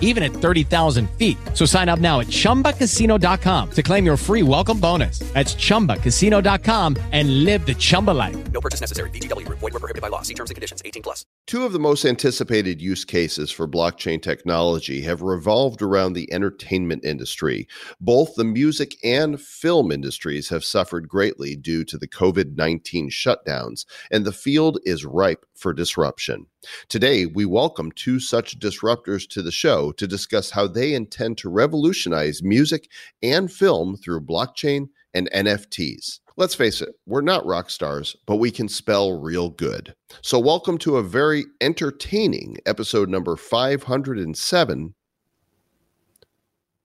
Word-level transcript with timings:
even 0.00 0.22
at 0.22 0.32
30,000 0.32 1.10
feet. 1.18 1.36
So 1.52 1.66
sign 1.66 1.88
up 1.90 1.98
now 1.98 2.20
at 2.20 2.28
chumbacasino.com 2.28 3.70
to 3.72 3.82
claim 3.82 4.06
your 4.06 4.16
free 4.16 4.42
welcome 4.42 4.80
bonus. 4.80 5.18
That's 5.34 5.54
chumbacasino.com 5.54 6.96
and 7.12 7.44
live 7.44 7.66
the 7.66 7.74
Chumba 7.74 8.12
life. 8.12 8.36
No 8.52 8.60
purchase 8.60 8.80
necessary. 8.80 9.10
VGW. 9.10 9.46
Void 9.48 9.60
were 9.60 9.70
prohibited 9.72 10.02
by 10.02 10.08
law. 10.08 10.22
See 10.22 10.34
terms 10.34 10.50
and 10.50 10.54
conditions. 10.54 10.80
18 10.84 11.02
plus. 11.02 11.26
Two 11.46 11.64
of 11.64 11.72
the 11.72 11.78
most 11.78 12.04
anticipated 12.04 12.80
use 12.80 13.04
cases 13.04 13.50
for 13.50 13.68
blockchain 13.68 14.22
technology 14.22 15.02
have 15.02 15.20
revolved 15.20 15.82
around 15.82 16.14
the 16.14 16.32
entertainment 16.32 17.04
industry. 17.04 17.68
Both 18.00 18.34
the 18.34 18.44
music 18.44 18.96
and 19.04 19.40
film 19.40 19.92
industries 19.92 20.48
have 20.48 20.64
suffered 20.64 21.08
greatly 21.08 21.56
due 21.56 21.84
to 21.84 21.98
the 21.98 22.08
COVID 22.08 22.56
19 22.56 23.10
shutdowns, 23.10 23.84
and 24.10 24.24
the 24.24 24.32
field 24.32 24.78
is 24.84 25.04
ripe 25.04 25.44
for 25.56 25.72
disruption. 25.72 26.46
Today, 26.88 27.26
we 27.26 27.44
welcome 27.44 27.92
two 27.92 28.20
such 28.20 28.58
disruptors 28.58 29.28
to 29.30 29.42
the 29.42 29.52
show 29.52 29.92
to 29.92 30.06
discuss 30.06 30.50
how 30.50 30.66
they 30.66 30.94
intend 30.94 31.38
to 31.38 31.48
revolutionize 31.48 32.42
music 32.42 32.90
and 33.22 33.52
film 33.52 33.96
through 33.96 34.20
blockchain 34.20 34.88
and 35.14 35.30
NFTs. 35.32 36.20
Let's 36.36 36.54
face 36.54 36.82
it, 36.82 36.88
we're 37.06 37.20
not 37.20 37.46
rock 37.46 37.70
stars, 37.70 38.16
but 38.26 38.36
we 38.36 38.50
can 38.50 38.68
spell 38.68 39.20
real 39.20 39.50
good. 39.50 39.94
So, 40.20 40.38
welcome 40.38 40.78
to 40.78 40.96
a 40.96 41.02
very 41.02 41.44
entertaining 41.60 42.56
episode 42.66 43.08
number 43.08 43.36
507 43.36 44.94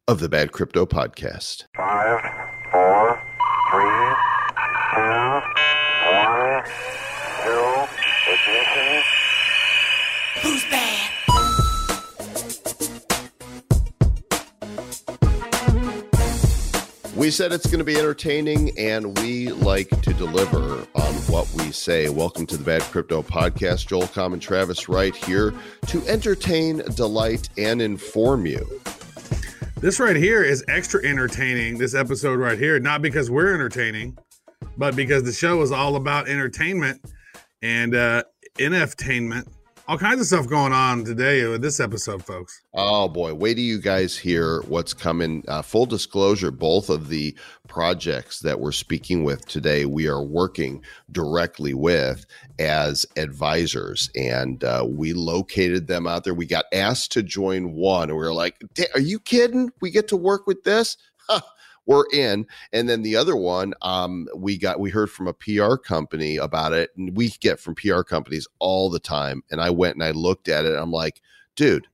of 0.07 0.19
the 0.19 0.29
Bad 0.29 0.51
Crypto 0.51 0.85
Podcast. 0.85 1.65
Five, 1.75 2.21
four, 2.71 3.21
three, 3.71 4.15
two, 4.93 5.41
one, 6.13 6.63
zero, 7.43 7.87
ignition. 8.27 9.03
We 17.15 17.31
said 17.31 17.51
it's 17.51 17.65
going 17.67 17.79
to 17.79 17.83
be 17.83 17.97
entertaining, 17.97 18.71
and 18.79 19.17
we 19.19 19.49
like 19.49 19.89
to 20.03 20.13
deliver 20.13 20.87
on 20.95 21.13
what 21.27 21.51
we 21.55 21.71
say. 21.73 22.07
Welcome 22.07 22.45
to 22.47 22.55
the 22.55 22.63
Bad 22.63 22.81
Crypto 22.83 23.21
Podcast. 23.21 23.87
Joel 23.87 24.03
Comm 24.03 24.31
and 24.31 24.41
Travis 24.41 24.87
Wright 24.87 25.13
here 25.13 25.53
to 25.87 26.01
entertain, 26.07 26.77
delight, 26.95 27.49
and 27.57 27.81
inform 27.81 28.45
you. 28.45 28.65
This 29.77 29.99
right 29.99 30.15
here 30.15 30.43
is 30.43 30.63
extra 30.69 31.05
entertaining, 31.05 31.77
this 31.77 31.93
episode 31.93 32.39
right 32.39 32.57
here, 32.57 32.79
not 32.79 33.01
because 33.01 33.29
we're 33.29 33.53
entertaining, 33.53 34.17
but 34.77 34.95
because 34.95 35.23
the 35.23 35.33
show 35.33 35.61
is 35.61 35.73
all 35.73 35.97
about 35.97 36.29
entertainment 36.29 37.01
and 37.61 37.93
uh 37.95 38.23
NFtainment. 38.57 39.45
All 39.89 39.97
kinds 39.97 40.21
of 40.21 40.27
stuff 40.27 40.47
going 40.47 40.71
on 40.71 41.03
today 41.03 41.47
with 41.47 41.63
this 41.63 41.79
episode, 41.79 42.23
folks. 42.23 42.61
Oh 42.75 43.07
boy, 43.07 43.33
wait 43.33 43.55
till 43.55 43.63
you 43.63 43.81
guys 43.81 44.15
hear 44.15 44.61
what's 44.67 44.93
coming. 44.93 45.43
Uh, 45.47 45.63
full 45.63 45.87
disclosure, 45.87 46.51
both 46.51 46.91
of 46.91 47.09
the 47.09 47.35
projects 47.67 48.41
that 48.41 48.59
we're 48.59 48.71
speaking 48.71 49.23
with 49.23 49.47
today, 49.47 49.85
we 49.85 50.07
are 50.07 50.21
working 50.21 50.83
directly 51.11 51.73
with 51.73 52.27
as 52.59 53.03
advisors, 53.17 54.11
and 54.15 54.63
uh, 54.63 54.85
we 54.87 55.13
located 55.13 55.87
them 55.87 56.05
out 56.05 56.23
there. 56.23 56.35
We 56.35 56.45
got 56.45 56.65
asked 56.71 57.11
to 57.13 57.23
join 57.23 57.73
one, 57.73 58.09
and 58.09 58.17
we 58.19 58.23
were 58.23 58.31
like, 58.31 58.59
"Da- 58.75 58.93
"Are 58.93 59.01
you 59.01 59.19
kidding? 59.19 59.71
We 59.81 59.89
get 59.89 60.07
to 60.09 60.17
work 60.17 60.45
with 60.45 60.65
this?" 60.65 60.97
Huh, 61.27 61.41
we're 61.89 62.05
in 62.13 62.45
and 62.71 62.87
then 62.87 63.01
the 63.01 63.15
other 63.15 63.35
one 63.35 63.73
um, 63.81 64.27
we 64.35 64.57
got 64.57 64.79
we 64.79 64.91
heard 64.91 65.09
from 65.11 65.27
a 65.27 65.33
pr 65.33 65.75
company 65.75 66.37
about 66.37 66.71
it 66.71 66.91
and 66.95 67.17
we 67.17 67.29
get 67.41 67.59
from 67.59 67.75
pr 67.75 68.01
companies 68.03 68.47
all 68.59 68.89
the 68.89 68.99
time 68.99 69.41
and 69.51 69.59
i 69.59 69.69
went 69.69 69.95
and 69.95 70.03
i 70.03 70.11
looked 70.11 70.47
at 70.47 70.65
it 70.65 70.75
i'm 70.75 70.91
like 70.91 71.19
dude 71.55 71.87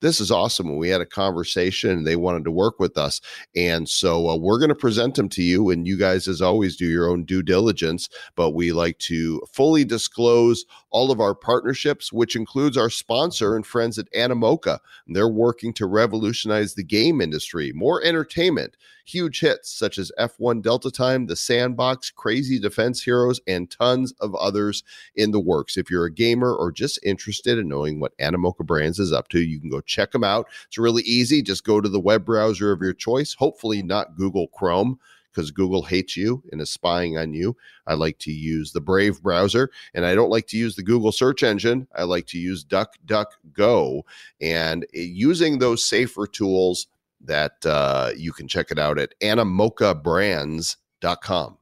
this 0.00 0.20
is 0.20 0.30
awesome 0.32 0.66
and 0.68 0.78
we 0.78 0.88
had 0.88 1.00
a 1.00 1.06
conversation 1.06 2.02
they 2.02 2.16
wanted 2.16 2.44
to 2.44 2.50
work 2.50 2.80
with 2.80 2.98
us 2.98 3.20
and 3.54 3.88
so 3.88 4.28
uh, 4.28 4.36
we're 4.36 4.58
going 4.58 4.68
to 4.68 4.74
present 4.74 5.14
them 5.14 5.28
to 5.28 5.42
you 5.42 5.70
and 5.70 5.86
you 5.86 5.96
guys 5.98 6.26
as 6.26 6.42
always 6.42 6.76
do 6.76 6.86
your 6.86 7.08
own 7.08 7.22
due 7.24 7.42
diligence 7.42 8.08
but 8.34 8.50
we 8.50 8.72
like 8.72 8.98
to 8.98 9.40
fully 9.52 9.84
disclose 9.84 10.64
all 10.90 11.10
of 11.10 11.20
our 11.20 11.34
partnerships 11.34 12.10
which 12.10 12.34
includes 12.34 12.76
our 12.76 12.90
sponsor 12.90 13.54
and 13.54 13.66
friends 13.66 13.98
at 13.98 14.10
animoca 14.12 14.78
they're 15.08 15.28
working 15.28 15.74
to 15.74 15.86
revolutionize 15.86 16.74
the 16.74 16.84
game 16.84 17.20
industry 17.20 17.70
more 17.74 18.02
entertainment 18.02 18.76
huge 19.12 19.40
hits 19.40 19.70
such 19.70 19.98
as 19.98 20.10
F1 20.18 20.62
Delta 20.62 20.90
Time, 20.90 21.26
The 21.26 21.36
Sandbox, 21.36 22.10
Crazy 22.10 22.58
Defense 22.58 23.02
Heroes, 23.02 23.40
and 23.46 23.70
tons 23.70 24.12
of 24.20 24.34
others 24.36 24.82
in 25.14 25.30
the 25.30 25.40
works. 25.40 25.76
If 25.76 25.90
you're 25.90 26.06
a 26.06 26.12
gamer 26.12 26.54
or 26.54 26.72
just 26.72 26.98
interested 27.04 27.58
in 27.58 27.68
knowing 27.68 28.00
what 28.00 28.16
Animoca 28.18 28.64
Brands 28.64 28.98
is 28.98 29.12
up 29.12 29.28
to, 29.28 29.40
you 29.40 29.60
can 29.60 29.68
go 29.68 29.80
check 29.82 30.12
them 30.12 30.24
out. 30.24 30.48
It's 30.66 30.78
really 30.78 31.02
easy. 31.02 31.42
Just 31.42 31.64
go 31.64 31.80
to 31.80 31.88
the 31.88 32.00
web 32.00 32.24
browser 32.24 32.72
of 32.72 32.80
your 32.80 32.94
choice, 32.94 33.34
hopefully 33.34 33.82
not 33.82 34.16
Google 34.16 34.48
Chrome. 34.48 34.98
Because 35.30 35.50
Google 35.50 35.82
hates 35.82 36.14
you 36.14 36.42
and 36.52 36.60
is 36.60 36.68
spying 36.68 37.16
on 37.16 37.32
you. 37.32 37.56
I 37.86 37.94
like 37.94 38.18
to 38.18 38.30
use 38.30 38.70
the 38.70 38.82
Brave 38.82 39.22
browser, 39.22 39.70
and 39.94 40.04
I 40.04 40.14
don't 40.14 40.28
like 40.28 40.46
to 40.48 40.58
use 40.58 40.76
the 40.76 40.82
Google 40.82 41.10
search 41.10 41.42
engine. 41.42 41.88
I 41.96 42.02
like 42.02 42.26
to 42.26 42.38
use 42.38 42.66
DuckDuckGo. 42.66 44.02
And 44.42 44.84
uh, 44.84 44.88
using 44.92 45.58
those 45.58 45.86
safer 45.86 46.26
tools, 46.26 46.86
that 47.24 47.64
uh, 47.64 48.10
you 48.16 48.32
can 48.32 48.48
check 48.48 48.70
it 48.70 48.78
out 48.78 48.98
at 48.98 49.14
animocabrands.com. 49.20 51.58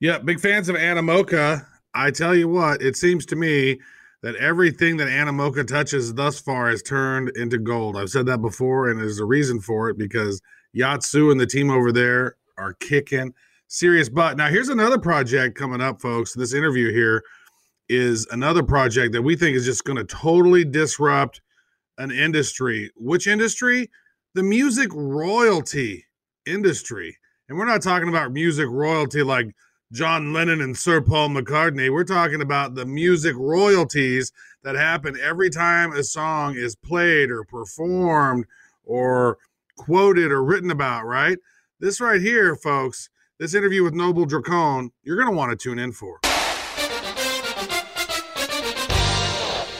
Yeah, 0.00 0.18
big 0.18 0.40
fans 0.40 0.68
of 0.68 0.76
Animoca. 0.76 1.66
I 1.94 2.10
tell 2.10 2.34
you 2.34 2.48
what, 2.48 2.82
it 2.82 2.96
seems 2.96 3.24
to 3.26 3.36
me 3.36 3.78
that 4.22 4.36
everything 4.36 4.96
that 4.98 5.08
Animoca 5.08 5.66
touches 5.66 6.14
thus 6.14 6.40
far 6.40 6.70
has 6.70 6.82
turned 6.82 7.30
into 7.36 7.58
gold. 7.58 7.96
I've 7.96 8.10
said 8.10 8.26
that 8.26 8.42
before, 8.42 8.90
and 8.90 9.00
there's 9.00 9.20
a 9.20 9.24
reason 9.24 9.60
for 9.60 9.90
it 9.90 9.98
because 9.98 10.40
Yat 10.72 11.02
Siu 11.02 11.30
and 11.30 11.40
the 11.40 11.46
team 11.46 11.70
over 11.70 11.92
there 11.92 12.36
are 12.56 12.74
kicking 12.74 13.32
serious 13.68 14.08
butt. 14.08 14.36
Now, 14.36 14.48
here's 14.48 14.68
another 14.68 14.98
project 14.98 15.56
coming 15.56 15.80
up, 15.80 16.00
folks. 16.00 16.34
This 16.34 16.52
interview 16.52 16.92
here 16.92 17.22
is 17.88 18.26
another 18.30 18.62
project 18.62 19.12
that 19.12 19.22
we 19.22 19.36
think 19.36 19.56
is 19.56 19.64
just 19.64 19.84
going 19.84 19.96
to 19.96 20.04
totally 20.04 20.64
disrupt 20.64 21.40
an 21.98 22.10
industry. 22.10 22.90
Which 22.96 23.26
industry? 23.26 23.90
The 24.34 24.42
music 24.42 24.90
royalty 24.92 26.04
industry. 26.46 27.16
And 27.48 27.56
we're 27.56 27.64
not 27.64 27.82
talking 27.82 28.08
about 28.08 28.30
music 28.30 28.66
royalty 28.68 29.22
like 29.22 29.54
John 29.90 30.34
Lennon 30.34 30.60
and 30.60 30.76
Sir 30.76 31.00
Paul 31.00 31.30
McCartney. 31.30 31.90
We're 31.90 32.04
talking 32.04 32.42
about 32.42 32.74
the 32.74 32.84
music 32.84 33.34
royalties 33.36 34.32
that 34.62 34.74
happen 34.74 35.18
every 35.22 35.48
time 35.48 35.92
a 35.92 36.02
song 36.02 36.56
is 36.56 36.76
played 36.76 37.30
or 37.30 37.42
performed 37.44 38.44
or 38.84 39.38
quoted 39.76 40.30
or 40.30 40.44
written 40.44 40.70
about, 40.70 41.06
right? 41.06 41.38
This 41.80 42.00
right 42.00 42.20
here, 42.20 42.54
folks, 42.54 43.08
this 43.38 43.54
interview 43.54 43.82
with 43.82 43.94
Noble 43.94 44.26
DraKoln, 44.26 44.90
you're 45.04 45.16
going 45.16 45.30
to 45.30 45.36
want 45.36 45.50
to 45.52 45.56
tune 45.56 45.78
in 45.78 45.92
for. 45.92 46.20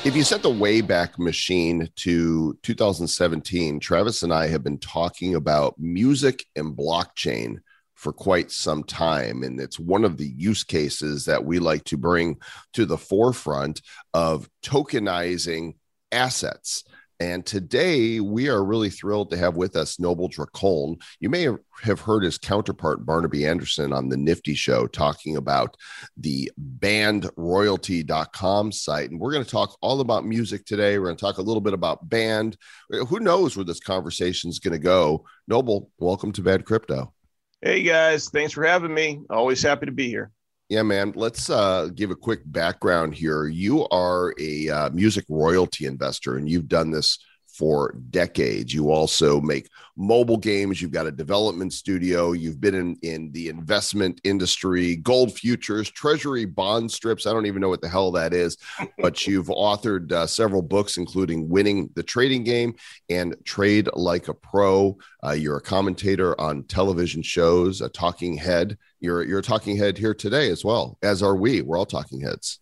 If 0.09 0.17
you 0.17 0.25
set 0.25 0.41
the 0.41 0.49
Wayback 0.49 1.19
Machine 1.19 1.87
to 1.97 2.59
2017, 2.63 3.79
Travis 3.79 4.23
and 4.23 4.33
I 4.33 4.47
have 4.47 4.65
been 4.65 4.79
talking 4.79 5.35
about 5.35 5.75
music 5.79 6.47
and 6.57 6.75
blockchain 6.75 7.59
for 7.95 8.15
quite 8.15 8.51
some 8.51 8.85
time. 8.85 9.43
And 9.43 9.61
it's 9.61 9.79
one 9.79 10.07
of 10.07 10.17
the 10.17 10.27
use 10.27 10.65
cases 10.65 11.27
that 11.27 11.45
we 11.45 11.59
like 11.59 11.85
to 11.85 11.99
bring 11.99 12.39
to 12.73 12.87
the 12.87 12.97
forefront 12.97 13.83
of 14.15 14.49
tokenizing 14.65 15.75
assets. 16.11 16.85
And 17.21 17.45
today 17.45 18.21
we 18.21 18.49
are 18.49 18.65
really 18.65 18.91
thrilled 18.91 19.31
to 19.31 19.37
have 19.37 19.57
with 19.57 19.75
us 19.75 19.99
Noble 19.99 20.29
DraKoln. 20.29 21.03
You 21.19 21.29
may 21.29 21.49
have 21.83 22.01
heard 22.01 22.23
his 22.23 22.39
counterpart 22.39 23.05
Barnaby 23.05 23.45
Anderson 23.45 23.93
on 23.93 24.09
the 24.09 24.17
Nifty 24.17 24.55
Show 24.55 24.87
talking 24.87 25.37
about 25.37 25.77
the 26.17 26.49
bandroyalty.com 26.79 28.71
site. 28.71 29.11
And 29.11 29.19
we're 29.19 29.33
going 29.33 29.45
to 29.45 29.51
talk 29.51 29.77
all 29.81 30.01
about 30.01 30.27
music 30.27 30.65
today. 30.65 30.97
We're 30.97 31.07
going 31.07 31.17
to 31.17 31.25
talk 31.25 31.39
a 31.39 31.43
little 31.43 31.61
bit 31.61 31.75
about 31.75 32.09
band. 32.09 32.57
Who 32.89 33.19
knows 33.19 33.57
where 33.57 33.65
this 33.65 33.81
conversation 33.81 34.49
is 34.49 34.61
going 34.61 34.75
to 34.75 34.79
go? 34.79 35.25
Noble, 35.49 35.91
welcome 35.99 36.31
to 36.33 36.43
Bad 36.43 36.65
Crypto. 36.65 37.13
Hey 37.61 37.83
guys, 37.83 38.29
thanks 38.29 38.53
for 38.53 38.63
having 38.65 38.95
me. 38.95 39.23
Always 39.29 39.61
happy 39.61 39.87
to 39.87 39.93
be 39.93 40.07
here. 40.07 40.31
Yeah, 40.69 40.83
man. 40.83 41.13
Let's 41.17 41.49
uh, 41.49 41.89
give 41.95 42.11
a 42.11 42.15
quick 42.17 42.41
background 42.45 43.15
here. 43.15 43.47
You 43.47 43.89
are 43.89 44.35
a 44.39 44.69
uh, 44.69 44.91
music 44.91 45.25
royalty 45.31 45.87
investor, 45.87 46.37
and 46.37 46.49
you've 46.49 46.69
done 46.69 46.91
this 46.91 47.19
for 47.59 47.93
decades. 48.11 48.73
You 48.73 48.93
also 48.93 49.41
make 49.41 49.69
mobile 49.97 50.37
games. 50.37 50.81
You've 50.81 50.93
got 50.93 51.09
a 51.09 51.11
development 51.11 51.73
studio. 51.73 52.31
You've 52.31 52.61
been 52.61 52.77
in, 52.77 52.97
in 53.03 53.33
the 53.33 53.49
investment 53.49 54.21
industry, 54.23 54.95
gold 54.95 55.37
futures, 55.37 55.91
treasury 55.91 56.45
bond 56.45 56.93
strips. 56.93 57.27
I 57.27 57.33
don't 57.33 57.47
even 57.47 57.61
know 57.61 57.69
what 57.69 57.81
the 57.81 57.89
hell 57.89 58.13
that 58.13 58.33
is, 58.33 58.57
but 58.99 59.27
you've 59.27 59.49
authored 59.49 60.13
uh, 60.13 60.29
several 60.29 60.63
books, 60.63 60.99
including 60.99 61.49
Winning 61.49 61.91
the 61.97 62.03
Trading 62.05 62.45
Game 62.45 62.77
and 63.11 63.35
Trade 63.45 63.89
Like 63.93 64.29
a 64.29 64.35
Pro. 64.35 64.97
Uh, 65.25 65.33
you're 65.33 65.57
a 65.57 65.63
commentator 65.63 66.41
on 66.41 66.63
television 66.63 67.23
shows, 67.23 67.81
a 67.81 67.89
talking 67.89 68.37
head. 68.37 68.79
You're, 69.01 69.25
you're 69.25 69.41
a 69.41 69.43
talking 69.43 69.77
head 69.77 69.99
here 69.99 70.15
today 70.15 70.49
as 70.51 70.65
well, 70.65 70.97
as 71.03 71.25
are 71.25 71.35
we. 71.35 71.63
We're 71.63 71.77
all 71.77 71.87
talking 71.87 72.21
heads. 72.21 72.61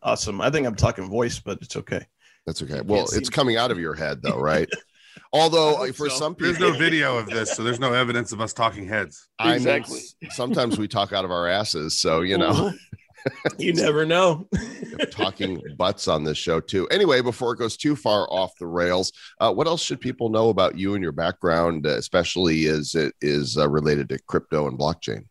Awesome. 0.00 0.40
I 0.40 0.50
think 0.50 0.66
I'm 0.66 0.76
talking 0.76 1.10
voice, 1.10 1.40
but 1.40 1.58
it's 1.60 1.76
okay. 1.76 2.06
That's 2.48 2.62
okay. 2.62 2.80
Well, 2.80 3.04
it's 3.12 3.28
coming 3.28 3.56
out 3.58 3.70
of 3.70 3.78
your 3.78 3.92
head 3.94 4.22
though, 4.22 4.38
right? 4.40 4.66
Although 5.34 5.92
for 5.92 6.08
so. 6.08 6.16
some 6.16 6.34
people, 6.34 6.54
There's 6.54 6.72
no 6.72 6.78
video 6.78 7.18
of 7.18 7.26
this, 7.26 7.54
so 7.54 7.62
there's 7.62 7.78
no 7.78 7.92
evidence 7.92 8.32
of 8.32 8.40
us 8.40 8.54
talking 8.54 8.88
heads. 8.88 9.28
I 9.38 9.50
know 9.50 9.54
Exactly. 9.56 10.00
sometimes 10.30 10.78
we 10.78 10.88
talk 10.88 11.12
out 11.12 11.26
of 11.26 11.30
our 11.30 11.46
asses, 11.46 12.00
so 12.00 12.22
you 12.22 12.38
know, 12.38 12.72
you 13.58 13.74
never 13.74 14.06
know. 14.06 14.48
talking 15.10 15.60
butts 15.76 16.08
on 16.08 16.24
this 16.24 16.38
show 16.38 16.58
too. 16.58 16.88
Anyway, 16.88 17.20
before 17.20 17.52
it 17.52 17.58
goes 17.58 17.76
too 17.76 17.94
far 17.94 18.26
off 18.32 18.52
the 18.58 18.66
rails, 18.66 19.12
uh, 19.40 19.52
what 19.52 19.66
else 19.66 19.82
should 19.82 20.00
people 20.00 20.30
know 20.30 20.48
about 20.48 20.78
you 20.78 20.94
and 20.94 21.02
your 21.02 21.12
background, 21.12 21.86
uh, 21.86 21.90
especially 21.90 22.64
as 22.66 22.94
it 22.94 23.14
is 23.20 23.58
uh, 23.58 23.68
related 23.68 24.08
to 24.08 24.18
crypto 24.26 24.68
and 24.68 24.78
blockchain? 24.78 25.26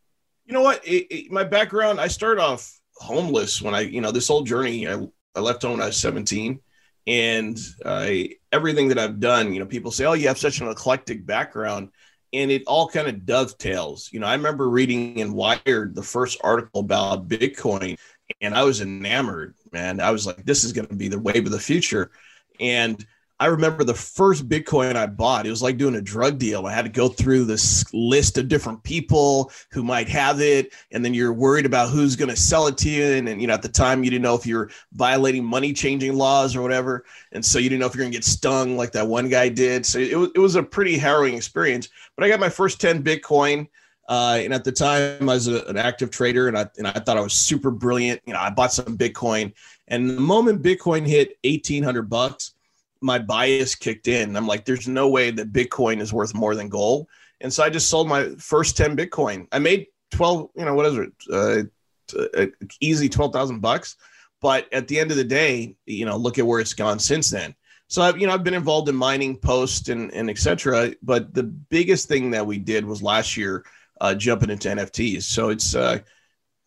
you 0.46 0.54
know 0.54 0.62
what? 0.62 0.86
It, 0.88 1.08
it- 1.10 1.31
my 1.31 1.44
background, 1.44 2.00
I 2.00 2.08
started 2.10 2.40
off 2.42 2.72
homeless 2.98 3.62
when 3.63 3.74
I, 3.74 3.81
you 3.81 4.02
know, 4.02 4.12
this 4.12 4.28
whole 4.28 4.44
journey, 4.44 4.88
I, 4.88 5.02
I 5.36 5.40
left 5.40 5.63
home 5.63 5.72
when 5.72 5.81
I 5.81 5.88
was 5.88 5.98
17. 5.98 6.60
And 7.07 7.57
I, 7.86 8.31
everything 8.51 8.89
that 8.89 9.00
I've 9.00 9.19
done, 9.19 9.54
you 9.54 9.59
know, 9.59 9.65
people 9.65 9.92
say, 9.92 10.06
oh, 10.06 10.13
you 10.13 10.27
have 10.27 10.38
such 10.38 10.59
an 10.59 10.68
eclectic 10.68 11.25
background. 11.25 11.89
And 12.33 12.51
it 12.51 12.63
all 12.68 12.89
kind 12.89 13.07
of 13.07 13.25
dovetails. 13.25 14.09
You 14.12 14.19
know, 14.19 14.27
I 14.27 14.33
remember 14.33 14.69
reading 14.69 15.18
in 15.18 15.33
Wired 15.33 15.95
the 15.95 16.04
first 16.04 16.38
article 16.44 16.81
about 16.81 17.30
Bitcoin, 17.30 17.98
and 18.42 18.54
I 18.54 18.63
was 18.63 18.81
enamored, 18.81 19.56
man. 19.71 20.01
I 20.01 20.12
was 20.12 20.27
like, 20.27 20.44
this 20.44 20.65
is 20.65 20.74
going 20.74 20.88
to 20.89 20.95
be 20.95 21.07
the 21.07 21.18
wave 21.18 21.45
of 21.45 21.54
the 21.54 21.59
future. 21.59 22.12
And 22.59 23.04
I 23.39 23.45
remember 23.48 23.84
the 23.84 23.94
first 23.94 24.50
Bitcoin 24.50 24.95
I 24.95 25.06
bought. 25.06 25.45
It 25.45 25.51
was 25.51 25.62
like 25.62 25.78
doing 25.78 25.95
a 25.95 26.01
drug 26.01 26.39
deal. 26.39 26.66
I 26.66 26.74
had 26.74 26.86
to 26.86 26.89
go 26.89 27.07
through 27.07 27.45
this 27.45 27.86
list 27.94 28.39
of 28.39 28.48
different 28.48 28.81
people 28.81 29.51
who 29.72 29.84
might 29.84 30.10
have 30.10 30.42
it, 30.42 30.74
and 30.92 31.06
then 31.06 31.13
you're 31.13 31.34
worried 31.34 31.68
about 31.68 31.89
who's 31.89 32.16
going 32.16 32.30
to 32.30 32.36
sell 32.36 32.66
it 32.66 32.78
to 32.80 32.89
you. 32.89 33.04
And, 33.04 33.30
and 33.30 33.39
you 33.39 33.45
know, 33.45 33.54
at 33.54 33.62
the 33.62 33.69
time, 33.69 34.04
you 34.04 34.10
didn't 34.10 34.24
know 34.24 34.34
if 34.34 34.48
you're 34.48 34.72
violating 34.94 35.45
money 35.45 35.72
changing 35.72 36.16
laws 36.16 36.56
or 36.56 36.63
whatever, 36.63 37.06
and 37.31 37.45
so 37.45 37.60
you 37.60 37.69
didn't 37.69 37.81
know 37.81 37.86
if 37.86 37.94
you're 37.94 38.04
going 38.04 38.12
to 38.12 38.18
get 38.18 38.25
stung 38.25 38.75
like 38.75 38.92
that 38.94 39.07
one 39.07 39.30
guy 39.30 39.50
did. 39.50 39.86
So 39.86 40.00
it 40.00 40.18
was 40.18 40.30
it 40.34 40.39
was 40.39 40.56
a 40.56 40.63
pretty 40.63 40.98
harrowing 40.98 41.36
experience. 41.36 41.89
But 42.16 42.25
I 42.25 42.30
got 42.30 42.39
my 42.39 42.50
first 42.50 42.81
ten 42.81 43.04
Bitcoin. 43.04 43.68
Uh, 44.10 44.39
and 44.42 44.54
at 44.54 44.63
the 44.63 44.72
time, 44.72 45.30
I 45.30 45.34
was 45.34 45.48
a, 45.48 45.66
an 45.66 45.75
active 45.75 46.10
trader, 46.10 46.48
and 46.48 46.57
I 46.57 46.68
and 46.78 46.88
I 46.88 46.94
thought 46.94 47.18
I 47.18 47.22
was 47.22 47.34
super 47.34 47.69
brilliant. 47.69 48.22
You 48.25 48.34
know, 48.34 48.39
I 48.39 48.50
bought 48.50 48.72
some 48.72 48.98
Bitcoin, 48.98 49.54
and 49.89 50.10
the 50.10 50.22
moment 50.22 50.63
Bitcoin 50.63 51.06
hit 51.06 51.38
eighteen 51.44 51.84
hundred 51.84 52.10
bucks, 52.10 52.54
my 53.02 53.20
bias 53.20 53.76
kicked 53.76 54.08
in. 54.08 54.36
I'm 54.36 54.48
like, 54.48 54.66
there's 54.66 54.88
no 54.88 55.10
way 55.10 55.32
that 55.32 55.54
Bitcoin 55.54 56.00
is 56.02 56.14
worth 56.14 56.34
more 56.34 56.56
than 56.56 56.70
gold. 56.70 57.08
And 57.42 57.54
so 57.54 57.64
I 57.64 57.70
just 57.70 57.90
sold 57.90 58.08
my 58.08 58.30
first 58.38 58.78
10 58.78 58.98
Bitcoin. 58.98 59.48
I 59.52 59.60
made 59.60 59.88
12, 60.12 60.50
you 60.56 60.66
know, 60.66 60.74
what 60.74 60.86
is 60.88 60.98
it? 60.98 61.14
Uh, 61.32 61.64
t- 62.08 62.30
uh, 62.36 62.68
easy 62.80 63.10
12,000 63.10 63.60
bucks. 63.60 63.96
But 64.42 64.72
at 64.74 64.88
the 64.88 65.00
end 65.00 65.12
of 65.12 65.18
the 65.18 65.24
day, 65.24 65.76
you 65.86 66.06
know, 66.06 66.18
look 66.18 66.38
at 66.38 66.46
where 66.46 66.60
it's 66.60 66.74
gone 66.74 67.00
since 67.00 67.30
then. 67.30 67.56
So 67.88 68.02
I've, 68.02 68.20
you 68.20 68.28
know, 68.28 68.34
I've 68.34 68.44
been 68.44 68.54
involved 68.54 68.90
in 68.90 68.96
mining, 68.96 69.38
post, 69.38 69.90
and 69.90 70.14
and 70.14 70.30
et 70.30 70.38
cetera. 70.38 70.94
But 71.02 71.34
the 71.34 71.44
biggest 71.44 72.08
thing 72.08 72.32
that 72.32 72.46
we 72.46 72.58
did 72.58 72.86
was 72.86 73.02
last 73.02 73.38
year 73.38 73.66
uh, 74.02 74.14
jumping 74.14 74.50
into 74.50 74.68
NFTs. 74.68 75.24
So 75.24 75.50
it's, 75.50 75.74
uh, 75.74 76.00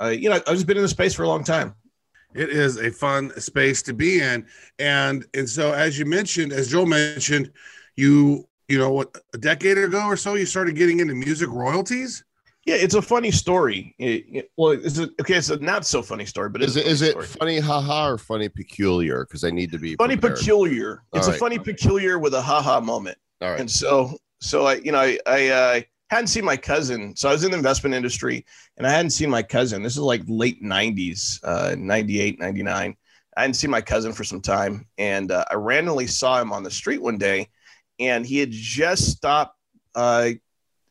uh, 0.00 0.08
you 0.08 0.30
know, 0.30 0.36
I've 0.36 0.54
just 0.54 0.66
been 0.66 0.78
in 0.78 0.82
the 0.82 0.88
space 0.88 1.14
for 1.14 1.24
a 1.24 1.28
long 1.28 1.44
time. 1.44 1.74
It 2.34 2.50
is 2.50 2.76
a 2.76 2.90
fun 2.90 3.38
space 3.40 3.82
to 3.82 3.92
be 3.94 4.20
in, 4.20 4.46
and 4.78 5.26
and 5.34 5.48
so 5.48 5.72
as 5.72 5.98
you 5.98 6.04
mentioned, 6.04 6.52
as 6.52 6.68
Joel 6.70 6.86
mentioned, 6.86 7.50
you 7.96 8.46
you 8.68 8.78
know 8.78 8.90
what 8.92 9.16
a 9.34 9.38
decade 9.38 9.78
ago 9.78 10.04
or 10.06 10.16
so, 10.16 10.34
you 10.34 10.46
started 10.46 10.76
getting 10.76 11.00
into 11.00 11.14
music 11.14 11.48
royalties. 11.50 12.24
Yeah, 12.66 12.74
it's 12.76 12.94
a 12.94 13.02
funny 13.02 13.30
story. 13.30 13.94
It- 13.98 14.26
it- 14.30 14.50
well, 14.56 14.72
is 14.72 14.98
it 14.98 15.10
okay? 15.20 15.34
It's 15.34 15.50
a 15.50 15.56
not 15.58 15.86
so 15.86 16.02
funny 16.02 16.26
story, 16.26 16.50
but 16.50 16.62
it's 16.62 16.76
Is 16.76 16.76
a 16.76 16.80
it 16.80 16.82
funny 16.84 16.92
is 16.92 17.02
it 17.02 17.10
story. 17.12 17.26
funny 17.26 17.58
haha 17.58 18.08
or 18.10 18.18
funny 18.18 18.48
peculiar? 18.48 19.24
Because 19.24 19.44
I 19.44 19.50
need 19.50 19.72
to 19.72 19.78
be 19.78 19.96
funny 19.96 20.16
prepared. 20.16 20.38
peculiar? 20.38 21.02
It's 21.14 21.26
All 21.26 21.30
a 21.30 21.32
right. 21.32 21.40
funny 21.40 21.58
peculiar 21.58 22.18
with 22.18 22.34
a 22.34 22.42
haha 22.42 22.80
moment. 22.80 23.18
All 23.40 23.50
right. 23.50 23.60
And 23.60 23.70
so, 23.70 24.18
so 24.40 24.66
I, 24.66 24.74
you 24.74 24.92
know, 24.92 25.00
I, 25.00 25.18
I 25.26 25.48
uh, 25.48 25.80
hadn't 26.10 26.28
seen 26.28 26.44
my 26.44 26.56
cousin. 26.56 27.14
So 27.16 27.28
I 27.28 27.32
was 27.32 27.44
in 27.44 27.52
the 27.52 27.56
investment 27.56 27.94
industry 27.94 28.44
and 28.76 28.86
I 28.86 28.90
hadn't 28.90 29.10
seen 29.10 29.30
my 29.30 29.42
cousin. 29.42 29.82
This 29.82 29.92
is 29.92 30.00
like 30.00 30.22
late 30.26 30.62
90s, 30.62 31.38
uh, 31.44 31.76
98, 31.78 32.40
99. 32.40 32.96
I 33.36 33.40
hadn't 33.40 33.54
seen 33.54 33.70
my 33.70 33.80
cousin 33.80 34.12
for 34.12 34.24
some 34.24 34.40
time. 34.40 34.86
And 34.98 35.30
uh, 35.30 35.44
I 35.50 35.54
randomly 35.54 36.08
saw 36.08 36.40
him 36.40 36.52
on 36.52 36.64
the 36.64 36.70
street 36.70 37.00
one 37.00 37.16
day 37.16 37.48
and 38.00 38.26
he 38.26 38.38
had 38.38 38.50
just 38.50 39.10
stopped, 39.10 39.56
uh, 39.94 40.30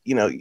you 0.05 0.15
know, 0.15 0.31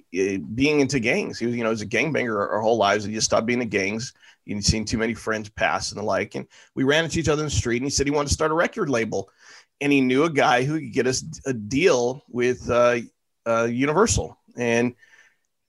being 0.54 0.80
into 0.80 1.00
gangs. 1.00 1.38
He 1.38 1.46
was, 1.46 1.56
you 1.56 1.64
know, 1.64 1.70
was 1.70 1.82
a 1.82 1.86
gangbanger 1.86 2.36
our, 2.36 2.48
our 2.50 2.60
whole 2.60 2.76
lives. 2.76 3.04
He 3.04 3.12
just 3.12 3.26
stopped 3.26 3.46
being 3.46 3.60
in 3.60 3.68
gangs. 3.68 4.14
He'd 4.44 4.64
seen 4.64 4.84
too 4.84 4.96
many 4.96 5.12
friends 5.12 5.50
pass 5.50 5.90
and 5.90 6.00
the 6.00 6.04
like. 6.04 6.36
And 6.36 6.46
we 6.74 6.84
ran 6.84 7.04
into 7.04 7.18
each 7.18 7.28
other 7.28 7.42
in 7.42 7.48
the 7.48 7.50
street 7.50 7.78
and 7.78 7.84
he 7.84 7.90
said 7.90 8.06
he 8.06 8.12
wanted 8.12 8.28
to 8.28 8.34
start 8.34 8.52
a 8.52 8.54
record 8.54 8.88
label 8.88 9.28
and 9.80 9.92
he 9.92 10.00
knew 10.00 10.24
a 10.24 10.30
guy 10.30 10.62
who 10.62 10.80
could 10.80 10.92
get 10.92 11.06
us 11.06 11.24
a 11.46 11.52
deal 11.52 12.22
with 12.28 12.70
uh, 12.70 12.98
uh, 13.46 13.64
Universal. 13.64 14.37
And 14.58 14.94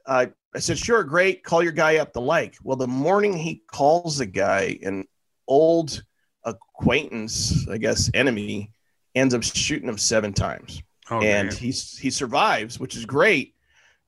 uh, 0.05 0.25
I 0.53 0.59
said, 0.59 0.77
sure, 0.77 1.03
great. 1.03 1.43
Call 1.43 1.63
your 1.63 1.71
guy 1.71 1.97
up 1.97 2.11
the 2.11 2.21
like. 2.21 2.55
Well, 2.63 2.75
the 2.75 2.87
morning 2.87 3.37
he 3.37 3.61
calls 3.71 4.17
the 4.17 4.25
guy, 4.25 4.79
an 4.81 5.05
old 5.47 6.03
acquaintance, 6.43 7.67
I 7.69 7.77
guess, 7.77 8.09
enemy, 8.13 8.71
ends 9.15 9.33
up 9.33 9.43
shooting 9.43 9.87
him 9.87 9.97
seven 9.97 10.33
times. 10.33 10.81
Oh, 11.11 11.21
and 11.21 11.49
man. 11.49 11.55
he's 11.55 11.97
he 11.97 12.09
survives, 12.09 12.79
which 12.79 12.95
is 12.95 13.05
great. 13.05 13.55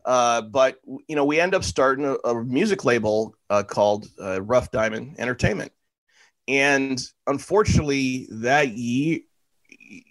Uh, 0.05 0.41
but 0.41 0.79
you 1.07 1.15
know, 1.15 1.25
we 1.25 1.39
end 1.39 1.53
up 1.53 1.63
starting 1.63 2.05
a, 2.05 2.13
a 2.27 2.43
music 2.43 2.85
label 2.85 3.35
uh, 3.49 3.63
called 3.63 4.07
uh, 4.21 4.41
Rough 4.41 4.71
Diamond 4.71 5.15
Entertainment, 5.19 5.71
and 6.47 6.99
unfortunately, 7.27 8.27
that 8.31 8.69
year 8.69 9.19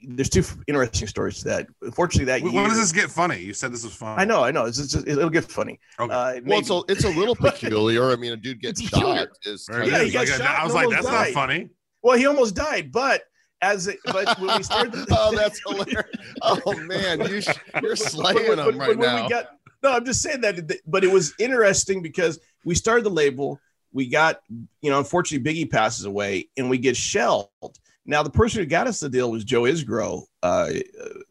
there's 0.07 0.29
two 0.29 0.43
interesting 0.67 1.09
stories 1.09 1.39
to 1.39 1.45
that. 1.45 1.67
Unfortunately, 1.83 2.27
that 2.27 2.43
when 2.43 2.53
year, 2.53 2.67
does 2.69 2.79
this 2.79 2.93
get 2.93 3.11
funny? 3.11 3.39
You 3.39 3.55
said 3.55 3.73
this 3.73 3.85
was 3.85 3.95
fun. 3.95 4.19
I 4.19 4.25
know, 4.25 4.43
I 4.45 4.51
know. 4.51 4.65
It's 4.67 4.77
just, 4.79 5.07
it'll 5.07 5.31
get 5.31 5.45
funny. 5.45 5.79
Okay. 5.99 6.13
Uh, 6.13 6.41
Well, 6.45 6.59
it's 6.59 6.71
a, 6.71 6.81
it's 6.89 7.05
a 7.05 7.09
little 7.11 7.35
peculiar. 7.49 8.11
I 8.11 8.17
mean, 8.17 8.33
a 8.33 8.37
dude 8.37 8.61
gets 8.61 8.83
shot. 8.89 9.29
Is 9.45 9.67
There 9.67 9.85
Yeah, 9.85 10.03
he 10.03 10.11
got 10.11 10.29
Like, 10.29 10.39
shot 10.39 10.43
I 10.59 10.65
was 10.65 10.75
like, 10.75 10.87
almost 10.87 11.03
that's 11.09 11.35
not 11.35 11.35
funny. 11.35 11.71
well, 12.03 12.17
he 12.19 12.27
almost 12.27 12.55
died, 12.55 12.93
but 12.93 13.23
as 13.63 13.87
it, 13.89 13.99
but 14.07 14.39
when 14.41 14.57
we 14.57 14.63
started, 14.63 14.95
oh, 15.11 15.35
that's 15.37 15.61
hilarious. 15.67 16.05
Oh 16.43 16.75
man, 16.85 17.21
you 17.29 17.41
sh- 17.43 17.49
you're 17.83 17.97
slaying 17.97 18.47
but- 18.57 18.59
him 18.69 18.79
right 18.79 18.89
when 18.91 19.01
now. 19.01 19.23
We 19.25 19.29
got, 19.29 19.47
no, 19.83 19.93
I'm 19.93 20.05
just 20.05 20.21
saying 20.23 20.41
that, 20.43 20.79
but 20.87 21.05
it 21.05 21.11
was 21.13 21.33
interesting 21.39 22.03
because 22.03 22.39
we 22.65 22.75
started 22.75 23.05
the 23.05 23.11
label. 23.11 23.59
We 23.93 24.09
got, 24.09 24.41
you 24.83 24.91
know, 24.91 24.99
unfortunately, 24.99 25.53
Biggie 25.65 25.71
passes 25.71 26.05
away, 26.05 26.49
and 26.57 26.71
we 26.71 26.79
get 26.79 26.97
shelved. 26.97 27.81
Now, 28.11 28.23
the 28.23 28.31
person 28.31 28.61
who 28.61 28.67
got 28.67 28.87
us 28.87 29.01
the 29.01 29.09
deal 29.09 29.31
was 29.31 29.45
Joe 29.45 29.63
Isgro 29.63 30.25
uh, 30.43 30.71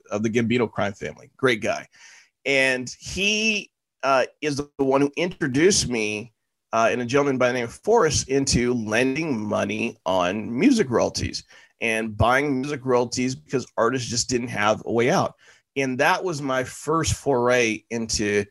of 0.09 0.23
the 0.23 0.29
Gambino 0.29 0.69
crime 0.71 0.93
family. 0.93 1.29
Great 1.37 1.61
guy, 1.61 1.87
and 2.45 2.89
he 2.99 3.71
uh, 4.03 4.25
is 4.41 4.57
the 4.57 4.69
one 4.77 5.01
who 5.01 5.11
introduced 5.17 5.89
me 5.89 6.33
uh, 6.73 6.89
and 6.91 7.01
a 7.01 7.05
gentleman 7.05 7.37
by 7.37 7.47
the 7.47 7.53
name 7.53 7.65
of 7.65 7.73
Forrest 7.73 8.29
into 8.29 8.73
lending 8.73 9.39
money 9.39 9.97
on 10.05 10.57
music 10.57 10.89
royalties 10.89 11.43
and 11.81 12.15
buying 12.17 12.61
music 12.61 12.85
royalties 12.85 13.35
because 13.35 13.67
artists 13.77 14.09
just 14.09 14.29
didn't 14.29 14.47
have 14.47 14.81
a 14.85 14.91
way 14.91 15.09
out 15.09 15.35
and 15.75 15.97
that 15.99 16.23
was 16.23 16.41
my 16.41 16.63
first 16.63 17.13
foray 17.13 17.83
into 17.89 18.45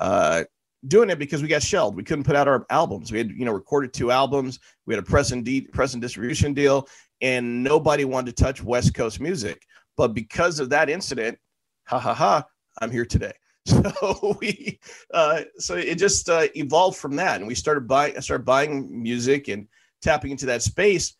uh, 0.00 0.44
doing 0.86 1.10
it 1.10 1.18
because 1.18 1.42
we 1.42 1.48
got 1.48 1.62
shelled. 1.62 1.96
We 1.96 2.04
couldn't 2.04 2.24
put 2.24 2.36
out 2.36 2.48
our 2.48 2.66
albums. 2.70 3.10
We 3.10 3.18
had 3.18 3.30
you 3.30 3.44
know 3.44 3.52
recorded 3.52 3.92
two 3.92 4.10
albums. 4.10 4.60
We 4.86 4.94
had 4.94 5.02
a 5.02 5.06
press 5.06 5.32
and 5.32 5.44
de- 5.44 5.62
press 5.62 5.94
and 5.94 6.02
distribution 6.02 6.54
deal, 6.54 6.88
and 7.20 7.62
nobody 7.62 8.04
wanted 8.04 8.36
to 8.36 8.42
touch 8.42 8.62
West 8.62 8.94
Coast 8.94 9.20
music. 9.20 9.62
But 9.96 10.14
because 10.14 10.60
of 10.60 10.70
that 10.70 10.88
incident, 10.88 11.38
ha 11.86 11.98
ha 11.98 12.14
ha, 12.14 12.44
I'm 12.80 12.90
here 12.90 13.06
today. 13.06 13.32
So 13.68 14.36
we, 14.40 14.80
uh, 15.12 15.42
so 15.58 15.74
it 15.74 15.96
just 15.96 16.30
uh, 16.30 16.46
evolved 16.54 16.96
from 16.96 17.16
that, 17.16 17.36
and 17.36 17.46
we 17.46 17.54
started 17.54 17.86
buying, 17.86 18.16
I 18.16 18.20
started 18.20 18.46
buying 18.46 19.02
music 19.02 19.48
and 19.48 19.66
tapping 20.00 20.30
into 20.30 20.46
that 20.46 20.62
space. 20.62 21.14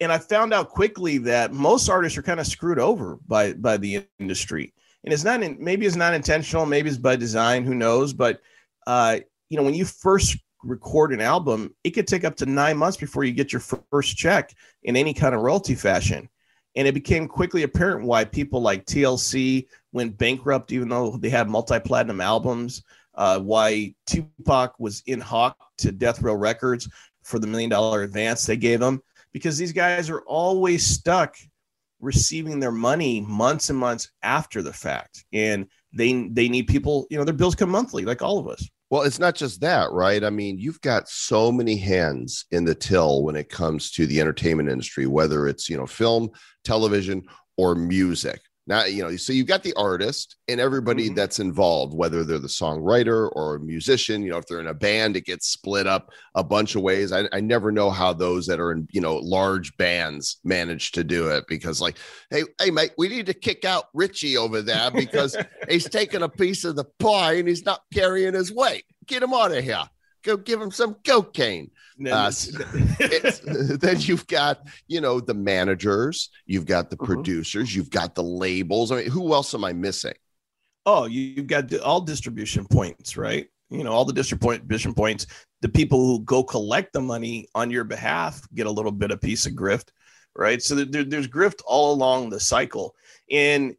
And 0.00 0.10
I 0.10 0.18
found 0.18 0.52
out 0.52 0.70
quickly 0.70 1.18
that 1.18 1.52
most 1.52 1.88
artists 1.88 2.18
are 2.18 2.22
kind 2.22 2.40
of 2.40 2.46
screwed 2.48 2.80
over 2.80 3.18
by 3.28 3.52
by 3.52 3.76
the 3.76 4.04
industry, 4.18 4.74
and 5.04 5.12
it's 5.12 5.22
not 5.22 5.44
in, 5.44 5.56
maybe 5.60 5.86
it's 5.86 5.94
not 5.94 6.12
intentional, 6.12 6.66
maybe 6.66 6.88
it's 6.88 6.98
by 6.98 7.14
design, 7.14 7.62
who 7.62 7.74
knows? 7.74 8.12
But 8.12 8.40
uh, 8.88 9.20
you 9.48 9.56
know, 9.56 9.62
when 9.62 9.74
you 9.74 9.84
first 9.84 10.36
record 10.62 11.12
an 11.12 11.20
album, 11.20 11.74
it 11.84 11.90
could 11.90 12.06
take 12.06 12.24
up 12.24 12.36
to 12.36 12.46
nine 12.46 12.76
months 12.76 12.96
before 12.96 13.24
you 13.24 13.32
get 13.32 13.52
your 13.52 13.62
first 13.90 14.16
check 14.16 14.54
in 14.82 14.96
any 14.96 15.14
kind 15.14 15.34
of 15.34 15.40
royalty 15.40 15.74
fashion. 15.74 16.28
And 16.74 16.88
it 16.88 16.94
became 16.94 17.28
quickly 17.28 17.64
apparent 17.64 18.06
why 18.06 18.24
people 18.24 18.62
like 18.62 18.86
TLC 18.86 19.66
went 19.92 20.16
bankrupt, 20.16 20.72
even 20.72 20.88
though 20.88 21.16
they 21.16 21.28
had 21.28 21.48
multi 21.48 21.78
platinum 21.80 22.20
albums. 22.20 22.82
Uh, 23.14 23.38
why 23.38 23.94
Tupac 24.06 24.74
was 24.78 25.02
in 25.06 25.20
hawk 25.20 25.56
to 25.76 25.92
Death 25.92 26.22
Row 26.22 26.34
Records 26.34 26.88
for 27.22 27.38
the 27.38 27.46
million 27.46 27.68
dollar 27.68 28.02
advance 28.02 28.46
they 28.46 28.56
gave 28.56 28.80
him, 28.80 29.02
because 29.32 29.58
these 29.58 29.72
guys 29.72 30.08
are 30.08 30.22
always 30.22 30.84
stuck 30.84 31.36
receiving 32.00 32.58
their 32.58 32.72
money 32.72 33.20
months 33.20 33.68
and 33.70 33.78
months 33.78 34.10
after 34.22 34.62
the 34.62 34.72
fact, 34.72 35.24
and 35.32 35.66
they 35.92 36.28
they 36.28 36.48
need 36.48 36.66
people. 36.66 37.06
You 37.10 37.18
know, 37.18 37.24
their 37.24 37.34
bills 37.34 37.54
come 37.54 37.70
monthly, 37.70 38.04
like 38.04 38.22
all 38.22 38.38
of 38.38 38.48
us. 38.48 38.68
Well, 38.92 39.04
it's 39.04 39.18
not 39.18 39.34
just 39.34 39.62
that, 39.62 39.90
right? 39.90 40.22
I 40.22 40.28
mean, 40.28 40.58
you've 40.58 40.82
got 40.82 41.08
so 41.08 41.50
many 41.50 41.78
hands 41.78 42.44
in 42.50 42.66
the 42.66 42.74
till 42.74 43.22
when 43.22 43.36
it 43.36 43.48
comes 43.48 43.90
to 43.92 44.06
the 44.06 44.20
entertainment 44.20 44.68
industry, 44.68 45.06
whether 45.06 45.48
it's, 45.48 45.70
you 45.70 45.78
know, 45.78 45.86
film, 45.86 46.28
television, 46.62 47.22
or 47.56 47.74
music. 47.74 48.42
Now, 48.66 48.84
you 48.84 49.02
know, 49.02 49.16
so 49.16 49.32
you've 49.32 49.48
got 49.48 49.64
the 49.64 49.74
artist 49.74 50.36
and 50.46 50.60
everybody 50.60 51.10
Mhm. 51.10 51.16
that's 51.16 51.40
involved, 51.40 51.94
whether 51.94 52.22
they're 52.22 52.38
the 52.38 52.46
songwriter 52.46 53.28
or 53.32 53.56
a 53.56 53.60
musician, 53.60 54.22
you 54.22 54.30
know, 54.30 54.38
if 54.38 54.46
they're 54.46 54.60
in 54.60 54.68
a 54.68 54.74
band, 54.74 55.16
it 55.16 55.24
gets 55.24 55.48
split 55.48 55.86
up 55.88 56.10
a 56.36 56.44
bunch 56.44 56.76
of 56.76 56.82
ways. 56.82 57.10
I, 57.10 57.28
I 57.32 57.40
never 57.40 57.72
know 57.72 57.90
how 57.90 58.12
those 58.12 58.46
that 58.46 58.60
are 58.60 58.70
in, 58.70 58.86
you 58.92 59.00
know, 59.00 59.16
large 59.16 59.76
bands 59.78 60.38
manage 60.44 60.92
to 60.92 61.02
do 61.02 61.28
it 61.28 61.44
because, 61.48 61.80
like, 61.80 61.98
hey, 62.30 62.44
hey, 62.60 62.70
mate, 62.70 62.92
we 62.96 63.08
need 63.08 63.26
to 63.26 63.34
kick 63.34 63.64
out 63.64 63.86
Richie 63.94 64.36
over 64.36 64.62
there 64.62 64.92
because 64.92 65.36
he's 65.68 65.88
taking 65.88 66.22
a 66.22 66.28
piece 66.28 66.64
of 66.64 66.76
the 66.76 66.84
pie 67.00 67.34
and 67.34 67.48
he's 67.48 67.64
not 67.64 67.82
carrying 67.92 68.34
his 68.34 68.52
weight. 68.52 68.84
Get 69.06 69.24
him 69.24 69.34
out 69.34 69.50
of 69.50 69.64
here. 69.64 69.82
Go 70.22 70.36
give 70.36 70.60
him 70.60 70.70
some 70.70 70.94
cocaine. 71.04 71.70
Uh, 72.10 72.30
then 73.80 74.00
you've 74.00 74.26
got, 74.26 74.66
you 74.88 75.00
know, 75.00 75.20
the 75.20 75.34
managers, 75.34 76.30
you've 76.46 76.66
got 76.66 76.90
the 76.90 76.96
Mhm. 76.96 77.06
producers, 77.06 77.74
you've 77.74 77.90
got 77.90 78.14
the 78.14 78.22
labels. 78.22 78.90
I 78.92 78.96
mean, 78.96 79.10
who 79.10 79.32
else 79.34 79.54
am 79.54 79.64
I 79.64 79.72
missing? 79.72 80.14
oh, 80.84 81.04
you- 81.04 81.20
you've 81.36 81.46
got 81.46 81.72
all 81.78 82.00
distribution 82.00 82.66
points, 82.66 83.16
right? 83.16 83.46
You 83.70 83.84
know, 83.84 83.92
all 83.92 84.04
the 84.04 84.12
distribution 84.12 84.94
points. 84.94 85.26
The 85.60 85.68
people 85.68 86.04
who 86.04 86.24
go 86.24 86.42
collect 86.42 86.92
the 86.92 87.00
money 87.00 87.46
on 87.54 87.70
your 87.70 87.84
behalf 87.84 88.42
get 88.52 88.66
a 88.66 88.70
little 88.70 88.90
bit 88.90 89.12
of 89.12 89.20
piece 89.20 89.46
of 89.46 89.52
grift, 89.52 89.90
right? 90.34 90.60
So 90.60 90.74
there, 90.74 91.04
there's 91.04 91.28
grift 91.28 91.60
all 91.66 91.92
along 91.94 92.30
the 92.30 92.40
cycle, 92.40 92.96
and 93.30 93.76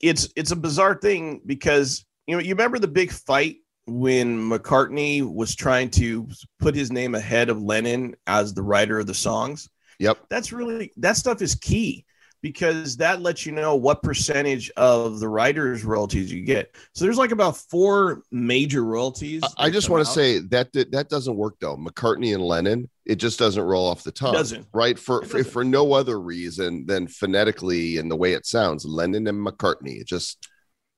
it's 0.00 0.28
it's 0.36 0.52
a 0.52 0.56
bizarre 0.56 0.94
thing 0.94 1.40
because 1.44 2.04
you 2.28 2.36
know 2.36 2.40
you 2.40 2.50
remember 2.54 2.78
the 2.78 2.86
big 2.86 3.10
fight 3.10 3.56
when 3.86 4.38
McCartney 4.38 5.22
was 5.22 5.54
trying 5.54 5.90
to 5.90 6.28
put 6.58 6.74
his 6.74 6.90
name 6.90 7.14
ahead 7.14 7.48
of 7.50 7.62
Lennon 7.62 8.14
as 8.26 8.54
the 8.54 8.62
writer 8.62 8.98
of 8.98 9.06
the 9.06 9.14
songs. 9.14 9.68
Yep. 9.98 10.18
That's 10.28 10.52
really 10.52 10.92
that 10.96 11.16
stuff 11.16 11.42
is 11.42 11.54
key 11.54 12.04
because 12.40 12.98
that 12.98 13.22
lets 13.22 13.46
you 13.46 13.52
know 13.52 13.74
what 13.76 14.02
percentage 14.02 14.70
of 14.76 15.18
the 15.18 15.28
writer's 15.28 15.82
royalties 15.84 16.30
you 16.32 16.42
get. 16.42 16.74
So 16.94 17.04
there's 17.04 17.16
like 17.16 17.30
about 17.30 17.56
four 17.56 18.22
major 18.30 18.84
royalties. 18.84 19.42
I- 19.56 19.70
just 19.70 19.88
want 19.88 20.04
to 20.06 20.12
say 20.12 20.40
that 20.40 20.72
that 20.72 20.90
that 20.92 21.08
doesn't 21.08 21.36
work 21.36 21.54
though. 21.60 21.76
McCartney 21.76 22.34
and 22.34 22.42
Lennon, 22.42 22.90
it 23.06 23.16
just 23.16 23.38
doesn't 23.38 23.62
roll 23.62 23.86
off 23.86 24.02
the 24.02 24.12
tongue. 24.12 24.34
Doesn't. 24.34 24.66
Right. 24.74 24.98
For, 24.98 25.22
for 25.24 25.38
doesn't. 25.38 25.52
for 25.52 25.64
no 25.64 25.92
other 25.92 26.20
reason 26.20 26.86
than 26.86 27.06
phonetically 27.06 27.98
and 27.98 28.10
the 28.10 28.16
way 28.16 28.32
it 28.32 28.46
sounds. 28.46 28.84
Lennon 28.84 29.26
and 29.26 29.46
McCartney. 29.46 30.00
It 30.00 30.06
just 30.06 30.48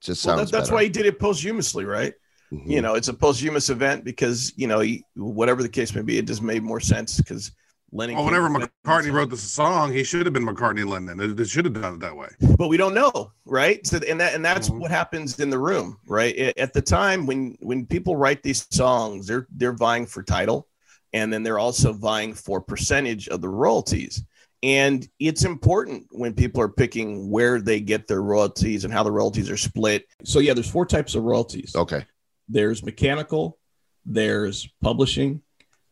just 0.01 0.25
Well, 0.25 0.39
sounds 0.39 0.51
that, 0.51 0.57
that's 0.59 0.69
better. 0.69 0.75
why 0.77 0.83
he 0.85 0.89
did 0.89 1.07
it 1.07 1.19
posthumously, 1.19 1.85
right? 1.85 2.15
Mhm. 2.53 2.71
You 2.71 2.81
know, 2.83 2.95
it's 2.95 3.09
a 3.09 3.15
posthumous 3.15 3.71
event 3.71 4.05
because 4.05 4.53
you 4.57 4.67
know, 4.67 4.81
he, 4.81 5.05
whatever 5.17 5.63
the 5.63 5.69
case 5.69 5.95
may 5.95 6.03
be, 6.03 6.19
it 6.19 6.27
just 6.27 6.43
made 6.43 6.63
more 6.63 6.81
sense 6.81 7.17
because 7.19 7.53
Lennon. 7.93 8.17
Well, 8.17 8.25
whenever 8.25 8.49
McCartney 8.49 9.13
wrote 9.13 9.31
the 9.31 9.37
song, 9.37 9.93
he 9.93 10.03
should 10.05 10.27
have 10.27 10.33
been 10.33 10.45
McCartney 10.47 10.87
Lennon. 10.87 11.21
It, 11.21 11.39
it 11.41 11.49
should 11.49 11.65
have 11.65 11.75
done 11.75 11.95
it 11.95 12.01
that 12.01 12.17
way. 12.17 12.29
but 12.59 12.69
we 12.69 12.77
don't 12.77 12.95
know, 12.95 13.33
right? 13.45 13.85
So, 13.87 13.99
and 14.09 14.21
that 14.21 14.35
and 14.35 14.45
that's 14.45 14.69
Mhm. 14.69 14.81
what 14.81 14.91
happens 14.91 15.39
in 15.41 15.51
the 15.51 15.59
room, 15.59 15.99
right? 16.07 16.35
A- 16.37 16.61
At 16.61 16.73
the 16.73 16.83
time 16.83 17.27
when 17.27 17.57
when 17.61 17.87
people 17.87 18.17
write 18.17 18.43
these 18.43 18.67
songs, 18.71 19.27
they're 19.27 19.47
they're 19.57 19.73
vying 19.73 20.07
for 20.07 20.23
title, 20.23 20.69
and 21.13 21.33
then 21.33 21.43
they're 21.43 21.59
also 21.61 21.93
vying 21.93 22.35
for 22.35 22.61
percentage 22.61 23.29
of 23.29 23.41
the 23.41 23.49
royalties. 23.49 24.23
And 24.63 25.07
it's 25.21 25.45
important 25.45 26.07
when 26.11 26.35
people 26.35 26.61
are 26.63 26.69
picking 26.69 27.31
where 27.31 27.61
they 27.61 27.79
get 27.81 28.09
their 28.09 28.23
royalties 28.23 28.85
and 28.85 28.93
how 28.93 29.03
the 29.05 29.13
royalties 29.13 29.49
are 29.51 29.57
split. 29.57 30.07
So 30.25 30.41
yeah, 30.41 30.55
there's 30.55 30.71
four 30.71 30.87
types 30.87 31.15
of 31.15 31.23
royalties. 31.25 31.73
Okay. 31.77 32.05
There's 32.49 32.85
mechanical, 32.85 33.59
there's 34.05 34.69
publishing, 34.83 35.43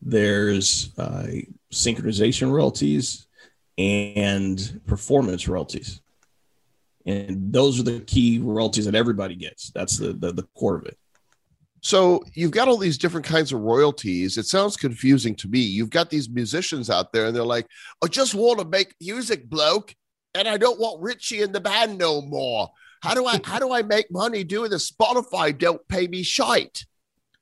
there's 0.00 0.96
uh, 0.98 1.26
synchronization 1.72 2.50
royalties, 2.50 3.26
and 3.78 4.80
performance 4.86 5.48
royalties. 5.48 6.00
And 7.06 7.52
those 7.52 7.78
are 7.80 7.82
the 7.82 8.00
key 8.00 8.38
royalties 8.38 8.86
that 8.86 8.94
everybody 8.94 9.34
gets. 9.34 9.70
That's 9.70 9.98
the, 9.98 10.12
the, 10.12 10.32
the 10.32 10.46
core 10.56 10.76
of 10.76 10.86
it. 10.86 10.96
So 11.80 12.24
you've 12.32 12.50
got 12.50 12.66
all 12.66 12.78
these 12.78 12.96
different 12.96 13.26
kinds 13.26 13.52
of 13.52 13.60
royalties. 13.60 14.38
It 14.38 14.46
sounds 14.46 14.74
confusing 14.74 15.34
to 15.36 15.48
me. 15.48 15.58
You've 15.58 15.90
got 15.90 16.08
these 16.08 16.30
musicians 16.30 16.88
out 16.88 17.12
there, 17.12 17.26
and 17.26 17.36
they're 17.36 17.44
like, 17.44 17.66
"I 18.02 18.06
just 18.06 18.34
want 18.34 18.58
to 18.58 18.64
make 18.64 18.94
music, 19.02 19.50
bloke, 19.50 19.94
and 20.34 20.48
I 20.48 20.56
don't 20.56 20.80
want 20.80 21.02
Richie 21.02 21.42
in 21.42 21.52
the 21.52 21.60
band 21.60 21.98
no 21.98 22.22
more. 22.22 22.70
How 23.04 23.14
do 23.14 23.26
I 23.26 23.38
how 23.44 23.58
do 23.58 23.70
I 23.70 23.82
make 23.82 24.10
money 24.10 24.44
doing 24.44 24.70
this? 24.70 24.90
Spotify 24.90 25.56
don't 25.56 25.86
pay 25.88 26.06
me 26.06 26.22
shite." 26.22 26.86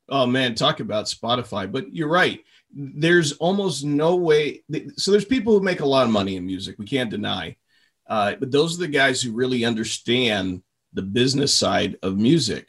Oh 0.08 0.26
man, 0.26 0.56
talk 0.56 0.80
about 0.80 1.06
Spotify. 1.06 1.70
But 1.70 1.94
you're 1.94 2.08
right. 2.08 2.40
There's 2.74 3.32
almost 3.32 3.84
no 3.84 4.16
way. 4.16 4.64
So 4.96 5.12
there's 5.12 5.24
people 5.24 5.52
who 5.52 5.64
make 5.64 5.78
a 5.78 5.86
lot 5.86 6.04
of 6.04 6.12
money 6.12 6.34
in 6.34 6.44
music. 6.44 6.80
We 6.80 6.86
can't 6.86 7.10
deny. 7.10 7.56
Uh, 8.08 8.34
but 8.40 8.50
those 8.50 8.74
are 8.74 8.80
the 8.80 8.88
guys 8.88 9.22
who 9.22 9.32
really 9.32 9.64
understand 9.64 10.62
the 10.92 11.02
business 11.02 11.54
side 11.54 11.96
of 12.02 12.18
music. 12.18 12.66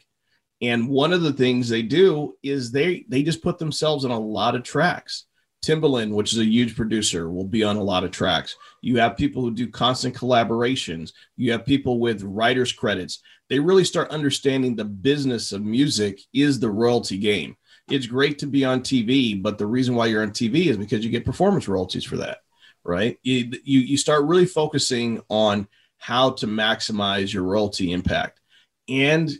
And 0.62 0.88
one 0.88 1.12
of 1.12 1.22
the 1.22 1.32
things 1.32 1.68
they 1.68 1.82
do 1.82 2.36
is 2.44 2.70
they 2.70 3.04
they 3.08 3.24
just 3.24 3.42
put 3.42 3.58
themselves 3.58 4.04
on 4.04 4.12
a 4.12 4.18
lot 4.18 4.54
of 4.54 4.62
tracks. 4.62 5.24
Timbaland, 5.64 6.12
which 6.12 6.32
is 6.32 6.38
a 6.38 6.44
huge 6.44 6.76
producer, 6.76 7.30
will 7.30 7.46
be 7.46 7.64
on 7.64 7.76
a 7.76 7.82
lot 7.82 8.04
of 8.04 8.10
tracks. 8.10 8.56
You 8.80 8.98
have 8.98 9.16
people 9.16 9.42
who 9.42 9.50
do 9.50 9.68
constant 9.68 10.14
collaborations. 10.14 11.12
You 11.36 11.52
have 11.52 11.66
people 11.66 11.98
with 11.98 12.22
writers' 12.22 12.72
credits. 12.72 13.22
They 13.48 13.58
really 13.58 13.84
start 13.84 14.10
understanding 14.10 14.74
the 14.74 14.84
business 14.84 15.52
of 15.52 15.64
music 15.64 16.20
is 16.32 16.58
the 16.58 16.70
royalty 16.70 17.18
game. 17.18 17.56
It's 17.88 18.06
great 18.06 18.38
to 18.38 18.46
be 18.46 18.64
on 18.64 18.80
TV, 18.80 19.40
but 19.40 19.58
the 19.58 19.66
reason 19.66 19.94
why 19.94 20.06
you're 20.06 20.22
on 20.22 20.30
TV 20.30 20.66
is 20.66 20.76
because 20.76 21.04
you 21.04 21.10
get 21.10 21.24
performance 21.24 21.68
royalties 21.68 22.04
for 22.04 22.16
that, 22.16 22.38
right? 22.82 23.18
You, 23.22 23.52
you, 23.62 23.80
you 23.80 23.96
start 23.96 24.24
really 24.24 24.46
focusing 24.46 25.20
on 25.28 25.68
how 25.98 26.30
to 26.30 26.46
maximize 26.46 27.32
your 27.32 27.42
royalty 27.42 27.92
impact. 27.92 28.40
And 28.88 29.30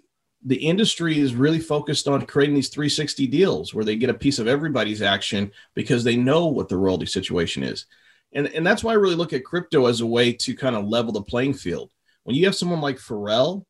the 0.44 0.56
industry 0.56 1.18
is 1.18 1.34
really 1.34 1.58
focused 1.58 2.06
on 2.06 2.26
creating 2.26 2.54
these 2.54 2.68
360 2.68 3.26
deals 3.28 3.72
where 3.72 3.84
they 3.84 3.96
get 3.96 4.10
a 4.10 4.14
piece 4.14 4.38
of 4.38 4.46
everybody's 4.46 5.02
action 5.02 5.50
because 5.74 6.04
they 6.04 6.16
know 6.16 6.46
what 6.46 6.68
the 6.68 6.76
royalty 6.76 7.06
situation 7.06 7.62
is. 7.62 7.86
And, 8.32 8.48
and 8.48 8.66
that's 8.66 8.84
why 8.84 8.92
I 8.92 8.96
really 8.96 9.14
look 9.14 9.32
at 9.32 9.44
crypto 9.44 9.86
as 9.86 10.00
a 10.00 10.06
way 10.06 10.32
to 10.32 10.54
kind 10.54 10.76
of 10.76 10.86
level 10.86 11.12
the 11.12 11.22
playing 11.22 11.54
field. 11.54 11.92
When 12.24 12.36
you 12.36 12.44
have 12.46 12.54
someone 12.54 12.80
like 12.80 12.96
Pharrell 12.96 13.64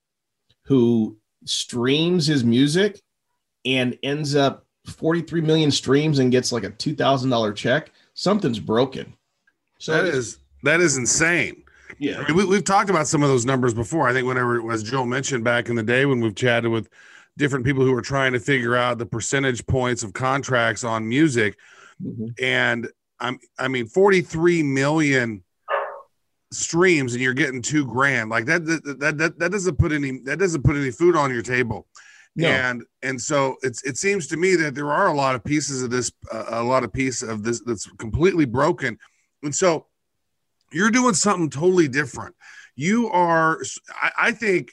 who 0.65 1.19
streams 1.45 2.27
his 2.27 2.43
music 2.45 3.01
and 3.65 3.99
ends 4.03 4.35
up 4.35 4.67
43 4.87 5.41
million 5.43 5.71
streams 5.71 6.19
and 6.19 6.33
gets 6.33 6.53
like 6.53 6.65
a 6.65 6.71
$2,000 6.71 7.55
check, 7.55 7.93
something's 8.15 8.59
broken. 8.59 9.15
So 9.79 9.93
that 9.93 10.07
is 10.07 10.39
that 10.63 10.81
is 10.81 10.97
insane. 10.97 11.64
Yeah. 11.99 12.21
I 12.21 12.29
mean, 12.29 12.37
we, 12.37 12.45
we've 12.45 12.65
talked 12.65 12.91
about 12.91 13.07
some 13.07 13.23
of 13.23 13.29
those 13.29 13.45
numbers 13.45 13.75
before. 13.75 14.09
I 14.09 14.13
think 14.13 14.27
whenever, 14.27 14.71
as 14.73 14.83
Joe 14.83 15.05
mentioned 15.05 15.45
back 15.45 15.69
in 15.69 15.77
the 15.77 15.83
day, 15.83 16.07
when 16.07 16.21
we've 16.21 16.35
chatted 16.35 16.71
with 16.71 16.89
different 17.37 17.65
people 17.65 17.85
who 17.85 17.93
were 17.93 18.03
trying 18.03 18.33
to 18.33 18.41
figure 18.41 18.77
out 18.77 18.99
the 18.99 19.07
percentage 19.07 19.67
points 19.67 20.03
of 20.03 20.13
contracts 20.13 20.85
on 20.85 21.09
music, 21.09 21.57
Mhm. 22.03 22.35
and 22.43 22.89
I'm, 23.21 23.39
I 23.59 23.69
mean, 23.69 23.87
43 23.87 24.63
million 24.63 25.45
streams, 26.53 27.15
and 27.15 27.23
you're 27.23 27.35
getting 27.35 27.63
two 27.63 27.87
grand. 27.87 28.31
Like 28.31 28.47
that, 28.47 28.65
that, 28.67 28.99
that, 29.01 29.19
that, 29.19 29.39
that 29.39 29.53
doesn't 29.53 29.79
put 29.79 29.93
any, 29.93 30.19
that 30.25 30.39
doesn't 30.39 30.63
put 30.65 30.77
any 30.77 30.91
food 30.91 31.17
on 31.17 31.33
your 31.33 31.43
table. 31.43 31.87
No. 32.37 32.49
And 32.49 32.83
and 33.03 33.21
so 33.21 33.57
it's 33.63 33.85
it 33.85 33.97
seems 33.97 34.27
to 34.27 34.37
me 34.37 34.57
that 34.57 34.75
there 34.75 34.91
are 34.91 35.07
a 35.07 35.15
lot 35.15 35.37
of 35.37 35.45
pieces 35.45 35.83
of 35.85 35.91
this, 35.91 36.11
uh, 36.33 36.47
a 36.49 36.65
lot 36.65 36.83
of 36.83 36.93
pieces 36.93 37.29
of 37.29 37.45
this 37.45 37.61
that's 37.61 37.87
completely 37.99 38.45
broken. 38.45 38.99
And 39.45 39.55
so 39.55 39.87
you're 40.73 40.91
doing 40.91 41.15
something 41.15 41.51
totally 41.51 41.89
different. 41.89 42.35
you 42.77 43.09
are. 43.11 43.61
I, 44.01 44.11
I 44.19 44.33
think 44.33 44.73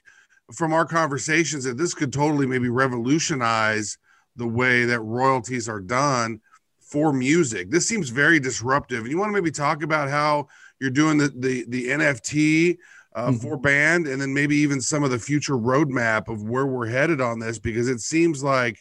from 0.53 0.74
our 0.74 0.86
conversations 0.86 1.63
that 1.63 1.77
this 1.77 1.93
could 1.93 2.12
totally 2.12 2.45
maybe 2.45 2.69
revolutionize 2.69 3.98
the 4.36 4.48
way 4.48 4.86
that 4.86 5.00
royalties 5.01 5.69
are 5.69 5.79
done 5.79 6.39
for 6.79 7.13
music. 7.13 7.69
This 7.69 7.88
seems 7.88 8.10
very 8.10 8.39
disruptive. 8.39 9.01
And 9.01 9.10
you 9.10 9.17
want 9.17 9.29
to 9.29 9.33
maybe 9.33 9.51
talk 9.51 9.81
about 9.83 10.10
how 10.10 10.48
you're 10.79 10.89
doing 10.89 11.17
the 11.17 11.29
the, 11.36 11.65
the 11.67 11.88
NFT 11.89 12.77
uh, 13.13 13.27
Mm-hmm. 13.27 13.38
for 13.38 13.57
band, 13.57 14.07
and 14.07 14.21
then 14.21 14.33
maybe 14.33 14.55
even 14.55 14.79
some 14.79 15.03
of 15.03 15.12
the 15.12 15.19
future 15.19 15.55
roadmap 15.57 16.29
of 16.29 16.43
where 16.43 16.65
we're 16.65 16.88
headed 16.88 17.19
on 17.19 17.39
this, 17.39 17.60
because 17.60 17.89
it 17.89 18.00
seems 18.00 18.41
like 18.41 18.79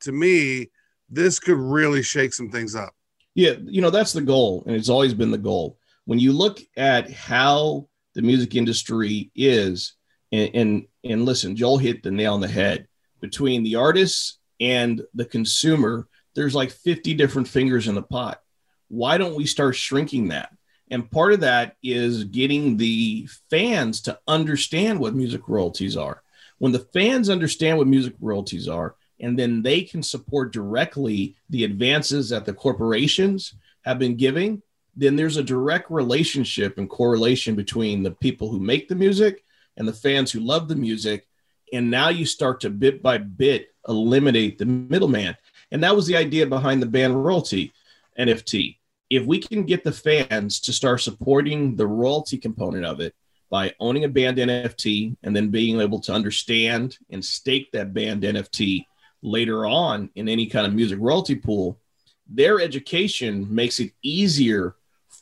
to 0.00 0.12
me 0.12 0.70
this 1.08 1.38
could 1.40 1.56
really 1.56 2.02
shake 2.02 2.34
some 2.34 2.50
things 2.50 2.74
up. 2.74 2.94
Yeah, 3.34 3.54
you 3.64 3.80
know, 3.80 3.88
that's 3.90 4.12
the 4.12 4.20
goal, 4.20 4.62
and 4.66 4.76
it's 4.76 4.90
always 4.90 5.14
been 5.14 5.30
the 5.30 5.38
goal. 5.38 5.78
When 6.10 6.18
you 6.18 6.32
look 6.32 6.58
at 6.76 7.08
how 7.12 7.86
the 8.16 8.22
music 8.22 8.56
industry 8.56 9.30
is, 9.36 9.94
and 10.32 10.50
and, 10.54 10.86
and 11.04 11.24
listen, 11.24 11.54
Joel 11.54 11.78
hit 11.78 12.02
the 12.02 12.10
nail 12.10 12.34
on 12.34 12.40
the 12.40 12.48
head. 12.48 12.88
Between 13.20 13.62
the 13.62 13.76
artists 13.76 14.40
and 14.58 15.02
the 15.14 15.24
consumer, 15.24 16.08
there's 16.34 16.52
like 16.52 16.72
50 16.72 17.14
different 17.14 17.46
fingers 17.46 17.86
in 17.86 17.94
the 17.94 18.02
pot. 18.02 18.40
Why 18.88 19.18
don't 19.18 19.36
we 19.36 19.46
start 19.46 19.76
shrinking 19.76 20.26
that? 20.28 20.50
And 20.90 21.08
part 21.08 21.32
of 21.32 21.40
that 21.42 21.76
is 21.80 22.24
getting 22.24 22.76
the 22.76 23.28
fans 23.48 24.00
to 24.00 24.18
understand 24.26 24.98
what 24.98 25.14
music 25.14 25.42
royalties 25.46 25.96
are. 25.96 26.24
When 26.58 26.72
the 26.72 26.88
fans 26.92 27.30
understand 27.30 27.78
what 27.78 27.86
music 27.86 28.14
royalties 28.20 28.66
are, 28.66 28.96
and 29.20 29.38
then 29.38 29.62
they 29.62 29.82
can 29.82 30.02
support 30.02 30.52
directly 30.52 31.36
the 31.50 31.62
advances 31.62 32.30
that 32.30 32.46
the 32.46 32.52
corporations 32.52 33.54
have 33.82 34.00
been 34.00 34.16
giving, 34.16 34.60
then 35.00 35.16
there's 35.16 35.38
a 35.38 35.42
direct 35.42 35.90
relationship 35.90 36.76
and 36.76 36.88
correlation 36.88 37.54
between 37.54 38.02
the 38.02 38.10
people 38.10 38.50
who 38.50 38.60
make 38.60 38.86
the 38.86 38.94
music 38.94 39.42
and 39.78 39.88
the 39.88 39.94
fans 39.94 40.30
who 40.30 40.40
love 40.40 40.68
the 40.68 40.76
music. 40.76 41.26
And 41.72 41.90
now 41.90 42.10
you 42.10 42.26
start 42.26 42.60
to 42.60 42.70
bit 42.70 43.02
by 43.02 43.16
bit 43.16 43.68
eliminate 43.88 44.58
the 44.58 44.66
middleman. 44.66 45.38
And 45.72 45.82
that 45.82 45.96
was 45.96 46.06
the 46.06 46.16
idea 46.16 46.46
behind 46.46 46.82
the 46.82 46.86
band 46.86 47.24
royalty 47.24 47.72
NFT. 48.18 48.76
If 49.08 49.24
we 49.24 49.38
can 49.38 49.64
get 49.64 49.84
the 49.84 49.92
fans 49.92 50.60
to 50.60 50.72
start 50.72 51.00
supporting 51.00 51.76
the 51.76 51.86
royalty 51.86 52.36
component 52.36 52.84
of 52.84 53.00
it 53.00 53.14
by 53.48 53.72
owning 53.80 54.04
a 54.04 54.08
band 54.08 54.36
NFT 54.36 55.16
and 55.22 55.34
then 55.34 55.48
being 55.48 55.80
able 55.80 56.00
to 56.00 56.12
understand 56.12 56.98
and 57.08 57.24
stake 57.24 57.72
that 57.72 57.94
band 57.94 58.22
NFT 58.22 58.84
later 59.22 59.64
on 59.64 60.10
in 60.14 60.28
any 60.28 60.44
kind 60.44 60.66
of 60.66 60.74
music 60.74 60.98
royalty 61.00 61.36
pool, 61.36 61.80
their 62.28 62.60
education 62.60 63.46
makes 63.52 63.80
it 63.80 63.92
easier 64.02 64.76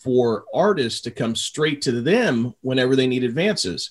for 0.09 0.47
artists 0.55 1.03
to 1.03 1.11
come 1.11 1.37
straight 1.37 1.83
to 1.83 2.00
them 2.00 2.55
whenever 2.62 2.97
they 2.97 3.07
need 3.07 3.25
advances. 3.25 3.91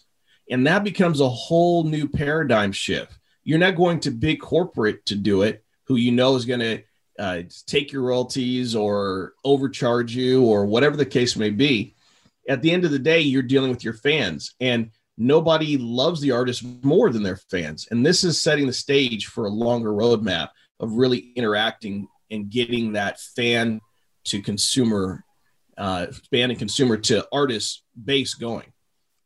And 0.49 0.65
that 0.65 0.83
becomes 0.83 1.19
a 1.19 1.29
whole 1.29 1.83
new 1.83 2.09
paradigm 2.09 2.71
shift. 2.71 3.15
You're 3.43 3.59
not 3.59 3.75
going 3.75 3.99
to 3.99 4.09
big 4.09 4.41
corporate 4.41 5.05
to 5.05 5.15
do 5.15 5.43
it, 5.43 5.63
who 5.83 5.95
you 5.95 6.11
know 6.11 6.35
is 6.35 6.45
going 6.45 6.61
to 6.61 6.81
uh, 7.19 7.43
take 7.67 7.91
your 7.91 8.01
royalties 8.01 8.75
or 8.75 9.33
overcharge 9.45 10.15
you 10.15 10.43
or 10.43 10.65
whatever 10.65 10.97
the 10.97 11.05
case 11.05 11.35
may 11.35 11.51
be. 11.51 11.93
At 12.49 12.63
the 12.63 12.71
end 12.71 12.83
of 12.83 12.89
the 12.89 12.97
day, 12.97 13.19
you're 13.19 13.43
dealing 13.43 13.69
with 13.69 13.83
your 13.83 13.93
fans, 13.93 14.55
and 14.59 14.89
nobody 15.19 15.77
loves 15.77 16.19
the 16.19 16.31
artist 16.31 16.63
more 16.83 17.11
than 17.11 17.21
their 17.21 17.37
fans. 17.37 17.87
And 17.91 18.03
this 18.03 18.23
is 18.23 18.41
setting 18.41 18.65
the 18.65 18.73
stage 18.73 19.27
for 19.27 19.45
a 19.45 19.51
longer 19.51 19.91
roadmap 19.91 20.49
of 20.79 20.93
really 20.93 21.31
interacting 21.35 22.07
and 22.31 22.49
getting 22.49 22.93
that 22.93 23.19
fan 23.19 23.81
to 24.23 24.41
consumer, 24.41 25.23
uh, 25.77 26.07
fan 26.31 26.49
and 26.49 26.59
consumer 26.59 26.97
to 26.97 27.27
artist 27.31 27.83
base 28.05 28.33
going. 28.33 28.71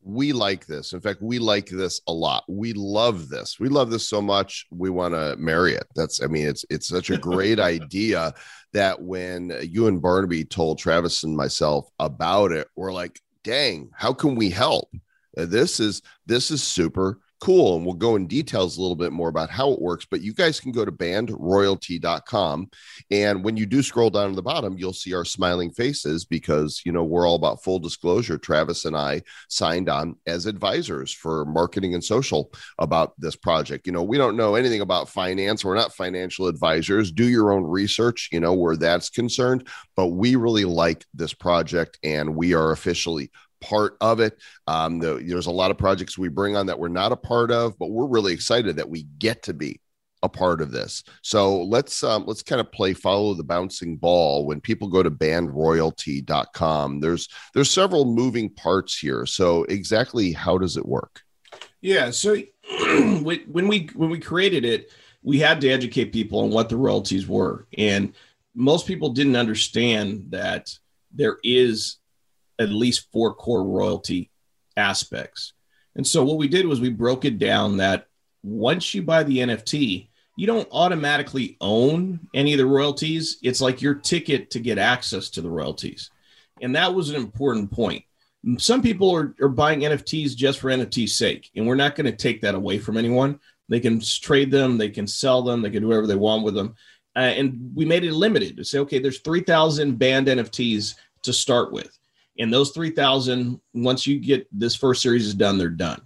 we 0.04 0.34
like 0.34 0.66
this. 0.66 0.94
In 0.94 1.02
fact, 1.02 1.22
we 1.22 1.38
like 1.40 1.70
this 1.70 2.02
a 2.08 2.14
lot. 2.14 2.44
We 2.48 2.74
love 2.74 3.30
this. 3.30 3.60
We 3.60 3.70
love 3.70 3.92
this 3.92 4.08
so 4.08 4.22
much. 4.22 4.66
We 4.72 4.90
want 4.90 5.14
to 5.14 5.36
marry 5.38 5.74
it. 5.74 5.86
That's, 5.96 6.22
I 6.24 6.28
mean, 6.28 6.48
it's 6.48 6.66
it's 6.70 6.88
such 6.88 7.10
a 7.10 7.18
great 7.18 7.60
idea 7.76 8.34
that 8.74 9.02
when 9.02 9.56
you 9.62 9.88
and 9.88 10.02
Barnaby 10.02 10.46
told 10.46 10.80
Travis 10.80 11.24
and 11.24 11.36
myself 11.36 11.88
about 12.00 12.52
it, 12.52 12.68
we're 12.76 12.94
like, 12.94 13.20
dang, 13.44 13.92
how 13.94 14.14
can 14.14 14.36
we 14.36 14.50
help? 14.50 14.90
This 15.36 15.80
is 15.80 16.02
this 16.26 16.52
is 16.52 16.62
super 16.64 17.20
cool. 17.42 17.76
And 17.76 17.86
we'll 17.86 17.96
go 17.96 18.16
in 18.16 18.28
details 18.28 18.78
a 18.78 18.82
little 18.82 18.96
bit 18.96 19.12
more 19.12 19.28
about 19.28 19.50
how 19.50 19.72
it 19.72 19.82
works. 19.82 20.06
But 20.10 20.22
you 20.22 20.32
guys 20.34 20.60
can 20.60 20.72
go 20.72 20.86
to 20.86 20.92
bandroyalty.com. 20.92 22.70
And 23.10 23.44
when 23.44 23.58
you 23.58 23.66
do 23.66 23.82
scroll 23.82 24.12
down 24.12 24.30
to 24.30 24.36
the 24.36 24.44
bottom, 24.44 24.78
you'll 24.78 24.94
see 24.94 25.14
our 25.14 25.26
smiling 25.26 25.72
faces 25.72 26.24
because 26.24 26.82
you 26.86 26.92
know 26.92 27.04
we're 27.04 27.28
all 27.28 27.36
about 27.36 27.64
full 27.64 27.80
disclosure. 27.80 28.38
Travis 28.38 28.86
and 28.86 28.96
I 28.96 29.24
signed 29.50 29.90
on 29.90 30.16
as 30.28 30.46
advisors 30.46 31.12
for 31.12 31.44
marketing 31.46 31.96
and 31.96 32.04
social 32.04 32.54
about 32.78 33.20
this 33.20 33.36
project. 33.36 33.88
You 33.88 33.94
know, 33.94 34.04
we 34.04 34.18
don't 34.18 34.38
know 34.38 34.56
anything 34.56 34.82
about 34.82 35.10
finance. 35.10 35.66
We're 35.66 35.76
not 35.76 35.96
financial 35.96 36.48
advisors. 36.48 37.12
Do 37.12 37.28
your 37.28 37.52
own 37.52 37.64
research, 37.64 38.30
you 38.32 38.40
know, 38.40 38.54
where 38.54 38.78
that's 38.78 39.10
concerned. 39.10 39.68
But 39.96 40.08
we 40.08 40.36
really 40.36 40.66
like 40.66 41.06
this 41.14 41.34
project 41.34 41.98
and 42.04 42.36
we 42.36 42.54
are 42.54 42.72
officially 42.72 43.32
part 43.62 43.98
of 44.02 44.20
it. 44.20 44.38
Um, 44.68 45.00
the, 45.00 45.24
there's 45.26 45.48
a 45.48 45.52
lot 45.52 45.72
of 45.72 45.78
projects 45.78 46.18
we 46.18 46.28
bring 46.28 46.56
on 46.56 46.66
that 46.66 46.80
we're 46.80 46.90
not 46.90 47.12
a 47.12 47.18
part 47.18 47.52
of, 47.52 47.78
but 47.80 47.92
we're 47.92 48.08
really 48.08 48.34
excited 48.34 48.76
that 48.76 48.90
we 48.90 49.04
get 49.20 49.44
to 49.44 49.54
be 49.54 49.80
a 50.24 50.30
part 50.30 50.62
of 50.62 50.72
this. 50.72 51.04
So 51.22 51.64
let's 51.64 52.04
um, 52.04 52.26
let's 52.28 52.44
kind 52.44 52.62
of 52.62 52.72
play 52.72 52.94
follow 52.94 53.34
the 53.34 53.44
bouncing 53.44 53.98
ball. 53.98 54.46
When 54.46 54.62
people 54.62 54.88
go 54.88 55.02
to 55.02 55.12
bandroyalty.com, 55.12 57.00
there's 57.00 57.28
there's 57.54 57.72
several 57.72 58.06
moving 58.06 58.50
parts 58.50 58.98
here. 58.98 59.26
So 59.26 59.64
exactly 59.66 60.32
how 60.32 60.58
does 60.58 60.78
it 60.78 60.86
work? 60.86 61.22
Yeah. 61.82 62.12
So 62.12 62.36
when 63.22 63.68
we 63.68 63.90
when 63.96 64.10
we 64.10 64.20
created 64.20 64.66
it, 64.66 64.92
we 65.24 65.40
had 65.40 65.62
to 65.62 65.70
educate 65.70 66.14
people 66.14 66.40
on 66.40 66.52
what 66.52 66.70
the 66.70 66.78
royalties 66.78 67.28
were, 67.28 67.68
and 67.78 68.14
most 68.54 68.86
people 68.86 69.10
didn't 69.10 69.36
understand 69.36 70.26
that 70.30 70.78
there 71.14 71.38
is 71.44 71.98
at 72.60 72.70
least 72.70 73.12
four 73.12 73.34
core 73.34 73.64
royalty 73.64 74.30
aspects. 74.78 75.54
And 75.96 76.06
so 76.06 76.24
what 76.24 76.38
we 76.38 76.48
did 76.48 76.66
was 76.66 76.80
we 76.80 76.90
broke 76.90 77.26
it 77.26 77.40
down 77.40 77.78
that 77.78 78.08
once 78.44 78.94
you 78.94 79.02
buy 79.02 79.24
the 79.24 79.40
NFT, 79.40 80.08
you 80.38 80.48
don't 80.48 80.68
automatically 80.72 81.58
own 81.60 82.20
any 82.34 82.54
of 82.54 82.58
the 82.58 82.66
royalties. 82.66 83.38
It's 83.44 83.62
like 83.62 83.82
your 83.82 83.96
ticket 83.96 84.50
to 84.52 84.60
get 84.60 84.78
access 84.78 85.30
to 85.32 85.42
the 85.42 85.50
royalties. 85.50 86.10
And 86.62 86.76
that 86.76 86.94
was 86.94 87.10
an 87.10 87.16
important 87.16 87.72
point. 87.72 88.04
Some 88.58 88.82
people 88.82 89.14
are, 89.14 89.36
are 89.42 89.50
buying 89.50 89.82
NFTs 89.82 90.36
just 90.36 90.60
for 90.60 90.70
NFT's 90.70 91.16
sake, 91.16 91.52
and 91.56 91.68
we're 91.68 91.76
not 91.76 91.96
going 91.96 92.10
to 92.10 92.18
take 92.18 92.42
that 92.42 92.56
away 92.56 92.80
from 92.80 92.98
anyone. 92.98 93.40
They 93.70 93.80
can 93.80 94.02
trade 94.02 94.50
them, 94.50 94.78
they 94.78 94.90
can 94.90 95.06
sell 95.06 95.44
them, 95.44 95.62
they 95.62 95.70
can 95.70 95.84
do 95.84 95.90
whatever 95.90 96.08
they 96.08 96.16
want 96.16 96.44
with 96.44 96.56
them. 96.56 96.76
Uh, 97.16 97.20
and 97.20 97.72
we 97.76 97.86
made 97.86 98.04
it 98.04 98.14
limited 98.14 98.58
to 98.58 98.66
say, 98.66 98.80
okay, 98.80 99.00
there's 99.00 99.20
3,000 99.20 99.98
banned 99.98 100.28
NFTs 100.28 100.96
to 101.24 101.34
start 101.34 101.72
with. 101.72 101.98
And 102.40 102.52
those 102.52 102.72
3,000, 102.72 103.60
once 103.74 104.08
you 104.08 104.20
get 104.20 104.48
this 104.58 104.76
first 104.76 105.02
series 105.02 105.28
is 105.28 105.36
done, 105.36 105.58
they're 105.58 105.70
done. 105.70 106.02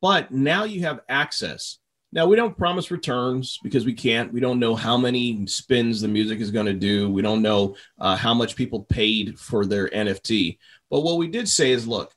But 0.00 0.32
now 0.32 0.64
you 0.64 0.82
have 0.82 1.00
access. 1.08 1.78
Now, 2.14 2.26
we 2.26 2.36
don't 2.36 2.58
promise 2.58 2.90
returns 2.90 3.58
because 3.62 3.86
we 3.86 3.94
can't. 3.94 4.32
We 4.32 4.40
don't 4.40 4.58
know 4.58 4.74
how 4.74 4.98
many 4.98 5.46
spins 5.46 6.00
the 6.00 6.08
music 6.08 6.40
is 6.40 6.50
going 6.50 6.66
to 6.66 6.74
do. 6.74 7.08
We 7.08 7.22
don't 7.22 7.40
know 7.40 7.76
uh, 7.98 8.16
how 8.16 8.34
much 8.34 8.56
people 8.56 8.84
paid 8.84 9.38
for 9.38 9.64
their 9.64 9.88
NFT. 9.88 10.58
But 10.90 11.00
what 11.00 11.16
we 11.16 11.28
did 11.28 11.48
say 11.48 11.70
is 11.70 11.88
look, 11.88 12.12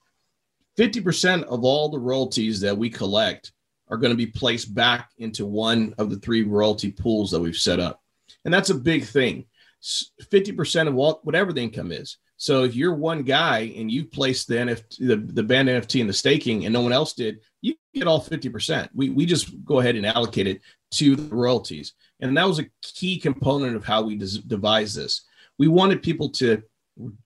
50% 0.77 1.43
of 1.43 1.63
all 1.63 1.89
the 1.89 1.99
royalties 1.99 2.59
that 2.61 2.77
we 2.77 2.89
collect 2.89 3.53
are 3.87 3.97
going 3.97 4.11
to 4.11 4.17
be 4.17 4.27
placed 4.27 4.73
back 4.73 5.11
into 5.17 5.45
one 5.45 5.93
of 5.97 6.09
the 6.09 6.17
three 6.17 6.43
royalty 6.43 6.91
pools 6.91 7.31
that 7.31 7.39
we've 7.39 7.55
set 7.55 7.79
up. 7.79 8.01
And 8.43 8.53
that's 8.53 8.71
a 8.71 8.75
big 8.75 9.05
thing. 9.05 9.45
50% 9.83 10.87
of 10.87 10.93
what, 10.93 11.23
whatever 11.23 11.53
the 11.53 11.61
income 11.61 11.91
is. 11.91 12.17
So 12.37 12.63
if 12.63 12.75
you're 12.75 12.93
one 12.93 13.23
guy 13.23 13.73
and 13.77 13.89
you 13.89 14.05
placed 14.05 14.47
the 14.47 14.55
NFT, 14.55 15.07
the, 15.07 15.15
the 15.15 15.43
band 15.43 15.69
NFT 15.69 16.01
in 16.01 16.07
the 16.07 16.13
staking 16.13 16.65
and 16.65 16.73
no 16.73 16.81
one 16.81 16.91
else 16.91 17.13
did, 17.13 17.39
you 17.61 17.75
get 17.93 18.07
all 18.07 18.21
50%. 18.21 18.89
We, 18.93 19.09
we 19.09 19.25
just 19.25 19.63
go 19.63 19.79
ahead 19.79 19.95
and 19.95 20.05
allocate 20.05 20.47
it 20.47 20.61
to 20.91 21.15
the 21.15 21.35
royalties. 21.35 21.93
And 22.19 22.35
that 22.37 22.47
was 22.47 22.59
a 22.59 22.65
key 22.81 23.19
component 23.19 23.75
of 23.75 23.85
how 23.85 24.03
we 24.03 24.15
des- 24.15 24.41
devised 24.45 24.97
this. 24.97 25.25
We 25.57 25.67
wanted 25.67 26.03
people 26.03 26.29
to 26.31 26.61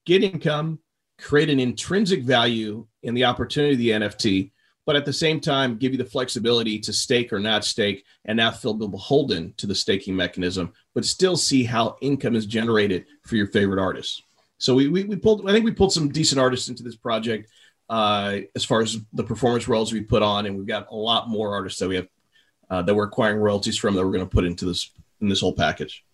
get 0.06 0.24
income, 0.24 0.80
create 1.18 1.50
an 1.50 1.60
intrinsic 1.60 2.24
value 2.24 2.88
in 3.04 3.14
the 3.14 3.26
opportunity 3.26 3.74
of 3.74 3.80
the 3.80 4.08
NFT, 4.08 4.52
but 4.86 4.96
at 4.96 5.06
the 5.06 5.14
same 5.14 5.40
time, 5.40 5.78
give 5.78 5.92
you 5.92 5.98
the 5.98 6.06
flexibility 6.06 6.80
to 6.80 6.94
stake 6.94 7.32
or 7.32 7.40
not 7.40 7.64
stake 7.64 8.06
and 8.26 8.38
not 8.38 8.60
feel 8.60 8.74
beholden 8.74 9.54
to 9.58 9.68
the 9.68 9.76
staking 9.76 10.16
mechanism, 10.16 10.74
but 10.96 11.06
still 11.06 11.38
see 11.38 11.64
how 11.64 11.98
income 12.02 12.36
is 12.36 12.46
generated 12.46 13.06
for 13.24 13.36
your 13.36 13.48
favorite 13.48 13.80
artists. 13.80 14.24
So 14.60 14.76
we, 14.76 14.88
we, 14.88 15.04
we 15.06 15.16
pulled, 15.16 15.50
I 15.50 15.54
think 15.54 15.66
we 15.66 15.72
pulled 15.72 15.92
some 15.92 16.10
decent 16.10 16.40
artists 16.40 16.70
into 16.70 16.84
this 16.84 16.96
project 16.96 17.50
uh, 17.90 18.40
as 18.56 18.64
far 18.64 18.82
as 18.82 18.98
the 19.14 19.24
performance 19.24 19.68
roles 19.68 19.92
we 19.92 20.02
put 20.02 20.22
on, 20.22 20.46
and 20.46 20.58
we've 20.58 20.68
got 20.68 20.88
a 20.92 20.96
lot 20.96 21.28
more 21.28 21.54
artists 21.54 21.80
that 21.80 21.88
we 21.88 21.96
have 21.96 22.08
uh, 22.70 22.82
that 22.84 22.94
we're 22.94 23.06
acquiring 23.06 23.40
royalties 23.40 23.78
from 23.78 23.96
that 23.96 24.06
we're 24.06 24.12
going 24.12 24.24
to 24.24 24.30
put 24.30 24.46
into 24.46 24.66
this 24.66 24.92
in 25.22 25.28
this 25.28 25.42
whole 25.42 25.54
package. 25.54 26.06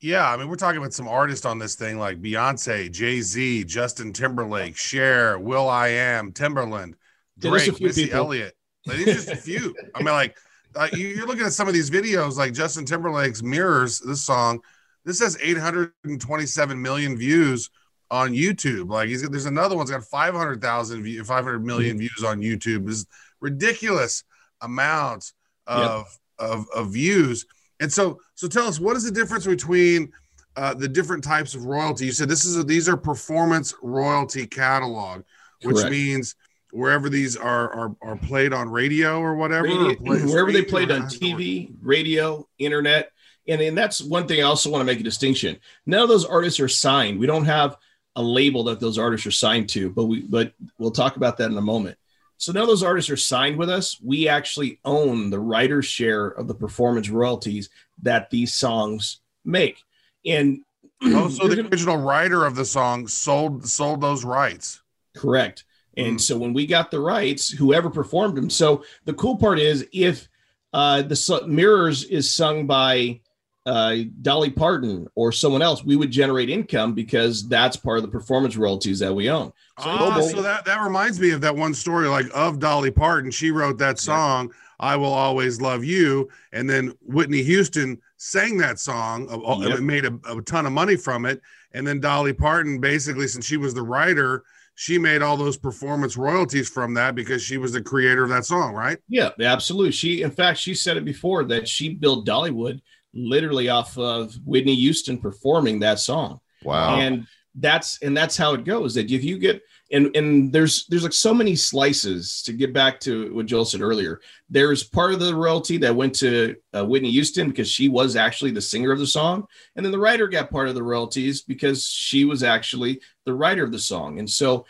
Yeah, 0.00 0.30
I 0.30 0.36
mean, 0.36 0.48
we're 0.48 0.56
talking 0.56 0.78
about 0.78 0.92
some 0.92 1.08
artists 1.08 1.46
on 1.46 1.58
this 1.58 1.74
thing 1.74 1.98
like 1.98 2.20
Beyonce, 2.20 2.92
Jay 2.92 3.22
Z, 3.22 3.64
Justin 3.64 4.12
Timberlake, 4.12 4.76
Cher, 4.76 5.38
Will 5.38 5.68
I 5.68 5.88
Am, 5.88 6.30
Timbaland, 6.32 6.94
Yeah, 7.40 7.50
Drake, 7.50 7.76
few 7.76 7.86
Missy 7.86 8.04
people. 8.04 8.18
Elliott. 8.18 8.54
Like, 8.86 8.98
it's 8.98 9.24
just 9.24 9.28
a 9.30 9.36
few. 9.36 9.74
I 9.94 9.98
mean, 9.98 10.12
like 10.12 10.36
uh, 10.76 10.88
you're 10.92 11.26
looking 11.26 11.46
at 11.46 11.54
some 11.54 11.68
of 11.68 11.74
these 11.74 11.90
videos, 11.90 12.36
like 12.36 12.52
Justin 12.52 12.84
Timberlake's 12.84 13.42
"Mirrors." 13.42 13.98
This 14.00 14.22
song, 14.22 14.60
this 15.04 15.20
has 15.20 15.36
827 15.40 16.80
million 16.80 17.16
views 17.16 17.70
on 18.10 18.32
YouTube. 18.32 18.88
Like 18.90 19.08
he's 19.08 19.28
there's 19.28 19.46
another 19.46 19.76
one's 19.76 19.90
got 19.90 20.04
500,000 20.04 21.02
view, 21.02 21.24
500 21.24 21.62
Mm-hmm. 21.64 21.98
views 21.98 22.24
on 22.26 22.40
YouTube. 22.40 22.86
This 22.86 22.96
is 22.98 23.06
ridiculous 23.40 24.24
amount 24.60 25.32
of, 25.66 26.06
of 26.38 26.66
of 26.74 26.92
views. 26.92 27.46
And 27.80 27.92
so 27.92 28.20
so 28.34 28.48
tell 28.48 28.66
us 28.66 28.78
what 28.80 28.96
is 28.96 29.04
the 29.04 29.10
difference 29.10 29.46
between 29.46 30.12
uh, 30.56 30.74
the 30.74 30.88
different 30.88 31.24
types 31.24 31.54
of 31.54 31.64
royalty? 31.64 32.06
You 32.06 32.12
said 32.12 32.28
this 32.28 32.44
is 32.44 32.56
a, 32.56 32.62
these 32.64 32.88
are 32.88 32.96
performance 32.96 33.74
royalty 33.82 34.46
catalog, 34.46 35.22
which 35.62 35.76
Correct. 35.76 35.90
means 35.90 36.36
wherever 36.70 37.08
these 37.08 37.36
are 37.36 37.72
are, 37.72 37.96
are 38.02 38.16
played 38.16 38.52
on 38.52 38.68
radio 38.68 39.18
or 39.20 39.34
whatever, 39.34 39.64
Radio- 39.66 39.94
play- 39.96 40.22
wherever 40.22 40.52
they 40.52 40.62
played 40.64 40.90
on 40.92 41.02
TV, 41.02 41.74
radio, 41.82 42.46
internet. 42.58 43.10
And, 43.46 43.60
and 43.60 43.76
that's 43.76 44.00
one 44.02 44.26
thing 44.26 44.40
I 44.40 44.44
also 44.44 44.70
want 44.70 44.80
to 44.80 44.86
make 44.86 45.00
a 45.00 45.04
distinction. 45.04 45.58
None 45.86 46.02
of 46.02 46.08
those 46.08 46.24
artists 46.24 46.60
are 46.60 46.68
signed. 46.68 47.18
We 47.18 47.26
don't 47.26 47.44
have 47.44 47.76
a 48.16 48.22
label 48.22 48.64
that 48.64 48.80
those 48.80 48.98
artists 48.98 49.26
are 49.26 49.30
signed 49.32 49.68
to, 49.70 49.90
but 49.90 50.04
we 50.04 50.22
but 50.22 50.52
we'll 50.78 50.90
talk 50.92 51.16
about 51.16 51.36
that 51.38 51.50
in 51.50 51.58
a 51.58 51.62
moment. 51.62 51.98
So 52.36 52.52
none 52.52 52.62
of 52.62 52.68
those 52.68 52.82
artists 52.82 53.10
are 53.10 53.16
signed 53.16 53.58
with 53.58 53.68
us. 53.70 53.98
We 54.02 54.28
actually 54.28 54.78
own 54.84 55.30
the 55.30 55.40
writer's 55.40 55.86
share 55.86 56.28
of 56.28 56.48
the 56.48 56.54
performance 56.54 57.08
royalties 57.10 57.70
that 58.02 58.30
these 58.30 58.54
songs 58.54 59.20
make. 59.44 59.82
And 60.24 60.60
Oh, 61.02 61.28
so 61.28 61.48
the 61.48 61.66
original 61.66 61.96
writer 61.98 62.44
of 62.46 62.54
the 62.56 62.64
song 62.64 63.08
sold 63.08 63.66
sold 63.68 64.00
those 64.00 64.24
rights. 64.24 64.80
Correct. 65.14 65.64
And 65.96 66.16
Mm. 66.16 66.20
so 66.20 66.36
when 66.38 66.52
we 66.54 66.66
got 66.66 66.90
the 66.90 67.00
rights, 67.00 67.50
whoever 67.50 67.88
performed 67.90 68.36
them. 68.36 68.50
So 68.50 68.84
the 69.04 69.12
cool 69.14 69.36
part 69.36 69.58
is 69.58 69.86
if 69.92 70.28
uh, 70.72 71.02
the 71.02 71.44
Mirrors 71.46 72.02
is 72.04 72.30
sung 72.30 72.66
by 72.66 73.20
uh, 73.66 73.96
Dolly 74.22 74.50
Parton 74.50 75.06
or 75.14 75.32
someone 75.32 75.62
else, 75.62 75.84
we 75.84 75.96
would 75.96 76.10
generate 76.10 76.50
income 76.50 76.92
because 76.94 77.48
that's 77.48 77.76
part 77.76 77.96
of 77.98 78.02
the 78.02 78.10
performance 78.10 78.56
royalties 78.56 78.98
that 78.98 79.14
we 79.14 79.30
own. 79.30 79.52
So 79.78 79.84
Ah, 79.88 80.20
so 80.20 80.42
that, 80.42 80.64
that 80.66 80.82
reminds 80.82 81.18
me 81.18 81.30
of 81.30 81.40
that 81.40 81.56
one 81.56 81.72
story 81.74 82.06
like 82.08 82.26
of 82.34 82.58
Dolly 82.58 82.90
Parton. 82.90 83.30
She 83.30 83.50
wrote 83.50 83.78
that 83.78 83.98
song, 83.98 84.52
I 84.80 84.96
Will 84.96 85.12
Always 85.12 85.60
Love 85.60 85.82
You. 85.84 86.28
And 86.52 86.68
then 86.68 86.92
Whitney 87.00 87.42
Houston 87.42 88.00
sang 88.18 88.58
that 88.58 88.78
song, 88.78 89.28
Yep. 89.62 89.78
and 89.78 89.86
made 89.86 90.04
a, 90.04 90.18
a 90.28 90.42
ton 90.42 90.66
of 90.66 90.72
money 90.72 90.96
from 90.96 91.24
it. 91.24 91.40
And 91.72 91.86
then 91.86 92.00
Dolly 92.00 92.32
Parton, 92.32 92.80
basically, 92.80 93.26
since 93.28 93.44
she 93.46 93.56
was 93.56 93.74
the 93.74 93.82
writer, 93.82 94.44
she 94.76 94.98
made 94.98 95.22
all 95.22 95.36
those 95.36 95.56
performance 95.56 96.16
royalties 96.16 96.68
from 96.68 96.94
that 96.94 97.14
because 97.14 97.42
she 97.42 97.58
was 97.58 97.72
the 97.72 97.82
creator 97.82 98.24
of 98.24 98.30
that 98.30 98.44
song, 98.44 98.74
right? 98.74 98.98
Yeah, 99.08 99.30
absolutely. 99.40 99.92
She, 99.92 100.22
in 100.22 100.30
fact, 100.30 100.58
she 100.58 100.74
said 100.74 100.96
it 100.96 101.04
before 101.04 101.44
that 101.44 101.66
she 101.68 101.94
built 101.94 102.26
Dollywood 102.26 102.80
literally 103.14 103.68
off 103.68 103.96
of 103.96 104.34
Whitney 104.44 104.74
Houston 104.74 105.18
performing 105.18 105.80
that 105.80 105.98
song. 105.98 106.40
Wow. 106.62 106.96
and 106.96 107.26
that's 107.56 108.02
and 108.02 108.16
that's 108.16 108.36
how 108.36 108.54
it 108.54 108.64
goes 108.64 108.94
that 108.94 109.10
if 109.10 109.22
you 109.22 109.38
get 109.38 109.62
and 109.92 110.14
and 110.16 110.52
there's 110.52 110.86
there's 110.86 111.04
like 111.04 111.12
so 111.12 111.32
many 111.32 111.54
slices 111.54 112.42
to 112.42 112.52
get 112.52 112.72
back 112.72 112.98
to 112.98 113.32
what 113.32 113.46
joel 113.46 113.64
said 113.64 113.80
earlier 113.80 114.20
there's 114.48 114.82
part 114.82 115.12
of 115.12 115.20
the 115.20 115.34
royalty 115.34 115.76
that 115.76 115.94
went 115.94 116.12
to 116.14 116.56
uh, 116.72 116.84
whitney 116.84 117.10
houston 117.10 117.48
because 117.48 117.68
she 117.68 117.88
was 117.88 118.16
actually 118.16 118.50
the 118.50 118.60
singer 118.60 118.90
of 118.90 118.98
the 118.98 119.06
song 119.06 119.46
and 119.76 119.84
then 119.84 119.92
the 119.92 119.98
writer 119.98 120.26
got 120.26 120.50
part 120.50 120.68
of 120.68 120.74
the 120.74 120.82
royalties 120.82 121.42
because 121.42 121.86
she 121.86 122.24
was 122.24 122.42
actually 122.42 123.00
the 123.24 123.32
writer 123.32 123.62
of 123.62 123.70
the 123.70 123.78
song 123.78 124.18
and 124.18 124.28
so 124.28 124.66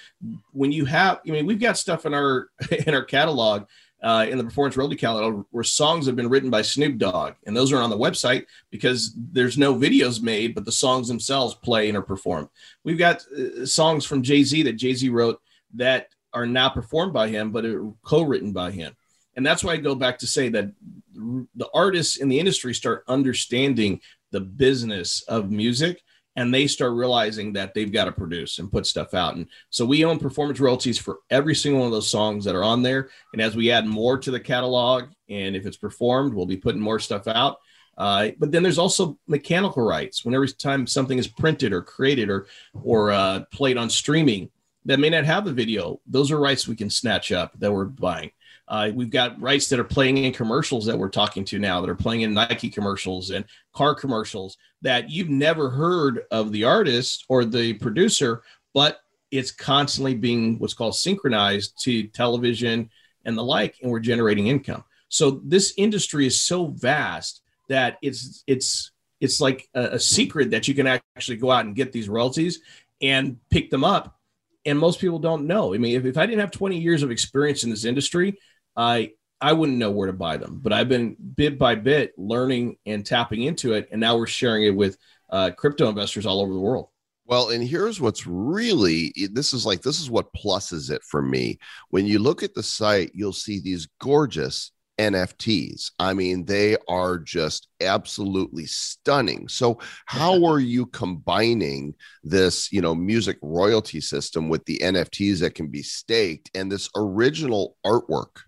when 0.52 0.70
you 0.70 0.84
have 0.84 1.20
i 1.26 1.30
mean 1.30 1.46
we've 1.46 1.60
got 1.60 1.78
stuff 1.78 2.04
in 2.04 2.12
our 2.12 2.48
in 2.86 2.94
our 2.94 3.04
catalog 3.04 3.64
uh, 4.04 4.26
in 4.28 4.36
the 4.36 4.44
performance 4.44 4.76
royalty 4.76 4.96
catalog 4.96 5.46
where 5.50 5.64
songs 5.64 6.04
have 6.06 6.14
been 6.14 6.28
written 6.28 6.50
by 6.50 6.60
Snoop 6.60 6.98
Dogg, 6.98 7.34
and 7.46 7.56
those 7.56 7.72
are 7.72 7.80
on 7.80 7.88
the 7.88 7.96
website 7.96 8.44
because 8.70 9.14
there's 9.16 9.56
no 9.56 9.74
videos 9.74 10.22
made, 10.22 10.54
but 10.54 10.66
the 10.66 10.72
songs 10.72 11.08
themselves 11.08 11.54
play 11.54 11.88
and 11.88 11.96
are 11.96 12.02
performed. 12.02 12.48
We've 12.84 12.98
got 12.98 13.24
uh, 13.32 13.64
songs 13.64 14.04
from 14.04 14.22
Jay 14.22 14.44
Z 14.44 14.62
that 14.64 14.74
Jay 14.74 14.92
Z 14.92 15.08
wrote 15.08 15.40
that 15.74 16.08
are 16.34 16.46
not 16.46 16.74
performed 16.74 17.14
by 17.14 17.28
him, 17.28 17.50
but 17.50 17.64
are 17.64 17.90
co-written 18.02 18.52
by 18.52 18.72
him, 18.72 18.94
and 19.36 19.44
that's 19.44 19.64
why 19.64 19.72
I 19.72 19.78
go 19.78 19.94
back 19.94 20.18
to 20.18 20.26
say 20.26 20.50
that 20.50 20.70
the 21.14 21.68
artists 21.72 22.18
in 22.18 22.28
the 22.28 22.38
industry 22.38 22.74
start 22.74 23.04
understanding 23.08 24.00
the 24.32 24.40
business 24.40 25.22
of 25.22 25.50
music 25.50 26.02
and 26.36 26.52
they 26.52 26.66
start 26.66 26.92
realizing 26.92 27.52
that 27.52 27.74
they've 27.74 27.92
got 27.92 28.06
to 28.06 28.12
produce 28.12 28.58
and 28.58 28.72
put 28.72 28.86
stuff 28.86 29.14
out. 29.14 29.36
And 29.36 29.46
so 29.70 29.84
we 29.84 30.04
own 30.04 30.18
performance 30.18 30.60
royalties 30.60 30.98
for 30.98 31.18
every 31.30 31.54
single 31.54 31.80
one 31.80 31.86
of 31.86 31.92
those 31.92 32.10
songs 32.10 32.44
that 32.44 32.56
are 32.56 32.64
on 32.64 32.82
there. 32.82 33.10
And 33.32 33.40
as 33.40 33.54
we 33.54 33.70
add 33.70 33.86
more 33.86 34.18
to 34.18 34.30
the 34.30 34.40
catalog, 34.40 35.04
and 35.28 35.54
if 35.54 35.66
it's 35.66 35.76
performed, 35.76 36.34
we'll 36.34 36.46
be 36.46 36.56
putting 36.56 36.80
more 36.80 36.98
stuff 36.98 37.28
out. 37.28 37.58
Uh, 37.96 38.30
but 38.38 38.50
then 38.50 38.62
there's 38.62 38.78
also 38.78 39.18
mechanical 39.28 39.82
rights. 39.82 40.24
Whenever 40.24 40.46
time 40.48 40.86
something 40.86 41.18
is 41.18 41.28
printed 41.28 41.72
or 41.72 41.82
created 41.82 42.28
or 42.28 42.46
or 42.82 43.12
uh, 43.12 43.44
played 43.52 43.76
on 43.76 43.88
streaming 43.88 44.50
that 44.84 44.98
may 44.98 45.10
not 45.10 45.24
have 45.24 45.44
the 45.44 45.52
video, 45.52 46.00
those 46.06 46.32
are 46.32 46.40
rights 46.40 46.66
we 46.66 46.76
can 46.76 46.90
snatch 46.90 47.30
up 47.30 47.52
that 47.60 47.72
we're 47.72 47.84
buying. 47.84 48.32
Uh, 48.66 48.90
we've 48.94 49.10
got 49.10 49.40
rights 49.40 49.68
that 49.68 49.78
are 49.78 49.84
playing 49.84 50.18
in 50.18 50.32
commercials 50.32 50.86
that 50.86 50.98
we're 50.98 51.08
talking 51.08 51.44
to 51.44 51.58
now 51.58 51.80
that 51.80 51.90
are 51.90 51.94
playing 51.94 52.22
in 52.22 52.32
Nike 52.32 52.70
commercials 52.70 53.30
and 53.30 53.44
car 53.74 53.94
commercials 53.94 54.56
that 54.82 55.10
you've 55.10 55.28
never 55.28 55.68
heard 55.68 56.22
of 56.30 56.50
the 56.50 56.64
artist 56.64 57.24
or 57.28 57.44
the 57.44 57.74
producer, 57.74 58.42
but 58.72 59.00
it's 59.30 59.50
constantly 59.50 60.14
being 60.14 60.58
what's 60.58 60.74
called 60.74 60.94
synchronized 60.94 61.82
to 61.82 62.06
television 62.08 62.88
and 63.24 63.36
the 63.36 63.42
like, 63.42 63.76
and 63.82 63.90
we're 63.90 64.00
generating 64.00 64.46
income. 64.46 64.84
So 65.08 65.42
this 65.44 65.74
industry 65.76 66.26
is 66.26 66.40
so 66.40 66.68
vast 66.68 67.42
that 67.68 67.98
it's 68.02 68.44
it's 68.46 68.90
it's 69.20 69.40
like 69.40 69.68
a, 69.74 69.82
a 69.92 69.98
secret 69.98 70.50
that 70.50 70.68
you 70.68 70.74
can 70.74 70.86
actually 70.86 71.36
go 71.36 71.50
out 71.50 71.64
and 71.64 71.76
get 71.76 71.92
these 71.92 72.08
royalties 72.08 72.60
and 73.00 73.38
pick 73.50 73.70
them 73.70 73.84
up. 73.84 74.18
And 74.66 74.78
most 74.78 75.00
people 75.00 75.18
don't 75.18 75.46
know. 75.46 75.74
I 75.74 75.78
mean, 75.78 75.96
if, 75.96 76.04
if 76.04 76.16
I 76.16 76.26
didn't 76.26 76.40
have 76.40 76.50
20 76.50 76.78
years 76.78 77.02
of 77.02 77.10
experience 77.10 77.64
in 77.64 77.70
this 77.70 77.84
industry, 77.84 78.38
I 78.76 79.12
I 79.40 79.52
wouldn't 79.52 79.78
know 79.78 79.90
where 79.90 80.06
to 80.06 80.12
buy 80.12 80.36
them. 80.36 80.60
But 80.62 80.72
I've 80.72 80.88
been 80.88 81.16
bit 81.36 81.58
by 81.58 81.74
bit 81.74 82.12
learning 82.16 82.76
and 82.86 83.04
tapping 83.04 83.42
into 83.42 83.74
it, 83.74 83.88
and 83.90 84.00
now 84.00 84.16
we're 84.16 84.26
sharing 84.26 84.64
it 84.64 84.74
with 84.74 84.96
uh, 85.30 85.50
crypto 85.56 85.88
investors 85.88 86.26
all 86.26 86.40
over 86.40 86.52
the 86.52 86.60
world. 86.60 86.88
Well, 87.26 87.50
and 87.50 87.66
here's 87.66 88.00
what's 88.00 88.26
really 88.26 89.12
this 89.32 89.54
is 89.54 89.64
like 89.64 89.82
this 89.82 90.00
is 90.00 90.10
what 90.10 90.32
pluses 90.34 90.90
it 90.90 91.02
for 91.02 91.22
me. 91.22 91.58
When 91.90 92.06
you 92.06 92.18
look 92.18 92.42
at 92.42 92.54
the 92.54 92.62
site, 92.62 93.10
you'll 93.14 93.32
see 93.32 93.60
these 93.60 93.88
gorgeous 94.00 94.72
NFTs. 94.98 95.90
I 95.98 96.14
mean, 96.14 96.44
they 96.44 96.76
are 96.88 97.18
just 97.18 97.68
absolutely 97.80 98.66
stunning. 98.66 99.48
So, 99.48 99.78
how 100.06 100.44
are 100.48 100.60
you 100.60 100.86
combining 100.86 101.94
this, 102.22 102.70
you 102.72 102.80
know, 102.80 102.94
music 102.94 103.38
royalty 103.42 104.00
system 104.00 104.48
with 104.48 104.64
the 104.66 104.78
NFTs 104.78 105.40
that 105.40 105.54
can 105.54 105.68
be 105.68 105.82
staked 105.82 106.50
and 106.54 106.70
this 106.70 106.88
original 106.94 107.76
artwork? 107.84 108.42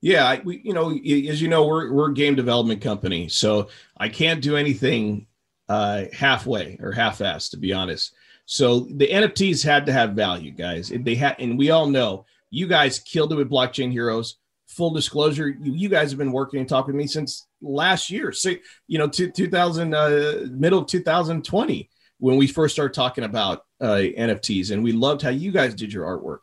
Yeah, 0.00 0.40
we, 0.44 0.62
you 0.64 0.72
know, 0.72 0.90
as 0.90 1.42
you 1.42 1.48
know, 1.48 1.66
we're 1.66 1.92
we're 1.92 2.10
a 2.10 2.14
game 2.14 2.34
development 2.34 2.80
company, 2.80 3.28
so 3.28 3.68
I 3.98 4.08
can't 4.08 4.40
do 4.40 4.56
anything 4.56 5.26
uh, 5.68 6.04
halfway 6.12 6.78
or 6.80 6.90
half-assed, 6.92 7.50
to 7.50 7.58
be 7.58 7.72
honest. 7.72 8.14
So 8.46 8.80
the 8.80 9.06
NFTs 9.06 9.62
had 9.62 9.86
to 9.86 9.92
have 9.92 10.14
value, 10.14 10.50
guys. 10.50 10.88
They 10.92 11.14
had, 11.14 11.36
and 11.38 11.56
we 11.56 11.70
all 11.70 11.86
know 11.86 12.24
you 12.50 12.66
guys 12.66 12.98
killed 12.98 13.32
it 13.32 13.36
with 13.36 13.50
blockchain 13.50 13.92
heroes. 13.92 14.36
Full 14.68 14.90
disclosure, 14.90 15.48
you, 15.48 15.72
you 15.72 15.88
guys 15.88 16.10
have 16.10 16.18
been 16.18 16.32
working 16.32 16.60
and 16.60 16.68
talking 16.68 16.92
to 16.92 16.98
me 16.98 17.06
since 17.06 17.46
last 17.60 18.10
year. 18.10 18.32
So 18.32 18.52
you 18.88 18.98
know, 18.98 19.08
two, 19.08 19.30
2000 19.30 19.94
uh, 19.94 20.46
middle 20.50 20.80
of 20.80 20.86
2020 20.86 21.90
when 22.18 22.36
we 22.36 22.46
first 22.46 22.74
started 22.74 22.94
talking 22.94 23.24
about 23.24 23.64
uh, 23.80 24.02
NFTs, 24.16 24.70
and 24.70 24.82
we 24.82 24.92
loved 24.92 25.22
how 25.22 25.30
you 25.30 25.52
guys 25.52 25.74
did 25.74 25.92
your 25.92 26.06
artwork. 26.06 26.38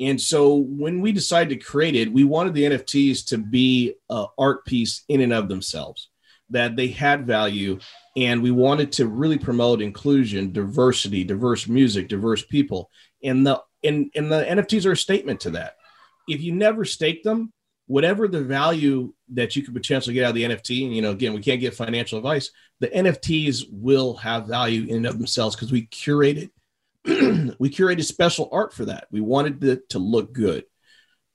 And 0.00 0.20
so 0.20 0.56
when 0.56 1.00
we 1.00 1.12
decided 1.12 1.50
to 1.50 1.64
create 1.64 1.94
it, 1.94 2.12
we 2.12 2.24
wanted 2.24 2.54
the 2.54 2.64
NFTs 2.64 3.26
to 3.26 3.38
be 3.38 3.94
an 4.10 4.26
art 4.38 4.64
piece 4.64 5.04
in 5.08 5.20
and 5.20 5.32
of 5.32 5.48
themselves, 5.48 6.08
that 6.50 6.76
they 6.76 6.88
had 6.88 7.26
value. 7.26 7.78
And 8.16 8.42
we 8.42 8.50
wanted 8.50 8.92
to 8.92 9.06
really 9.06 9.38
promote 9.38 9.80
inclusion, 9.80 10.52
diversity, 10.52 11.24
diverse 11.24 11.68
music, 11.68 12.08
diverse 12.08 12.44
people. 12.44 12.90
And 13.22 13.46
the 13.46 13.62
and, 13.84 14.10
and 14.14 14.32
the 14.32 14.44
NFTs 14.44 14.86
are 14.86 14.92
a 14.92 14.96
statement 14.96 15.40
to 15.40 15.50
that. 15.50 15.76
If 16.26 16.40
you 16.40 16.52
never 16.52 16.86
stake 16.86 17.22
them, 17.22 17.52
whatever 17.86 18.26
the 18.26 18.42
value 18.42 19.12
that 19.34 19.54
you 19.54 19.62
could 19.62 19.74
potentially 19.74 20.14
get 20.14 20.24
out 20.24 20.30
of 20.30 20.34
the 20.34 20.44
NFT, 20.44 20.86
and 20.86 20.96
you 20.96 21.02
know, 21.02 21.10
again, 21.10 21.34
we 21.34 21.42
can't 21.42 21.60
get 21.60 21.74
financial 21.74 22.18
advice, 22.18 22.50
the 22.80 22.88
NFTs 22.88 23.64
will 23.70 24.14
have 24.16 24.46
value 24.46 24.86
in 24.88 24.96
and 24.96 25.06
of 25.06 25.18
themselves 25.18 25.54
because 25.54 25.70
we 25.70 25.86
curated 25.88 26.50
we 27.58 27.70
curated 27.70 28.04
special 28.04 28.48
art 28.50 28.72
for 28.72 28.86
that. 28.86 29.06
We 29.10 29.20
wanted 29.20 29.62
it 29.64 29.88
to 29.90 29.98
look 29.98 30.32
good. 30.32 30.64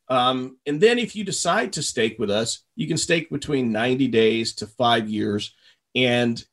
Um, 0.07 0.57
and 0.65 0.81
then 0.81 0.97
if 0.97 1.15
you 1.15 1.23
decide 1.23 1.73
to 1.73 1.83
stake 1.83 2.17
with 2.17 2.31
us, 2.31 2.63
you 2.75 2.87
can 2.87 2.97
stake 2.97 3.29
between 3.29 3.71
90 3.71 4.07
days 4.07 4.55
to 4.55 4.67
five 4.67 5.07
years, 5.07 5.53
and 5.95 6.43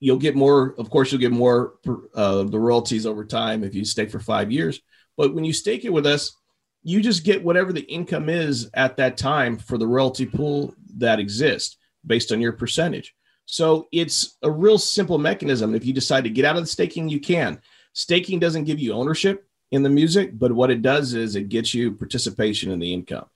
you'll 0.00 0.18
get 0.18 0.34
more. 0.34 0.74
Of 0.78 0.88
course, 0.88 1.12
you'll 1.12 1.20
get 1.20 1.32
more 1.32 1.74
uh, 2.14 2.44
the 2.44 2.58
royalties 2.58 3.04
over 3.04 3.24
time 3.24 3.64
if 3.64 3.74
you 3.74 3.84
stake 3.84 4.10
for 4.10 4.20
five 4.20 4.50
years. 4.50 4.80
But 5.18 5.34
when 5.34 5.44
you 5.44 5.52
stake 5.52 5.84
it 5.84 5.92
with 5.92 6.06
us, 6.06 6.34
you 6.82 7.02
just 7.02 7.24
get 7.24 7.44
whatever 7.44 7.72
the 7.72 7.82
income 7.82 8.30
is 8.30 8.70
at 8.72 8.96
that 8.96 9.18
time 9.18 9.58
for 9.58 9.76
the 9.76 9.86
royalty 9.86 10.24
pool 10.24 10.74
that 10.96 11.20
exists 11.20 11.76
based 12.06 12.32
on 12.32 12.40
your 12.40 12.52
percentage. 12.52 13.14
So 13.44 13.88
it's 13.92 14.36
a 14.42 14.50
real 14.50 14.78
simple 14.78 15.18
mechanism. 15.18 15.74
If 15.74 15.84
you 15.84 15.92
decide 15.92 16.24
to 16.24 16.30
get 16.30 16.44
out 16.44 16.56
of 16.56 16.62
the 16.62 16.68
staking, 16.68 17.08
you 17.08 17.20
can. 17.20 17.60
Staking 17.92 18.38
doesn't 18.38 18.64
give 18.64 18.78
you 18.78 18.92
ownership 18.92 19.46
in 19.70 19.82
the 19.82 19.90
music, 19.90 20.38
but 20.38 20.52
what 20.52 20.70
it 20.70 20.82
does 20.82 21.14
is 21.14 21.36
it 21.36 21.48
gets 21.48 21.74
you 21.74 21.92
participation 21.92 22.70
in 22.70 22.78
the 22.78 22.92
income. 22.92 23.26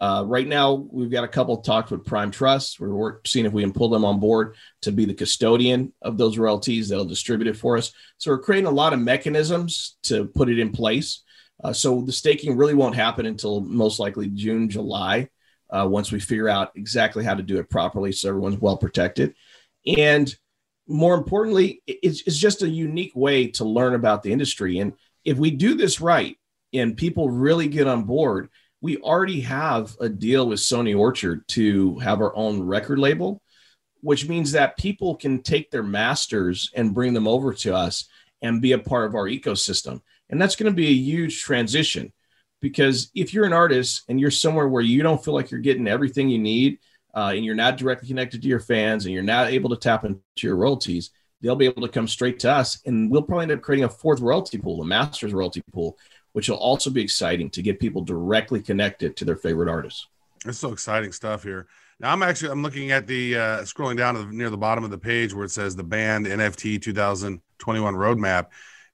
Uh, 0.00 0.24
right 0.26 0.48
now, 0.48 0.72
we've 0.90 1.10
got 1.12 1.22
a 1.22 1.28
couple 1.28 1.56
talks 1.58 1.90
with 1.90 2.04
Prime 2.04 2.30
Trust. 2.30 2.80
We're 2.80 3.20
seeing 3.24 3.46
if 3.46 3.52
we 3.52 3.62
can 3.62 3.72
pull 3.72 3.88
them 3.88 4.04
on 4.04 4.18
board 4.18 4.56
to 4.80 4.90
be 4.90 5.04
the 5.04 5.14
custodian 5.14 5.92
of 6.02 6.18
those 6.18 6.38
royalties 6.38 6.88
that'll 6.88 7.04
distribute 7.04 7.46
it 7.48 7.56
for 7.56 7.76
us. 7.76 7.92
So 8.18 8.32
we're 8.32 8.40
creating 8.40 8.66
a 8.66 8.72
lot 8.72 8.92
of 8.92 8.98
mechanisms 8.98 9.96
to 10.04 10.24
put 10.24 10.48
it 10.48 10.58
in 10.58 10.72
place. 10.72 11.22
Uh, 11.62 11.72
so 11.72 12.00
the 12.00 12.10
staking 12.10 12.56
really 12.56 12.74
won't 12.74 12.96
happen 12.96 13.26
until 13.26 13.60
most 13.60 14.00
likely 14.00 14.28
June, 14.28 14.68
July, 14.68 15.28
uh, 15.70 15.86
once 15.88 16.10
we 16.10 16.18
figure 16.18 16.48
out 16.48 16.72
exactly 16.74 17.22
how 17.22 17.34
to 17.34 17.42
do 17.42 17.58
it 17.58 17.70
properly 17.70 18.10
so 18.10 18.28
everyone's 18.28 18.60
well 18.60 18.76
protected. 18.76 19.34
And 19.86 20.34
more 20.92 21.14
importantly, 21.14 21.82
it's, 21.86 22.22
it's 22.26 22.38
just 22.38 22.62
a 22.62 22.68
unique 22.68 23.12
way 23.14 23.48
to 23.48 23.64
learn 23.64 23.94
about 23.94 24.22
the 24.22 24.32
industry. 24.32 24.78
And 24.78 24.92
if 25.24 25.38
we 25.38 25.50
do 25.50 25.74
this 25.74 26.00
right 26.00 26.36
and 26.72 26.96
people 26.96 27.30
really 27.30 27.68
get 27.68 27.86
on 27.86 28.04
board, 28.04 28.48
we 28.80 28.98
already 28.98 29.40
have 29.42 29.96
a 30.00 30.08
deal 30.08 30.48
with 30.48 30.60
Sony 30.60 30.96
Orchard 30.96 31.46
to 31.48 31.98
have 32.00 32.20
our 32.20 32.34
own 32.36 32.62
record 32.62 32.98
label, 32.98 33.40
which 34.00 34.28
means 34.28 34.52
that 34.52 34.76
people 34.76 35.16
can 35.16 35.42
take 35.42 35.70
their 35.70 35.82
masters 35.82 36.70
and 36.74 36.94
bring 36.94 37.14
them 37.14 37.28
over 37.28 37.54
to 37.54 37.74
us 37.74 38.08
and 38.42 38.60
be 38.60 38.72
a 38.72 38.78
part 38.78 39.06
of 39.06 39.14
our 39.14 39.26
ecosystem. 39.26 40.00
And 40.28 40.40
that's 40.40 40.56
going 40.56 40.70
to 40.70 40.76
be 40.76 40.88
a 40.88 40.92
huge 40.92 41.42
transition 41.42 42.12
because 42.60 43.10
if 43.14 43.32
you're 43.32 43.44
an 43.44 43.52
artist 43.52 44.02
and 44.08 44.20
you're 44.20 44.30
somewhere 44.30 44.68
where 44.68 44.82
you 44.82 45.02
don't 45.02 45.24
feel 45.24 45.34
like 45.34 45.50
you're 45.50 45.60
getting 45.60 45.88
everything 45.88 46.28
you 46.28 46.38
need 46.38 46.78
uh, 47.14 47.32
and 47.34 47.44
you're 47.44 47.54
not 47.54 47.76
directly 47.76 48.08
connected 48.08 48.42
to 48.42 48.48
your 48.48 48.60
fans 48.60 49.04
and 49.04 49.14
you're 49.14 49.22
not 49.22 49.50
able 49.50 49.70
to 49.70 49.76
tap 49.76 50.04
into 50.04 50.20
your 50.40 50.56
royalties, 50.56 51.10
they'll 51.40 51.56
be 51.56 51.66
able 51.66 51.82
to 51.82 51.88
come 51.88 52.08
straight 52.08 52.38
to 52.40 52.50
us 52.50 52.80
and 52.86 53.10
we'll 53.10 53.22
probably 53.22 53.44
end 53.44 53.52
up 53.52 53.60
creating 53.60 53.84
a 53.84 53.88
fourth 53.88 54.20
royalty 54.20 54.58
pool, 54.58 54.78
the 54.78 54.84
master's 54.84 55.34
royalty 55.34 55.62
pool, 55.72 55.98
which 56.32 56.48
will 56.48 56.56
also 56.56 56.90
be 56.90 57.02
exciting 57.02 57.50
to 57.50 57.62
get 57.62 57.80
people 57.80 58.02
directly 58.02 58.60
connected 58.60 59.16
to 59.16 59.24
their 59.24 59.36
favorite 59.36 59.68
artists. 59.68 60.06
It's 60.46 60.58
so 60.58 60.72
exciting 60.72 61.12
stuff 61.12 61.42
here. 61.42 61.66
Now 62.00 62.12
I'm 62.12 62.22
actually 62.22 62.50
I'm 62.50 62.62
looking 62.62 62.90
at 62.90 63.06
the 63.06 63.36
uh, 63.36 63.60
scrolling 63.60 63.96
down 63.96 64.14
to 64.14 64.24
the, 64.24 64.32
near 64.32 64.50
the 64.50 64.56
bottom 64.56 64.82
of 64.82 64.90
the 64.90 64.98
page 64.98 65.34
where 65.34 65.44
it 65.44 65.50
says 65.50 65.76
the 65.76 65.84
band 65.84 66.26
NFT 66.26 66.82
2021 66.82 67.94
roadmap, 67.94 68.46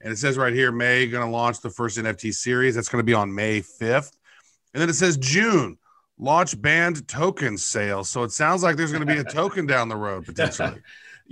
and 0.03 0.13
it 0.13 0.17
says 0.17 0.37
right 0.37 0.53
here 0.53 0.71
May 0.71 1.07
going 1.07 1.25
to 1.25 1.31
launch 1.31 1.61
the 1.61 1.71
first 1.71 1.97
NFT 1.97 2.35
series. 2.35 2.75
That's 2.75 2.89
going 2.89 3.01
to 3.01 3.07
be 3.07 3.15
on 3.15 3.35
May 3.35 3.61
5th, 3.61 4.13
and 4.75 4.83
then 4.83 4.91
it 4.91 4.95
says 4.95 5.17
June 5.17 5.79
launch 6.19 6.61
band 6.61 7.07
token 7.09 7.57
sales. 7.57 8.09
So 8.09 8.23
it 8.23 8.33
sounds 8.33 8.63
like 8.63 8.77
there's 8.77 8.93
going 8.93 9.07
to 9.07 9.13
be 9.13 9.21
a 9.21 9.25
token 9.33 9.67
down 9.67 9.89
the 9.89 9.97
road 9.97 10.27
potentially. 10.27 10.81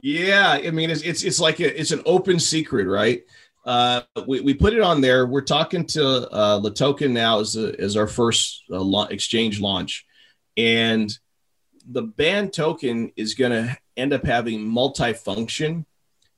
yeah, 0.02 0.58
I 0.62 0.70
mean 0.70 0.90
it's 0.90 1.02
it's 1.02 1.24
it's 1.24 1.40
like 1.40 1.60
a, 1.60 1.78
it's 1.78 1.90
an 1.92 2.02
open 2.06 2.38
secret, 2.38 2.86
right? 2.86 3.22
Uh, 3.66 4.02
we, 4.28 4.40
we 4.40 4.54
put 4.54 4.72
it 4.72 4.80
on 4.80 5.00
there. 5.00 5.26
We're 5.26 5.40
talking 5.40 5.84
to 5.86 6.30
uh, 6.30 6.60
the 6.60 6.70
token 6.70 7.12
now 7.12 7.40
as, 7.40 7.56
a, 7.56 7.78
as 7.80 7.96
our 7.96 8.06
first 8.06 8.62
uh, 8.70 8.80
la- 8.80 9.06
exchange 9.06 9.60
launch. 9.60 10.06
And 10.56 11.10
the 11.84 12.02
band 12.02 12.52
token 12.52 13.10
is 13.16 13.34
going 13.34 13.50
to 13.50 13.76
end 13.96 14.12
up 14.12 14.24
having 14.24 14.64
multi-function, 14.64 15.84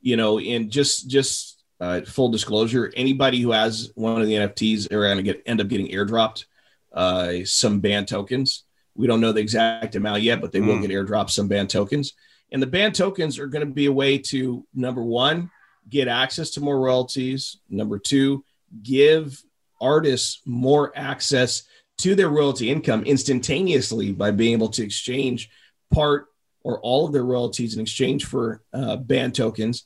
you 0.00 0.16
know, 0.16 0.40
in 0.40 0.70
just, 0.70 1.10
just 1.10 1.62
uh, 1.80 2.00
full 2.00 2.30
disclosure, 2.30 2.90
anybody 2.96 3.42
who 3.42 3.52
has 3.52 3.92
one 3.94 4.22
of 4.22 4.26
the 4.26 4.32
NFTs 4.32 4.90
are 4.90 5.04
going 5.04 5.18
to 5.18 5.22
get, 5.22 5.42
end 5.44 5.60
up 5.60 5.68
getting 5.68 5.88
airdropped 5.88 6.46
uh, 6.92 7.44
some 7.44 7.80
band 7.80 8.08
tokens. 8.08 8.64
We 8.94 9.06
don't 9.06 9.20
know 9.20 9.32
the 9.32 9.40
exact 9.40 9.94
amount 9.94 10.22
yet, 10.22 10.40
but 10.40 10.52
they 10.52 10.60
mm. 10.60 10.66
will 10.66 10.80
get 10.80 10.90
airdropped 10.90 11.30
some 11.30 11.48
band 11.48 11.70
tokens. 11.70 12.14
And 12.50 12.62
the 12.62 12.66
band 12.66 12.94
tokens 12.94 13.38
are 13.38 13.46
going 13.46 13.66
to 13.66 13.72
be 13.72 13.86
a 13.86 13.92
way 13.92 14.18
to 14.18 14.66
number 14.74 15.02
one, 15.02 15.50
get 15.88 16.08
access 16.08 16.50
to 16.50 16.60
more 16.60 16.80
royalties. 16.80 17.58
Number 17.68 17.98
two, 17.98 18.44
give 18.82 19.42
artists 19.80 20.40
more 20.44 20.92
access 20.96 21.62
to 21.98 22.14
their 22.14 22.28
royalty 22.28 22.70
income 22.70 23.04
instantaneously 23.04 24.12
by 24.12 24.30
being 24.30 24.52
able 24.52 24.68
to 24.68 24.84
exchange 24.84 25.50
part 25.92 26.26
or 26.62 26.80
all 26.80 27.06
of 27.06 27.12
their 27.12 27.24
royalties 27.24 27.74
in 27.74 27.80
exchange 27.80 28.24
for 28.24 28.62
uh, 28.72 28.96
band 28.96 29.34
tokens. 29.34 29.84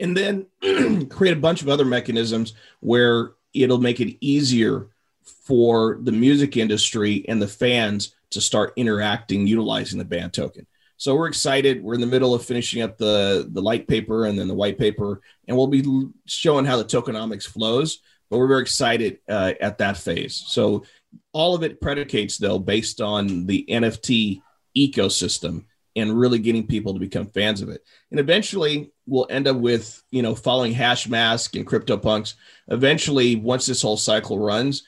And 0.00 0.16
then 0.16 0.46
create 1.08 1.36
a 1.36 1.40
bunch 1.40 1.62
of 1.62 1.68
other 1.68 1.84
mechanisms 1.84 2.54
where 2.80 3.32
it'll 3.52 3.78
make 3.78 4.00
it 4.00 4.16
easier 4.20 4.88
for 5.24 5.98
the 6.02 6.12
music 6.12 6.56
industry 6.56 7.24
and 7.28 7.40
the 7.40 7.48
fans 7.48 8.14
to 8.30 8.40
start 8.40 8.72
interacting 8.76 9.46
utilizing 9.46 9.98
the 9.98 10.04
band 10.04 10.32
token. 10.32 10.66
So 10.96 11.14
we're 11.14 11.28
excited. 11.28 11.82
We're 11.82 11.94
in 11.94 12.00
the 12.00 12.06
middle 12.06 12.34
of 12.34 12.44
finishing 12.44 12.82
up 12.82 12.98
the 12.98 13.48
the 13.50 13.62
light 13.62 13.88
paper 13.88 14.26
and 14.26 14.38
then 14.38 14.48
the 14.48 14.54
white 14.54 14.78
paper, 14.78 15.20
and 15.48 15.56
we'll 15.56 15.66
be 15.66 15.84
showing 16.26 16.64
how 16.64 16.76
the 16.76 16.84
tokenomics 16.84 17.46
flows. 17.46 18.00
But 18.30 18.38
we're 18.38 18.48
very 18.48 18.62
excited 18.62 19.18
uh, 19.28 19.52
at 19.60 19.78
that 19.78 19.96
phase. 19.96 20.42
So 20.46 20.84
all 21.32 21.54
of 21.54 21.62
it 21.62 21.80
predicates 21.80 22.38
though 22.38 22.58
based 22.58 23.00
on 23.00 23.46
the 23.46 23.66
NFT 23.68 24.40
ecosystem 24.76 25.64
and 25.96 26.18
really 26.18 26.38
getting 26.38 26.66
people 26.66 26.92
to 26.94 27.00
become 27.00 27.26
fans 27.26 27.62
of 27.62 27.68
it. 27.68 27.84
And 28.10 28.18
eventually 28.18 28.92
we'll 29.06 29.26
end 29.30 29.46
up 29.46 29.56
with, 29.56 30.02
you 30.10 30.22
know, 30.22 30.34
following 30.34 30.72
Hash 30.72 31.06
Hashmask 31.06 31.56
and 31.58 31.66
CryptoPunks. 31.66 32.34
Eventually, 32.68 33.36
once 33.36 33.66
this 33.66 33.82
whole 33.82 33.96
cycle 33.96 34.38
runs, 34.38 34.84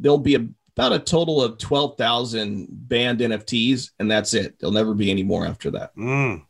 there'll 0.00 0.18
be 0.18 0.34
a 0.34 0.48
about 0.76 0.92
a 0.92 0.98
total 0.98 1.42
of 1.42 1.58
12,000 1.58 2.68
banned 2.70 3.20
NFTs, 3.20 3.90
and 3.98 4.10
that's 4.10 4.32
it. 4.32 4.58
There'll 4.58 4.72
never 4.72 4.94
be 4.94 5.10
any 5.10 5.22
more 5.22 5.44
after 5.44 5.70
that. 5.72 5.94
Mm. 5.94 6.42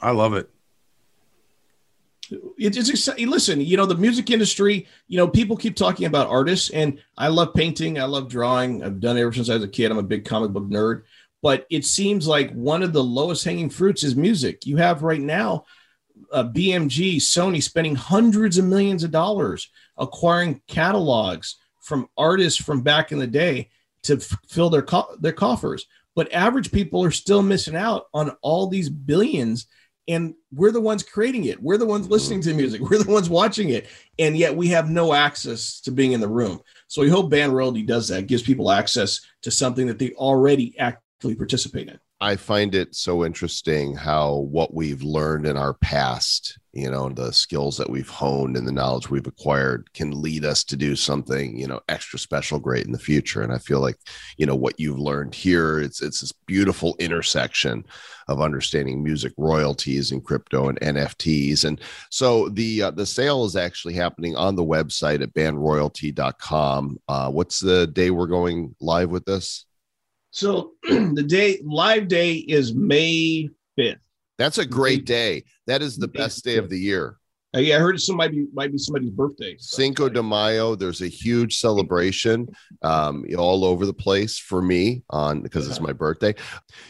I 0.00 0.10
love 0.10 0.34
it. 0.34 0.50
It's, 2.58 2.76
it's 2.76 2.90
exciting. 2.90 3.28
Listen, 3.28 3.60
you 3.60 3.76
know, 3.76 3.86
the 3.86 3.94
music 3.94 4.30
industry, 4.30 4.86
you 5.08 5.16
know, 5.16 5.28
people 5.28 5.56
keep 5.56 5.76
talking 5.76 6.06
about 6.06 6.28
artists, 6.28 6.70
and 6.70 7.00
I 7.16 7.28
love 7.28 7.54
painting. 7.54 7.98
I 7.98 8.04
love 8.04 8.28
drawing. 8.28 8.84
I've 8.84 9.00
done 9.00 9.16
it 9.16 9.22
ever 9.22 9.32
since 9.32 9.48
I 9.48 9.54
was 9.54 9.64
a 9.64 9.68
kid. 9.68 9.90
I'm 9.90 9.98
a 9.98 10.02
big 10.02 10.24
comic 10.24 10.50
book 10.50 10.64
nerd. 10.64 11.02
But 11.42 11.66
it 11.70 11.86
seems 11.86 12.28
like 12.28 12.52
one 12.52 12.82
of 12.82 12.92
the 12.92 13.02
lowest 13.02 13.44
hanging 13.44 13.70
fruits 13.70 14.04
is 14.04 14.14
music. 14.14 14.66
You 14.66 14.76
have 14.76 15.02
right 15.02 15.20
now 15.20 15.64
uh, 16.32 16.44
BMG, 16.44 17.16
Sony 17.16 17.62
spending 17.62 17.94
hundreds 17.94 18.58
of 18.58 18.66
millions 18.66 19.04
of 19.04 19.10
dollars 19.10 19.70
acquiring 20.00 20.60
catalogs 20.66 21.56
from 21.80 22.08
artists 22.16 22.62
from 22.62 22.82
back 22.82 23.12
in 23.12 23.18
the 23.18 23.26
day 23.26 23.70
to 24.02 24.14
f- 24.14 24.38
fill 24.48 24.70
their 24.70 24.82
co- 24.82 25.16
their 25.20 25.32
coffers. 25.32 25.86
But 26.16 26.32
average 26.32 26.72
people 26.72 27.04
are 27.04 27.10
still 27.10 27.42
missing 27.42 27.76
out 27.76 28.06
on 28.12 28.36
all 28.42 28.66
these 28.66 28.88
billions 28.88 29.66
and 30.08 30.34
we're 30.52 30.72
the 30.72 30.80
ones 30.80 31.04
creating 31.04 31.44
it. 31.44 31.62
We're 31.62 31.78
the 31.78 31.86
ones 31.86 32.08
listening 32.08 32.40
to 32.42 32.54
music. 32.54 32.80
We're 32.90 33.02
the 33.02 33.12
ones 33.12 33.30
watching 33.30 33.68
it. 33.68 33.86
And 34.18 34.36
yet 34.36 34.56
we 34.56 34.66
have 34.68 34.90
no 34.90 35.12
access 35.12 35.80
to 35.82 35.92
being 35.92 36.12
in 36.12 36.20
the 36.20 36.26
room. 36.26 36.60
So 36.88 37.02
we 37.02 37.08
hope 37.08 37.30
Band 37.30 37.54
Royalty 37.54 37.82
does 37.82 38.08
that, 38.08 38.26
gives 38.26 38.42
people 38.42 38.72
access 38.72 39.20
to 39.42 39.52
something 39.52 39.86
that 39.86 40.00
they 40.00 40.10
already 40.14 40.76
actively 40.80 41.36
participate 41.36 41.88
in. 41.88 42.00
I 42.22 42.36
find 42.36 42.74
it 42.74 42.94
so 42.94 43.24
interesting 43.24 43.96
how 43.96 44.34
what 44.50 44.74
we've 44.74 45.02
learned 45.02 45.46
in 45.46 45.56
our 45.56 45.72
past, 45.72 46.58
you 46.74 46.90
know, 46.90 47.08
the 47.08 47.32
skills 47.32 47.78
that 47.78 47.88
we've 47.88 48.10
honed 48.10 48.58
and 48.58 48.68
the 48.68 48.72
knowledge 48.72 49.08
we've 49.08 49.26
acquired 49.26 49.90
can 49.94 50.20
lead 50.20 50.44
us 50.44 50.62
to 50.64 50.76
do 50.76 50.96
something, 50.96 51.56
you 51.56 51.66
know, 51.66 51.80
extra 51.88 52.18
special 52.18 52.58
great 52.58 52.84
in 52.84 52.92
the 52.92 52.98
future. 52.98 53.40
And 53.40 53.50
I 53.50 53.56
feel 53.56 53.80
like, 53.80 53.96
you 54.36 54.44
know, 54.44 54.54
what 54.54 54.78
you've 54.78 54.98
learned 54.98 55.34
here, 55.34 55.80
it's 55.80 56.02
it's 56.02 56.20
this 56.20 56.32
beautiful 56.32 56.94
intersection 56.98 57.86
of 58.28 58.42
understanding 58.42 59.02
music 59.02 59.32
royalties 59.38 60.12
and 60.12 60.22
crypto 60.22 60.68
and 60.68 60.78
NFTs. 60.80 61.64
And 61.64 61.80
so 62.10 62.50
the 62.50 62.82
uh, 62.82 62.90
the 62.90 63.06
sale 63.06 63.46
is 63.46 63.56
actually 63.56 63.94
happening 63.94 64.36
on 64.36 64.56
the 64.56 64.64
website 64.64 65.22
at 65.22 65.32
bandroyalty.com. 65.32 66.98
Uh, 67.08 67.30
what's 67.30 67.60
the 67.60 67.86
day 67.86 68.10
we're 68.10 68.26
going 68.26 68.76
live 68.78 69.10
with 69.10 69.24
this? 69.24 69.64
So 70.30 70.72
the 70.82 71.24
day 71.26 71.60
live 71.64 72.08
day 72.08 72.34
is 72.34 72.74
May 72.74 73.48
5th. 73.78 73.98
That's 74.38 74.58
a 74.58 74.66
great 74.66 75.04
day. 75.04 75.44
That 75.66 75.82
is 75.82 75.96
the 75.96 76.08
best 76.08 76.44
day 76.44 76.56
of 76.56 76.70
the 76.70 76.78
year. 76.78 77.16
Uh, 77.52 77.58
yeah, 77.58 77.76
I 77.76 77.78
heard 77.80 77.96
it 77.96 78.12
might 78.12 78.30
be 78.30 78.46
might 78.52 78.70
be 78.70 78.78
somebody's 78.78 79.10
birthday. 79.10 79.56
Cinco 79.58 80.08
de 80.08 80.22
Mayo. 80.22 80.76
There's 80.76 81.02
a 81.02 81.08
huge 81.08 81.58
celebration 81.58 82.48
um, 82.82 83.26
all 83.36 83.64
over 83.64 83.84
the 83.84 83.92
place 83.92 84.38
for 84.38 84.62
me 84.62 85.02
on 85.10 85.42
because 85.42 85.66
it's 85.66 85.80
my 85.80 85.92
birthday. 85.92 86.32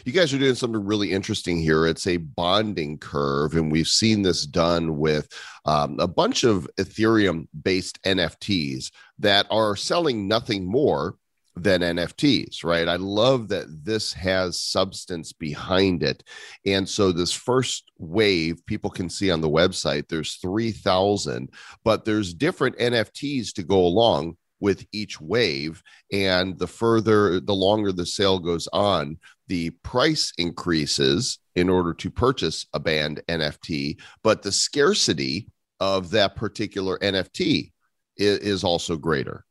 You 0.05 0.11
guys 0.11 0.31
are 0.33 0.37
doing 0.37 0.53
something 0.53 0.85
really 0.85 1.11
interesting 1.11 1.59
here. 1.59 1.87
It's 1.87 2.05
a 2.05 2.17
bonding 2.17 2.99
curve, 2.99 3.55
and 3.55 3.71
we've 3.71 3.87
seen 3.87 4.21
this 4.21 4.45
done 4.45 4.97
with 4.97 5.27
um, 5.65 5.99
a 5.99 6.07
bunch 6.07 6.43
of 6.43 6.69
Ethereum 6.79 7.47
based 7.63 7.99
NFTs 8.03 8.91
that 9.17 9.47
are 9.49 9.75
selling 9.75 10.27
nothing 10.27 10.63
more 10.65 11.15
than 11.55 11.81
NFTs, 11.81 12.63
right? 12.63 12.87
I 12.87 12.95
love 12.95 13.49
that 13.49 13.67
this 13.83 14.13
has 14.13 14.59
substance 14.59 15.33
behind 15.33 16.01
it. 16.01 16.23
And 16.65 16.87
so 16.87 17.11
this 17.11 17.33
first 17.33 17.91
wave 17.97 18.65
people 18.65 18.89
can 18.89 19.09
see 19.09 19.31
on 19.31 19.41
the 19.41 19.49
website 19.49 20.07
there's 20.07 20.35
3000 20.35 21.49
but 21.83 22.05
there's 22.05 22.33
different 22.33 22.77
NFTs 22.77 23.53
to 23.53 23.63
go 23.63 23.85
along 23.85 24.37
with 24.61 24.85
each 24.93 25.19
wave. 25.19 25.83
And 26.13 26.57
the 26.57 26.67
further, 26.67 27.41
the 27.41 27.55
longer 27.55 27.91
the 27.91 28.05
sale 28.05 28.39
goes 28.39 28.69
on, 28.71 29.17
the 29.47 29.71
price 29.83 30.31
increases 30.37 31.39
in 31.55 31.67
order 31.67 31.93
to 31.95 32.09
purchase 32.09 32.65
a 32.73 32.79
banned 32.79 33.21
NFT, 33.27 33.99
but 34.23 34.41
the 34.41 34.51
scarcity 34.51 35.49
of 35.81 36.11
that 36.11 36.37
particular 36.37 36.97
NFT 36.99 37.71
is, 38.15 38.39
is 38.39 38.63
also 38.63 38.95
greater. 38.95 39.45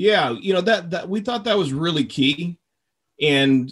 Yeah, 0.00 0.30
you 0.30 0.54
know 0.54 0.62
that 0.62 0.92
that 0.92 1.10
we 1.10 1.20
thought 1.20 1.44
that 1.44 1.58
was 1.58 1.74
really 1.74 2.06
key, 2.06 2.58
and 3.20 3.70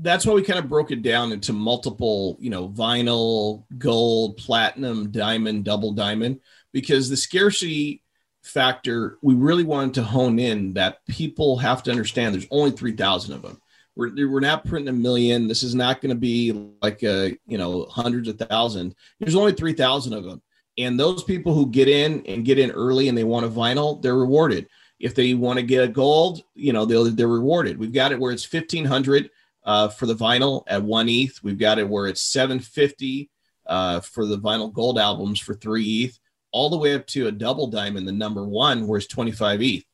that's 0.00 0.26
why 0.26 0.34
we 0.34 0.42
kind 0.42 0.58
of 0.58 0.68
broke 0.68 0.90
it 0.90 1.02
down 1.02 1.30
into 1.30 1.52
multiple, 1.52 2.36
you 2.40 2.50
know, 2.50 2.68
vinyl, 2.68 3.62
gold, 3.78 4.38
platinum, 4.38 5.12
diamond, 5.12 5.64
double 5.64 5.92
diamond, 5.92 6.40
because 6.72 7.08
the 7.08 7.16
scarcity 7.16 8.02
factor 8.42 9.18
we 9.22 9.34
really 9.34 9.62
wanted 9.62 9.94
to 9.94 10.02
hone 10.02 10.40
in 10.40 10.72
that 10.72 11.06
people 11.06 11.58
have 11.58 11.84
to 11.84 11.92
understand 11.92 12.34
there's 12.34 12.48
only 12.50 12.72
3000 12.72 13.32
of 13.32 13.42
them. 13.42 13.60
We're, 13.94 14.28
we're 14.28 14.40
not 14.40 14.64
printing 14.64 14.88
a 14.88 14.98
million. 14.98 15.46
This 15.46 15.62
is 15.62 15.76
not 15.76 16.00
going 16.00 16.12
to 16.12 16.20
be 16.20 16.72
like 16.82 17.04
a 17.04 17.38
you 17.46 17.56
know 17.56 17.84
hundreds 17.84 18.26
of 18.26 18.36
thousands. 18.36 18.96
There's 19.20 19.36
only 19.36 19.52
3000 19.52 20.12
of 20.12 20.24
them. 20.24 20.42
And 20.76 20.98
those 20.98 21.22
people 21.22 21.54
who 21.54 21.70
get 21.70 21.86
in 21.86 22.26
and 22.26 22.44
get 22.44 22.58
in 22.58 22.72
early 22.72 23.08
and 23.08 23.16
they 23.16 23.22
want 23.22 23.46
a 23.46 23.48
vinyl 23.48 24.02
they're 24.02 24.16
rewarded 24.16 24.66
if 25.00 25.14
they 25.14 25.34
want 25.34 25.58
to 25.58 25.64
get 25.64 25.82
a 25.82 25.88
gold 25.88 26.42
you 26.54 26.72
know 26.72 26.84
they're, 26.84 27.04
they're 27.10 27.28
rewarded 27.28 27.78
we've 27.78 27.92
got 27.92 28.12
it 28.12 28.20
where 28.20 28.32
it's 28.32 28.50
1500 28.50 29.30
uh, 29.64 29.88
for 29.88 30.06
the 30.06 30.14
vinyl 30.14 30.64
at 30.66 30.82
one 30.82 31.08
ETH. 31.08 31.42
We've 31.42 31.58
got 31.58 31.78
it 31.78 31.88
where 31.88 32.06
it's 32.06 32.20
750 32.20 33.30
uh, 33.66 34.00
for 34.00 34.26
the 34.26 34.38
vinyl 34.38 34.72
gold 34.72 34.98
albums 34.98 35.40
for 35.40 35.54
three 35.54 36.04
ETH, 36.04 36.18
all 36.52 36.70
the 36.70 36.78
way 36.78 36.94
up 36.94 37.06
to 37.08 37.28
a 37.28 37.32
double 37.32 37.68
diamond, 37.68 38.08
the 38.08 38.12
number 38.12 38.44
one, 38.44 38.86
where 38.86 38.98
it's 38.98 39.06
25 39.06 39.62
ETH. 39.62 39.84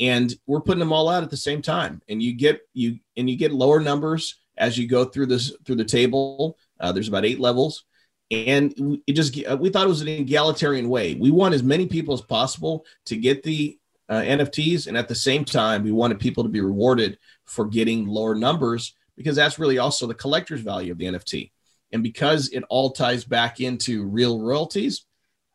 And 0.00 0.34
we're 0.46 0.60
putting 0.60 0.80
them 0.80 0.92
all 0.92 1.08
out 1.08 1.22
at 1.22 1.30
the 1.30 1.36
same 1.36 1.62
time. 1.62 2.02
And 2.08 2.22
you 2.22 2.34
get 2.34 2.60
you 2.72 2.98
and 3.16 3.30
you 3.30 3.36
get 3.36 3.52
lower 3.52 3.78
numbers 3.78 4.40
as 4.56 4.76
you 4.76 4.88
go 4.88 5.04
through 5.04 5.26
this 5.26 5.52
through 5.64 5.76
the 5.76 5.84
table. 5.84 6.58
Uh, 6.80 6.90
there's 6.90 7.08
about 7.08 7.24
eight 7.24 7.38
levels. 7.38 7.84
And 8.30 9.00
it 9.06 9.12
just 9.12 9.36
we 9.36 9.70
thought 9.70 9.86
it 9.86 9.88
was 9.88 10.00
an 10.00 10.08
egalitarian 10.08 10.88
way. 10.88 11.14
We 11.14 11.30
want 11.30 11.54
as 11.54 11.62
many 11.62 11.86
people 11.86 12.14
as 12.14 12.22
possible 12.22 12.84
to 13.06 13.16
get 13.16 13.44
the 13.44 13.78
uh, 14.08 14.20
NFTs, 14.20 14.86
and 14.86 14.96
at 14.96 15.08
the 15.08 15.14
same 15.14 15.44
time, 15.44 15.82
we 15.82 15.92
wanted 15.92 16.20
people 16.20 16.42
to 16.42 16.50
be 16.50 16.60
rewarded 16.60 17.18
for 17.44 17.66
getting 17.66 18.06
lower 18.06 18.34
numbers 18.34 18.94
because 19.16 19.36
that's 19.36 19.58
really 19.58 19.78
also 19.78 20.06
the 20.06 20.14
collector's 20.14 20.60
value 20.60 20.92
of 20.92 20.98
the 20.98 21.06
NFT. 21.06 21.50
And 21.92 22.02
because 22.02 22.48
it 22.48 22.64
all 22.68 22.90
ties 22.90 23.24
back 23.24 23.60
into 23.60 24.04
real 24.04 24.40
royalties, 24.40 25.06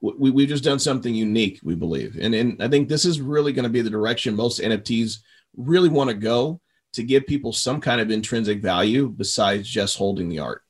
we, 0.01 0.31
we've 0.31 0.47
just 0.47 0.63
done 0.63 0.79
something 0.79 1.13
unique, 1.13 1.59
we 1.63 1.75
believe. 1.75 2.17
And, 2.19 2.33
and 2.33 2.63
I 2.63 2.69
think 2.69 2.87
this 2.87 3.05
is 3.05 3.19
really 3.19 3.51
going 3.51 3.63
to 3.63 3.69
be 3.69 3.81
the 3.81 3.89
direction 3.89 4.35
most 4.35 4.61
NFTs 4.61 5.17
really 5.57 5.89
want 5.89 6.09
to 6.09 6.15
go 6.15 6.61
to 6.93 7.03
give 7.03 7.27
people 7.27 7.53
some 7.53 7.81
kind 7.81 8.01
of 8.01 8.09
intrinsic 8.09 8.61
value 8.61 9.09
besides 9.09 9.67
just 9.67 9.97
holding 9.97 10.29
the 10.29 10.39
art. 10.39 10.63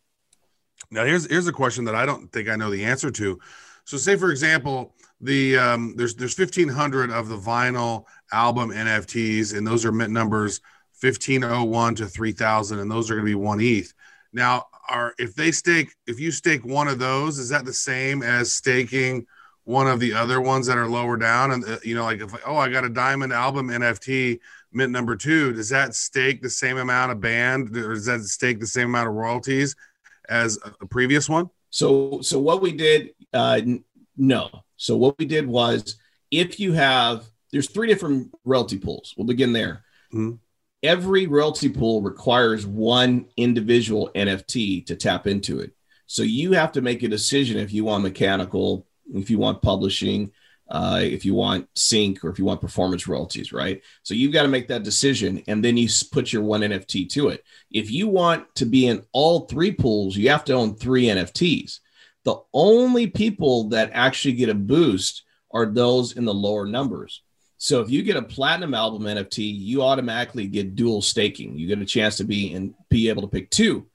Now, 0.91 1.05
here's 1.05 1.29
here's 1.29 1.47
a 1.47 1.53
question 1.53 1.85
that 1.85 1.95
I 1.95 2.05
don't 2.05 2.31
think 2.31 2.49
I 2.49 2.55
know 2.55 2.71
the 2.71 2.85
answer 2.85 3.11
to. 3.11 3.39
So, 3.85 3.97
say 3.97 4.15
for 4.15 4.31
example, 4.31 4.95
the 5.21 5.57
um, 5.57 5.95
there's 5.95 6.15
there's 6.15 6.37
1500 6.37 7.11
of 7.11 7.27
the 7.27 7.37
vinyl 7.37 8.05
album 8.31 8.69
NFTs, 8.69 9.57
and 9.57 9.65
those 9.65 9.85
are 9.85 9.91
mint 9.91 10.11
numbers 10.11 10.61
1501 11.01 11.95
to 11.95 12.05
3000 12.07 12.79
and 12.79 12.91
those 12.91 13.09
are 13.09 13.15
going 13.15 13.25
to 13.25 13.29
be 13.31 13.35
one 13.35 13.61
ETH. 13.61 13.93
Now, 14.33 14.65
are 14.89 15.13
if 15.17 15.35
they 15.35 15.51
stake 15.51 15.93
if 16.07 16.19
you 16.19 16.31
stake 16.31 16.65
one 16.65 16.87
of 16.87 16.99
those, 16.99 17.37
is 17.37 17.49
that 17.49 17.65
the 17.65 17.73
same 17.73 18.23
as 18.23 18.51
staking 18.51 19.25
one 19.63 19.87
of 19.87 19.99
the 19.99 20.13
other 20.13 20.41
ones 20.41 20.65
that 20.65 20.77
are 20.77 20.89
lower 20.89 21.15
down 21.15 21.51
and 21.51 21.63
uh, 21.63 21.77
you 21.83 21.93
know 21.93 22.03
like 22.03 22.21
if 22.21 22.33
oh, 22.45 22.57
I 22.57 22.69
got 22.69 22.85
a 22.85 22.89
diamond 22.89 23.33
album 23.33 23.69
NFT 23.69 24.39
mint 24.71 24.91
number 24.91 25.15
2, 25.15 25.53
does 25.53 25.69
that 25.69 25.95
stake 25.95 26.41
the 26.41 26.49
same 26.49 26.77
amount 26.77 27.11
of 27.11 27.21
band 27.21 27.75
or 27.77 27.93
does 27.93 28.05
that 28.05 28.21
stake 28.21 28.59
the 28.59 28.67
same 28.67 28.89
amount 28.89 29.09
of 29.09 29.15
royalties 29.15 29.75
as 30.27 30.57
a 30.81 30.85
previous 30.85 31.29
one? 31.29 31.49
So 31.69 32.21
so 32.21 32.39
what 32.39 32.61
we 32.61 32.71
did 32.71 33.11
uh 33.33 33.61
no. 34.17 34.49
So 34.79 34.97
what 34.97 35.17
we 35.19 35.25
did 35.25 35.47
was 35.47 35.95
if 36.31 36.59
you 36.59 36.73
have 36.73 37.25
there's 37.51 37.69
three 37.69 37.87
different 37.87 38.31
royalty 38.45 38.77
pools. 38.77 39.13
We'll 39.17 39.27
begin 39.27 39.53
there. 39.53 39.83
Mm-hmm 40.13 40.35
every 40.83 41.27
royalty 41.27 41.69
pool 41.69 42.01
requires 42.01 42.65
one 42.65 43.25
individual 43.37 44.11
NFT 44.15 44.85
to 44.85 44.95
tap 44.95 45.27
into 45.27 45.59
it. 45.59 45.73
So 46.07 46.23
you 46.23 46.53
have 46.53 46.71
to 46.73 46.81
make 46.81 47.03
a 47.03 47.07
decision 47.07 47.57
if 47.57 47.73
you 47.73 47.85
want 47.85 48.03
mechanical, 48.03 48.87
if 49.13 49.29
you 49.29 49.37
want 49.37 49.61
publishing, 49.61 50.31
uh, 50.69 50.99
if 51.01 51.25
you 51.25 51.33
want 51.33 51.67
sync, 51.75 52.23
or 52.23 52.29
if 52.29 52.39
you 52.39 52.45
want 52.45 52.61
performance 52.61 53.07
royalties, 53.07 53.51
right? 53.51 53.81
So 54.03 54.13
you've 54.13 54.33
got 54.33 54.43
to 54.43 54.47
make 54.47 54.67
that 54.67 54.83
decision 54.83 55.43
and 55.47 55.63
then 55.63 55.77
you 55.77 55.89
put 56.11 56.31
your 56.31 56.43
one 56.43 56.61
NFT 56.61 57.09
to 57.09 57.29
it. 57.29 57.43
If 57.71 57.91
you 57.91 58.07
want 58.07 58.53
to 58.55 58.65
be 58.65 58.87
in 58.87 59.03
all 59.11 59.41
three 59.41 59.71
pools, 59.71 60.15
you 60.15 60.29
have 60.29 60.45
to 60.45 60.53
own 60.53 60.75
three 60.75 61.05
NFTs. 61.05 61.79
The 62.25 62.35
only 62.53 63.07
people 63.07 63.69
that 63.69 63.91
actually 63.93 64.33
get 64.33 64.49
a 64.49 64.55
boost 64.55 65.23
are 65.51 65.65
those 65.65 66.13
in 66.13 66.25
the 66.25 66.33
lower 66.33 66.65
numbers. 66.65 67.21
So 67.57 67.81
if 67.81 67.89
you 67.89 68.03
get 68.03 68.15
a 68.15 68.21
platinum 68.21 68.73
album 68.73 69.03
NFT, 69.03 69.39
you 69.39 69.81
automatically 69.81 70.47
get 70.47 70.75
dual 70.75 71.01
staking. 71.01 71.57
You 71.57 71.67
get 71.67 71.79
a 71.79 71.85
chance 71.85 72.17
to 72.17 72.23
be 72.23 72.53
and 72.53 72.73
be 72.89 73.09
able 73.09 73.21
to 73.23 73.27
pick 73.27 73.49
two 73.49 73.87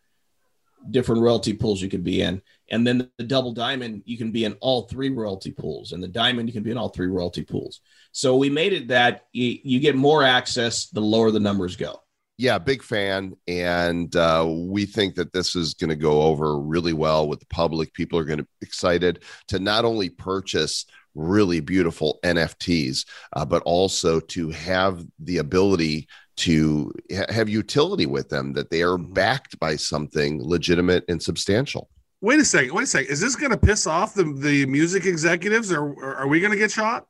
different 0.91 1.23
royalty 1.23 1.55
pools 1.55 1.81
you 1.81 1.89
could 1.89 2.05
be 2.05 2.21
in. 2.21 2.43
And 2.71 2.87
then 2.87 3.11
the 3.17 3.25
double 3.25 3.53
diamond, 3.53 4.03
you 4.05 4.19
can 4.19 4.33
be 4.33 4.45
in 4.45 4.53
all 4.61 4.83
three 4.83 5.11
royalty 5.11 5.51
pools. 5.51 5.93
And 5.93 6.03
the 6.03 6.09
diamond, 6.09 6.49
you 6.49 6.53
can 6.53 6.63
be 6.63 6.71
in 6.71 6.79
all 6.79 6.89
three 6.89 7.07
royalty 7.07 7.43
pools. 7.43 7.81
So 8.13 8.37
we 8.37 8.51
made 8.51 8.73
it 8.73 8.89
that 8.89 9.27
you, 9.33 9.59
you 9.63 9.81
get 9.81 9.97
more 9.97 10.23
access 10.23 10.87
the 10.87 11.01
lower 11.01 11.31
the 11.31 11.41
numbers 11.41 11.77
go. 11.77 12.01
Yeah, 12.37 12.59
big 12.59 12.83
fan. 12.83 13.37
And 13.47 14.15
uh, 14.17 14.47
we 14.49 14.87
think 14.87 15.15
that 15.15 15.33
this 15.33 15.55
is 15.55 15.75
going 15.75 15.91
to 15.91 15.97
go 15.97 16.23
over 16.23 16.59
really 16.59 16.93
well 16.93 17.29
with 17.29 17.39
the 17.41 17.47
public. 17.47 17.95
People 17.95 18.19
are 18.19 18.25
going 18.25 18.39
to 18.39 18.45
be 18.45 18.67
excited 18.67 19.23
to 19.49 19.61
not 19.61 19.85
only 19.85 20.11
purchase 20.11 20.87
really 21.15 21.61
beautiful 21.61 22.19
NFTs, 22.25 23.07
uh, 23.35 23.45
but 23.45 23.63
also 23.63 24.19
to 24.19 24.51
have 24.51 25.05
the 25.21 25.39
ability 25.39 26.09
to 26.37 26.93
ha- 27.15 27.33
have 27.33 27.49
utility 27.49 28.07
with 28.07 28.29
them, 28.29 28.53
that 28.55 28.71
they 28.71 28.83
are 28.83 28.99
mm-hmm. 28.99 29.13
backed 29.13 29.59
by 29.61 29.77
something 29.77 30.43
legitimate 30.43 31.05
and 31.09 31.23
substantial. 31.23 31.89
Wait 32.21 32.41
a 32.41 32.45
second. 32.45 32.75
Wait 32.75 32.85
a 32.85 32.87
second. 32.87 33.13
Is 33.13 33.21
this 33.21 33.37
going 33.37 33.53
to 33.53 33.57
piss 33.59 33.87
off 33.87 34.15
the, 34.15 34.25
the 34.25 34.67
music 34.67 35.05
executives 35.05 35.71
or, 35.71 35.85
or 35.85 36.17
are 36.17 36.27
we 36.27 36.41
going 36.41 36.53
to 36.53 36.59
get 36.59 36.71
shot? 36.71 37.07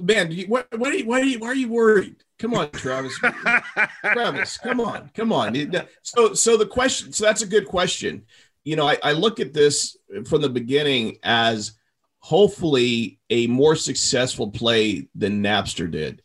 Man, 0.00 0.30
you, 0.30 0.46
what, 0.46 0.66
what 0.78 0.92
are 0.92 0.96
you, 0.96 1.06
why, 1.06 1.20
are 1.20 1.24
you, 1.24 1.38
why 1.38 1.48
are 1.48 1.54
you 1.54 1.68
worried? 1.68 2.22
Come 2.40 2.54
on, 2.54 2.70
Travis. 2.70 3.16
Travis, 4.02 4.56
come 4.56 4.80
on, 4.80 5.10
come 5.14 5.30
on. 5.30 5.54
So, 6.02 6.32
so 6.32 6.56
the 6.56 6.66
question, 6.66 7.12
so 7.12 7.26
that's 7.26 7.42
a 7.42 7.46
good 7.46 7.66
question. 7.66 8.24
You 8.64 8.76
know, 8.76 8.88
I, 8.88 8.96
I 9.02 9.12
look 9.12 9.40
at 9.40 9.52
this 9.52 9.96
from 10.26 10.40
the 10.40 10.48
beginning 10.48 11.18
as 11.22 11.72
hopefully 12.18 13.18
a 13.28 13.46
more 13.46 13.76
successful 13.76 14.50
play 14.50 15.08
than 15.14 15.42
Napster 15.42 15.90
did. 15.90 16.22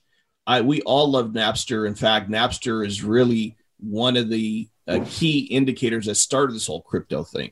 I 0.47 0.61
we 0.61 0.81
all 0.83 1.11
love 1.11 1.31
Napster. 1.31 1.85
In 1.85 1.95
fact, 1.95 2.29
Napster 2.29 2.85
is 2.85 3.03
really 3.03 3.57
one 3.79 4.15
of 4.15 4.29
the 4.29 4.69
uh, 4.87 5.03
key 5.09 5.39
indicators 5.39 6.05
that 6.05 6.15
started 6.15 6.55
this 6.55 6.67
whole 6.67 6.81
crypto 6.81 7.23
thing. 7.23 7.51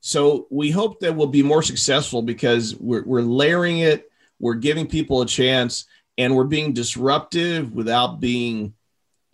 So 0.00 0.48
we 0.50 0.70
hope 0.70 1.00
that 1.00 1.16
we'll 1.16 1.28
be 1.28 1.42
more 1.42 1.62
successful 1.62 2.20
because 2.20 2.76
we're, 2.76 3.04
we're 3.04 3.22
layering 3.22 3.78
it, 3.78 4.10
we're 4.38 4.54
giving 4.54 4.86
people 4.86 5.22
a 5.22 5.26
chance, 5.26 5.86
and 6.18 6.34
we're 6.34 6.44
being 6.44 6.72
disruptive 6.72 7.72
without 7.72 8.20
being, 8.20 8.74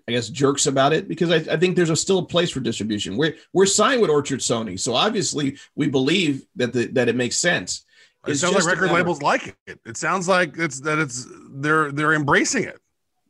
I 0.06 0.12
guess, 0.12 0.28
jerks 0.28 0.66
about 0.66 0.92
it. 0.92 1.08
Because 1.08 1.30
I, 1.30 1.36
I 1.52 1.56
think 1.56 1.76
there's 1.76 1.90
a, 1.90 1.96
still 1.96 2.18
a 2.18 2.26
place 2.26 2.50
for 2.50 2.60
distribution. 2.60 3.16
We're 3.16 3.36
we're 3.52 3.66
signed 3.66 4.00
with 4.00 4.10
Orchard 4.10 4.40
Sony, 4.40 4.78
so 4.78 4.94
obviously 4.94 5.58
we 5.74 5.88
believe 5.88 6.46
that 6.56 6.72
the, 6.72 6.86
that 6.88 7.08
it 7.08 7.16
makes 7.16 7.36
sense. 7.36 7.84
It 8.26 8.36
sounds 8.36 8.56
like 8.56 8.66
record 8.66 8.90
labels 8.90 9.22
like 9.22 9.56
it. 9.66 9.80
It 9.86 9.96
sounds 9.96 10.28
like 10.28 10.58
it's 10.58 10.80
that 10.80 10.98
it's 10.98 11.26
they're 11.50 11.90
they're 11.92 12.14
embracing 12.14 12.64
it. 12.64 12.78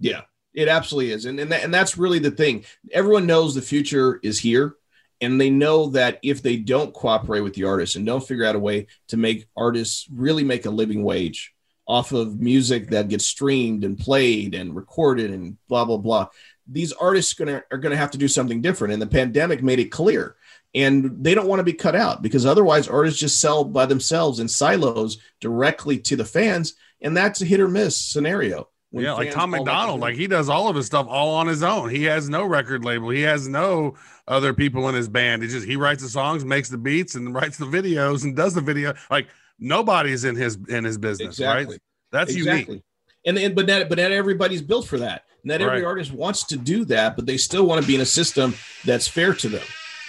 Yeah, 0.00 0.22
it 0.54 0.68
absolutely 0.68 1.12
is, 1.12 1.24
and 1.24 1.38
and, 1.38 1.52
that, 1.52 1.62
and 1.62 1.72
that's 1.72 1.98
really 1.98 2.18
the 2.18 2.30
thing. 2.30 2.64
Everyone 2.92 3.26
knows 3.26 3.54
the 3.54 3.62
future 3.62 4.18
is 4.22 4.38
here, 4.38 4.76
and 5.20 5.40
they 5.40 5.50
know 5.50 5.90
that 5.90 6.18
if 6.22 6.42
they 6.42 6.56
don't 6.56 6.94
cooperate 6.94 7.40
with 7.40 7.55
the 7.55 7.64
artists 7.64 7.96
and 7.96 8.07
don't 8.07 8.26
figure 8.26 8.44
out 8.44 8.57
a 8.57 8.59
way 8.59 8.86
to 9.09 9.16
make 9.16 9.46
artists 9.57 10.07
really 10.12 10.42
make 10.42 10.66
a 10.66 10.70
living 10.70 11.03
wage 11.03 11.55
off 11.89 12.12
of 12.12 12.39
music 12.39 12.91
that 12.91 13.09
gets 13.09 13.26
streamed 13.26 13.82
and 13.82 13.99
played 13.99 14.55
and 14.55 14.76
recorded 14.76 15.30
and 15.30 15.57
blah 15.68 15.84
blah 15.84 15.97
blah, 15.97 16.28
these 16.68 16.93
artists 16.93 17.32
gonna 17.32 17.64
are 17.72 17.78
gonna 17.78 17.97
have 17.97 18.11
to 18.11 18.18
do 18.18 18.28
something 18.28 18.61
different. 18.61 18.93
And 18.93 19.03
the 19.03 19.07
pandemic 19.07 19.62
made 19.62 19.80
it 19.80 19.91
clear. 19.91 20.36
And 20.74 21.24
they 21.24 21.34
don't 21.34 21.49
want 21.49 21.61
to 21.61 21.64
be 21.64 21.72
cut 21.72 21.97
out 21.97 22.20
because 22.20 22.45
otherwise 22.45 22.89
artists 22.89 23.18
just 23.18 23.41
sell 23.41 23.64
by 23.64 23.86
themselves 23.86 24.39
in 24.39 24.49
silos 24.49 25.16
directly 25.41 25.99
to 26.01 26.14
the 26.14 26.26
fans 26.26 26.74
and 27.01 27.16
that's 27.16 27.41
a 27.41 27.47
hit 27.47 27.59
or 27.59 27.68
miss 27.68 27.97
scenario. 27.97 28.68
Yeah 28.93 29.12
like 29.12 29.32
Tom 29.32 29.51
MacDonald 29.51 30.01
like 30.01 30.14
he 30.14 30.26
does 30.26 30.49
all 30.49 30.68
of 30.68 30.76
his 30.76 30.86
stuff 30.86 31.07
all 31.09 31.34
on 31.34 31.47
his 31.47 31.62
own. 31.62 31.89
He 31.89 32.05
has 32.05 32.28
no 32.28 32.45
record 32.45 32.84
label. 32.84 33.09
He 33.09 33.22
has 33.22 33.49
no 33.49 33.97
other 34.26 34.53
people 34.53 34.89
in 34.91 34.95
his 34.95 35.09
band. 35.09 35.43
He 35.43 35.49
just 35.49 35.66
he 35.66 35.76
writes 35.76 36.03
the 36.03 36.09
songs 36.09 36.45
makes 36.45 36.68
the 36.68 36.78
beats 36.78 37.14
and 37.14 37.34
writes 37.34 37.57
the 37.57 37.66
videos 37.66 38.24
and 38.24 38.36
does 38.36 38.55
the 38.55 38.61
video. 38.61 38.95
Like 39.11 39.28
nobody's 39.59 40.24
in 40.24 40.36
his 40.36 40.56
in 40.68 40.84
his 40.84 40.98
business 40.98 41.38
exactly. 41.38 41.74
right 41.74 41.82
that's 42.12 42.32
exactly. 42.32 42.74
unique 42.74 42.84
and 43.24 43.36
then 43.36 43.54
but 43.54 43.66
not 43.66 43.88
but 43.88 43.98
not 43.98 44.12
everybody's 44.12 44.62
built 44.62 44.86
for 44.86 44.98
that. 44.98 45.24
Not 45.44 45.61
every 45.61 45.76
Right. 45.82 45.84
artist 45.84 46.12
wants 46.12 46.44
to 46.46 46.56
do 46.56 46.84
that, 46.86 47.14
but 47.16 47.24
they 47.26 47.36
still 47.36 47.64
want 47.66 47.80
to 47.80 47.86
be 47.86 47.94
in 47.94 48.00
a 48.00 48.06
system 48.06 48.54
that's 48.84 49.06
fair 49.06 49.32
to 49.34 49.48
them. 49.48 49.62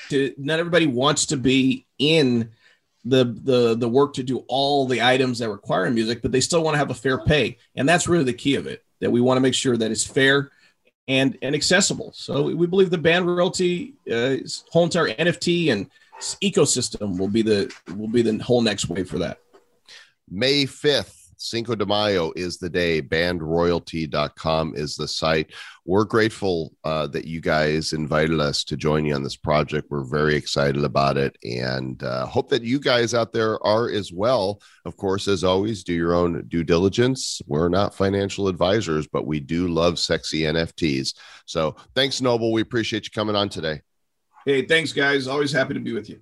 To, 0.09 0.33
not 0.37 0.59
everybody 0.59 0.87
wants 0.87 1.27
to 1.27 1.37
be 1.37 1.85
in 1.99 2.49
the 3.05 3.25
the 3.25 3.75
the 3.75 3.87
work 3.87 4.13
to 4.15 4.23
do 4.23 4.43
all 4.47 4.85
the 4.87 5.01
items 5.01 5.39
that 5.39 5.49
require 5.49 5.89
music, 5.91 6.21
but 6.21 6.31
they 6.31 6.41
still 6.41 6.63
want 6.63 6.73
to 6.75 6.79
have 6.79 6.89
a 6.89 6.95
fair 6.95 7.17
pay, 7.19 7.57
and 7.75 7.87
that's 7.87 8.07
really 8.07 8.23
the 8.23 8.33
key 8.33 8.55
of 8.55 8.65
it. 8.67 8.83
That 9.01 9.11
we 9.11 9.21
want 9.21 9.37
to 9.37 9.41
make 9.41 9.53
sure 9.53 9.77
that 9.77 9.91
it's 9.91 10.03
fair 10.03 10.51
and 11.07 11.37
and 11.41 11.53
accessible. 11.55 12.11
So 12.15 12.43
we- 12.43 12.67
believe 12.67 12.89
the 12.89 12.97
band 12.97 13.25
royalty, 13.27 13.93
uh, 14.11 14.37
whole 14.71 14.83
entire 14.85 15.09
NFT 15.09 15.71
and 15.71 15.89
ecosystem 16.43 17.17
will 17.17 17.30
be 17.30 17.41
the 17.41 17.74
will 17.95 18.07
be 18.07 18.22
the 18.22 18.38
whole 18.43 18.61
next 18.61 18.89
wave 18.89 19.09
for 19.09 19.20
that. 19.20 19.39
May 20.30 20.65
5th, 20.65 21.20
Cinco 21.38 21.74
de 21.74 21.86
Mayo 21.86 22.34
is 22.36 22.57
the 22.57 22.70
day. 22.70 23.01
Bandroyalty.com 23.01 24.74
is 24.76 24.95
the 24.95 25.07
site. 25.07 25.53
We're 25.86 26.03
grateful 26.03 26.76
uh, 26.84 27.07
that 27.07 27.26
you 27.26 27.39
guys 27.39 27.93
invited 27.93 28.39
us 28.39 28.63
to 28.65 28.78
join 28.78 29.05
you 29.05 29.15
on 29.15 29.24
this 29.24 29.38
project. 29.38 29.88
We're 29.89 30.03
very 30.03 30.36
excited 30.36 30.84
about 30.84 31.17
it 31.17 31.38
and 31.43 32.03
uh, 32.03 32.26
hope 32.26 32.49
that 32.49 32.63
you 32.63 32.80
guys 32.80 33.13
out 33.13 33.32
there 33.32 33.63
are 33.65 33.89
as 33.89 34.11
well. 34.11 34.61
Of 34.86 34.97
course, 34.97 35.28
as 35.28 35.43
always, 35.43 35.84
do 35.84 35.93
your 35.93 36.13
own 36.13 36.45
due 36.49 36.63
diligence. 36.63 37.41
We're 37.47 37.70
not 37.70 37.95
financial 37.95 38.49
advisors, 38.49 39.07
but 39.07 39.26
we 39.26 39.39
do 39.39 39.70
love 39.70 39.97
sexy 39.97 40.41
NFTs. 40.41 41.15
So 41.45 41.78
thanks, 41.95 42.22
Noble. 42.22 42.51
We 42.51 42.61
appreciate 42.61 43.05
you 43.05 43.11
coming 43.11 43.36
on 43.36 43.49
today. 43.49 43.82
Hey, 44.49 44.63
thanks 44.63 44.93
guys. 44.93 45.27
Always 45.27 45.51
happy 45.51 45.75
to 45.75 45.79
be 45.79 45.93
with 45.93 46.09
you. 46.09 46.19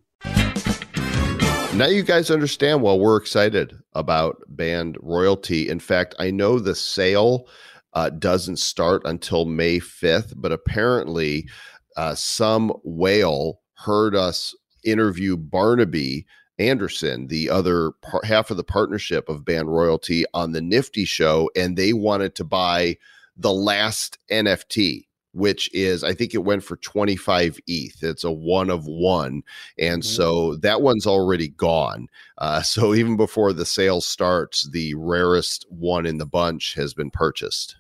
Now 1.78 1.88
you 1.88 2.04
guys 2.04 2.30
understand 2.30 2.82
why 2.82 2.94
we're 2.94 3.16
excited 3.16 3.74
about 3.94 4.44
band 4.50 4.98
royalty. 5.00 5.70
In 5.70 5.80
fact, 5.80 6.14
I 6.20 6.30
know 6.30 6.60
the 6.60 6.76
sale 6.76 7.48
uh, 7.94 8.10
doesn't 8.10 8.58
start 8.58 9.02
until 9.06 9.46
May 9.46 9.80
5th, 9.80 10.34
but 10.36 10.52
apparently 10.52 11.48
uh, 11.96 12.16
some 12.16 12.74
whale 12.84 13.62
heard 13.76 14.14
us 14.14 14.54
interview 14.84 15.38
Barnaby 15.38 16.26
Anderson, 16.60 17.28
the 17.28 17.50
other 17.50 17.94
par- 18.02 18.20
half 18.26 18.52
of 18.52 18.58
the 18.58 18.64
partnership 18.66 19.30
of 19.30 19.46
band 19.46 19.74
royalty 19.74 20.26
on 20.34 20.52
the 20.52 20.62
Nifty 20.62 21.06
show, 21.06 21.50
and 21.56 21.78
they 21.78 21.94
wanted 21.94 22.36
to 22.36 22.44
buy 22.44 22.98
the 23.38 23.54
last 23.54 24.18
NFT. 24.30 25.07
Which 25.38 25.70
is, 25.72 26.04
I 26.04 26.16
think 26.16 26.34
it 26.34 26.40
went 26.40 26.64
for 26.64 26.78
25 26.78 27.60
ETH. 27.68 28.04
It's 28.04 28.24
a 28.24 28.32
one 28.32 28.72
of 28.72 28.88
one. 28.88 29.44
And 29.78 30.04
so 30.04 30.56
that 30.58 30.82
one's 30.82 31.06
already 31.06 31.50
gone. 31.50 32.08
Uh, 32.40 32.62
so 32.64 32.96
even 32.96 33.16
before 33.18 33.54
the 33.54 33.66
sale 33.66 34.02
starts, 34.02 34.68
the 34.72 34.96
rarest 34.96 35.68
one 35.70 36.08
in 36.08 36.18
the 36.18 36.26
bunch 36.26 36.74
has 36.74 36.96
been 36.96 37.12
purchased. 37.12 37.76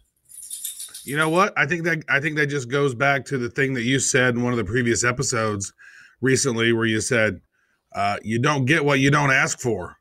You 1.03 1.17
know 1.17 1.29
what? 1.29 1.53
I 1.57 1.65
think 1.65 1.83
that 1.85 2.03
I 2.09 2.19
think 2.19 2.35
that 2.35 2.47
just 2.47 2.69
goes 2.69 2.93
back 2.93 3.25
to 3.25 3.37
the 3.37 3.49
thing 3.49 3.73
that 3.73 3.83
you 3.83 3.97
said 3.97 4.35
in 4.35 4.43
one 4.43 4.53
of 4.53 4.57
the 4.57 4.65
previous 4.65 5.03
episodes 5.03 5.73
recently, 6.21 6.73
where 6.73 6.85
you 6.85 6.99
said 6.99 7.39
uh, 7.95 8.17
you 8.23 8.39
don't 8.39 8.65
get 8.65 8.83
what 8.83 8.99
you 8.99 9.09
don't 9.09 9.31
ask 9.31 9.59
for, 9.59 9.95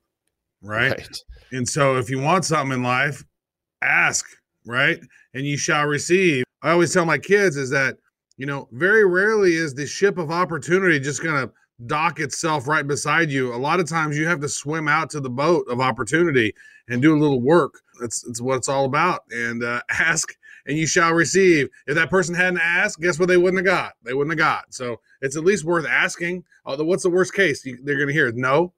right? 0.61 1.09
And 1.53 1.67
so 1.67 1.97
if 1.97 2.11
you 2.11 2.19
want 2.19 2.45
something 2.45 2.77
in 2.77 2.83
life, 2.83 3.25
ask, 3.81 4.27
right? 4.67 4.99
And 5.33 5.47
you 5.47 5.57
shall 5.57 5.87
receive. 5.87 6.45
I 6.63 6.71
always 6.71 6.93
tell 6.93 7.05
my 7.05 7.19
kids 7.19 7.57
is 7.57 7.71
that, 7.71 7.97
you 8.37 8.47
know, 8.47 8.69
very 8.73 9.05
rarely 9.05 9.55
is 9.55 9.75
the 9.75 9.87
ship 9.87 10.19
of 10.19 10.31
opportunity 10.31 10.99
just 10.99 11.23
going 11.23 11.47
to 11.47 11.53
dock 11.87 12.21
itself 12.21 12.67
right 12.67 12.87
beside 12.87 13.31
you. 13.31 13.55
A 13.55 13.57
lot 13.57 13.81
of 13.81 13.89
times 13.89 14.17
you 14.17 14.27
have 14.27 14.41
to 14.41 14.49
swim 14.49 14.89
out 14.89 15.11
to 15.11 15.21
the 15.21 15.31
boat 15.31 15.67
of 15.69 15.81
opportunity 15.81 16.55
and 16.89 17.03
do 17.03 17.15
a 17.15 17.21
little 17.21 17.41
work. 17.41 17.81
That's, 18.01 18.23
that's 18.23 18.41
what 18.41 18.57
it's 18.57 18.69
all 18.69 18.85
about. 18.85 19.23
And 19.31 19.63
uh, 19.63 19.83
ask 19.91 20.35
and 20.67 20.77
you 20.77 20.87
shall 20.87 21.13
receive. 21.13 21.69
If 21.87 21.95
that 21.95 22.11
person 22.11 22.35
hadn't 22.35 22.61
asked, 22.61 23.01
guess 23.01 23.19
what 23.19 23.29
they 23.29 23.37
wouldn't 23.37 23.59
have 23.59 23.77
got? 23.77 23.93
They 24.03 24.15
wouldn't 24.15 24.33
have 24.33 24.39
got. 24.39 24.75
So 24.75 25.01
it's 25.21 25.37
at 25.37 25.45
least 25.45 25.65
worth 25.65 25.87
asking. 25.87 26.45
Although, 26.65 26.85
what's 26.85 27.05
the 27.05 27.11
worst 27.11 27.35
case 27.35 27.65
you, 27.65 27.79
they're 27.83 27.97
going 27.97 28.09
to 28.09 28.13
hear? 28.13 28.33
No. 28.33 28.73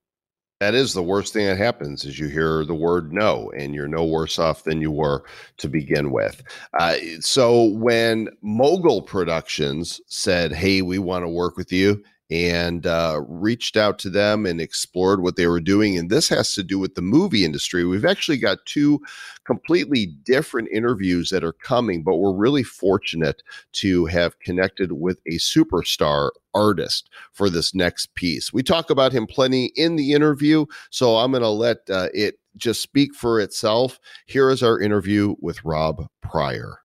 That 0.61 0.75
is 0.75 0.93
the 0.93 1.05
worst 1.05 1.33
thing 1.33 1.47
that 1.47 1.57
happens 1.57 2.05
is 2.05 2.19
you 2.19 2.27
hear 2.27 2.65
the 2.65 2.75
word 2.75 3.13
no, 3.13 3.53
and 3.57 3.75
you're 3.75 3.87
no 3.87 4.05
worse 4.05 4.41
off 4.41 4.65
than 4.65 4.81
you 4.81 4.91
were 4.91 5.23
to 5.59 5.69
begin 5.69 6.11
with. 6.11 6.43
Uh, 6.81 6.97
so 7.21 7.67
when 7.75 8.29
Mogul 8.43 9.03
Productions 9.03 10.01
said, 10.09 10.53
"Hey, 10.53 10.83
we 10.83 10.99
want 10.99 11.25
to 11.25 11.29
work 11.29 11.57
with 11.57 11.73
you," 11.73 12.03
and 12.31 12.87
uh, 12.87 13.21
reached 13.27 13.77
out 13.77 13.99
to 14.01 14.11
them 14.11 14.45
and 14.45 14.61
explored 14.61 15.23
what 15.23 15.37
they 15.37 15.47
were 15.47 15.61
doing, 15.61 15.97
and 15.97 16.11
this 16.11 16.29
has 16.29 16.53
to 16.55 16.63
do 16.63 16.79
with 16.79 16.95
the 16.95 17.03
movie 17.03 17.45
industry. 17.45 17.85
We've 17.85 18.05
actually 18.05 18.39
got 18.39 18.59
two 18.67 19.01
completely 19.45 20.07
different 20.25 20.69
interviews 20.71 21.31
that 21.31 21.45
are 21.45 21.55
coming, 21.55 22.03
but 22.03 22.17
we're 22.17 22.35
really 22.35 22.63
fortunate 22.63 23.43
to 23.73 24.07
have 24.07 24.39
connected 24.41 24.93
with 24.93 25.21
a 25.27 25.39
superstar 25.39 26.31
artist 26.55 27.09
for 27.33 27.49
this 27.49 27.75
next 27.75 28.15
piece. 28.15 28.53
We 28.53 28.63
talk 28.63 28.91
about 28.91 29.13
him 29.13 29.27
plenty 29.27 29.73
in 29.77 29.97
the 29.97 30.13
interview, 30.13 30.67
so 30.91 31.17
I'm 31.17 31.31
going 31.31 31.43
to 31.43 31.49
let 31.49 31.79
uh, 31.89 32.09
it 32.13 32.39
just 32.57 32.83
speak 32.83 33.15
for 33.15 33.41
itself. 33.41 33.99
Here 34.27 34.51
is 34.51 34.63
our 34.63 34.81
interview 34.81 35.37
with 35.41 35.65
Rob 35.65 36.09
Prior. 36.21 36.81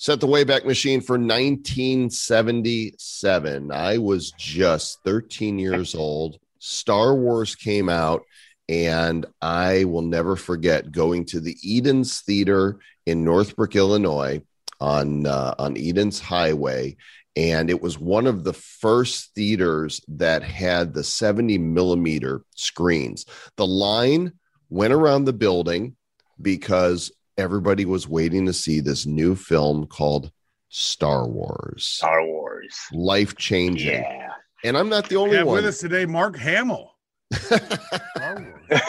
Set 0.00 0.20
the 0.20 0.28
Wayback 0.28 0.64
Machine 0.64 1.00
for 1.00 1.18
1977. 1.18 3.72
I 3.72 3.98
was 3.98 4.30
just 4.38 5.00
13 5.04 5.58
years 5.58 5.96
old. 5.96 6.38
Star 6.60 7.16
Wars 7.16 7.56
came 7.56 7.88
out, 7.88 8.22
and 8.68 9.26
I 9.42 9.82
will 9.82 10.02
never 10.02 10.36
forget 10.36 10.92
going 10.92 11.24
to 11.26 11.40
the 11.40 11.56
Edens 11.64 12.20
Theater 12.20 12.78
in 13.06 13.24
Northbrook, 13.24 13.74
Illinois, 13.74 14.40
on 14.80 15.26
uh, 15.26 15.56
on 15.58 15.76
Edens 15.76 16.20
Highway, 16.20 16.96
and 17.34 17.68
it 17.68 17.82
was 17.82 17.98
one 17.98 18.28
of 18.28 18.44
the 18.44 18.52
first 18.52 19.34
theaters 19.34 20.00
that 20.06 20.44
had 20.44 20.94
the 20.94 21.02
70 21.02 21.58
millimeter 21.58 22.42
screens. 22.54 23.26
The 23.56 23.66
line 23.66 24.34
went 24.70 24.92
around 24.92 25.24
the 25.24 25.32
building 25.32 25.96
because 26.40 27.10
everybody 27.42 27.84
was 27.84 28.08
waiting 28.08 28.44
to 28.46 28.52
see 28.52 28.80
this 28.80 29.06
new 29.06 29.34
film 29.34 29.86
called 29.86 30.30
Star 30.68 31.26
Wars. 31.26 31.86
Star 31.86 32.24
Wars. 32.26 32.76
Life 32.92 33.36
changing. 33.36 34.02
Yeah. 34.02 34.32
And 34.64 34.76
I'm 34.76 34.88
not 34.88 35.08
the 35.08 35.16
only 35.16 35.36
have 35.36 35.46
one. 35.46 35.56
with 35.56 35.64
us 35.66 35.78
today, 35.78 36.04
Mark 36.04 36.36
Hamill. 36.36 36.90
Star 37.32 38.52
Wars. 38.70 38.80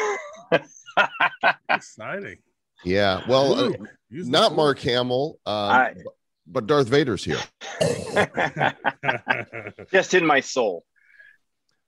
Exciting. 1.69 2.37
Yeah. 2.83 3.21
Well, 3.29 3.53
uh, 3.53 3.61
Luke, 3.61 3.87
use 4.09 4.25
the 4.25 4.31
not. 4.31 4.55
Mark 4.55 4.79
Hamill, 4.79 5.39
um, 5.45 5.53
I- 5.53 5.93
but 6.47 6.65
Darth 6.65 6.87
Vader's 6.87 7.23
here. 7.23 7.37
Just 9.91 10.15
in 10.15 10.25
my 10.25 10.39
soul. 10.39 10.83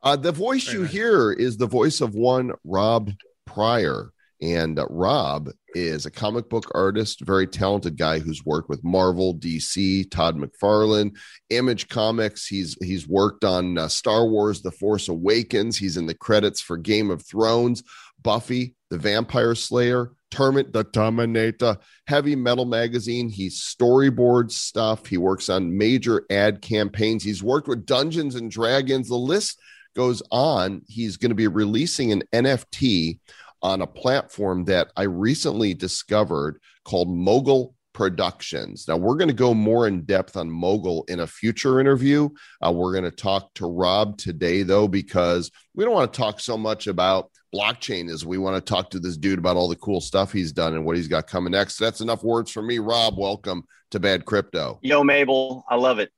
Uh, 0.03 0.15
the 0.15 0.31
voice 0.31 0.71
you 0.71 0.83
hear 0.83 1.31
is 1.31 1.57
the 1.57 1.65
voice 1.65 1.99
of 2.01 2.13
one 2.13 2.51
Rob 2.63 3.11
Prior. 3.47 4.11
And 4.41 4.79
uh, 4.79 4.87
Rob 4.89 5.49
is 5.75 6.05
a 6.05 6.11
comic 6.11 6.49
book 6.49 6.71
artist, 6.73 7.21
very 7.21 7.45
talented 7.45 7.95
guy 7.95 8.19
who's 8.19 8.43
worked 8.43 8.69
with 8.69 8.83
Marvel, 8.83 9.35
DC, 9.35 10.09
Todd 10.09 10.35
McFarlane, 10.35 11.15
Image 11.51 11.87
Comics. 11.89 12.47
He's 12.47 12.75
he's 12.81 13.07
worked 13.07 13.43
on 13.43 13.77
uh, 13.77 13.87
Star 13.87 14.25
Wars: 14.25 14.61
The 14.61 14.71
Force 14.71 15.09
Awakens. 15.09 15.77
He's 15.77 15.97
in 15.97 16.07
the 16.07 16.15
credits 16.15 16.59
for 16.59 16.77
Game 16.77 17.11
of 17.11 17.23
Thrones, 17.23 17.83
Buffy, 18.23 18.75
The 18.89 18.97
Vampire 18.97 19.53
Slayer, 19.53 20.11
Termit 20.31 20.73
the 20.73 20.85
Terminator, 20.85 21.77
Heavy 22.07 22.35
Metal 22.35 22.65
Magazine. 22.65 23.29
He 23.29 23.49
storyboards 23.49 24.53
stuff. 24.53 25.05
He 25.05 25.17
works 25.17 25.49
on 25.49 25.77
major 25.77 26.25
ad 26.31 26.61
campaigns. 26.61 27.23
He's 27.23 27.43
worked 27.43 27.67
with 27.67 27.85
Dungeons 27.85 28.35
and 28.35 28.49
Dragons. 28.49 29.09
The 29.09 29.15
list 29.15 29.59
goes 29.95 30.23
on. 30.31 30.81
He's 30.87 31.17
going 31.17 31.29
to 31.29 31.35
be 31.35 31.47
releasing 31.47 32.11
an 32.11 32.23
NFT 32.33 33.19
on 33.61 33.81
a 33.81 33.87
platform 33.87 34.65
that 34.65 34.91
I 34.95 35.03
recently 35.03 35.73
discovered 35.73 36.59
called 36.83 37.09
Mogul 37.09 37.75
Productions. 37.93 38.87
Now, 38.87 38.97
we're 38.97 39.15
going 39.15 39.27
to 39.27 39.33
go 39.33 39.53
more 39.53 39.87
in 39.87 40.03
depth 40.03 40.37
on 40.37 40.49
Mogul 40.49 41.03
in 41.07 41.19
a 41.19 41.27
future 41.27 41.79
interview. 41.79 42.29
Uh, 42.65 42.71
we're 42.71 42.93
going 42.93 43.03
to 43.03 43.11
talk 43.11 43.53
to 43.55 43.67
Rob 43.67 44.17
today, 44.17 44.63
though, 44.63 44.87
because 44.87 45.51
we 45.75 45.83
don't 45.83 45.93
want 45.93 46.11
to 46.11 46.17
talk 46.17 46.39
so 46.39 46.57
much 46.57 46.87
about 46.87 47.29
blockchain 47.53 48.09
as 48.09 48.25
we 48.25 48.37
want 48.37 48.55
to 48.55 48.73
talk 48.73 48.89
to 48.91 48.99
this 48.99 49.17
dude 49.17 49.37
about 49.37 49.57
all 49.57 49.67
the 49.67 49.75
cool 49.75 49.99
stuff 49.99 50.31
he's 50.31 50.53
done 50.53 50.73
and 50.73 50.85
what 50.85 50.95
he's 50.95 51.09
got 51.09 51.27
coming 51.27 51.51
next. 51.51 51.77
That's 51.77 52.01
enough 52.01 52.23
words 52.23 52.49
for 52.49 52.61
me. 52.61 52.79
Rob, 52.79 53.17
welcome 53.17 53.63
to 53.91 53.99
Bad 53.99 54.25
Crypto. 54.25 54.79
Yo, 54.81 55.03
Mabel. 55.03 55.65
I 55.69 55.75
love 55.75 55.99
it. 55.99 56.11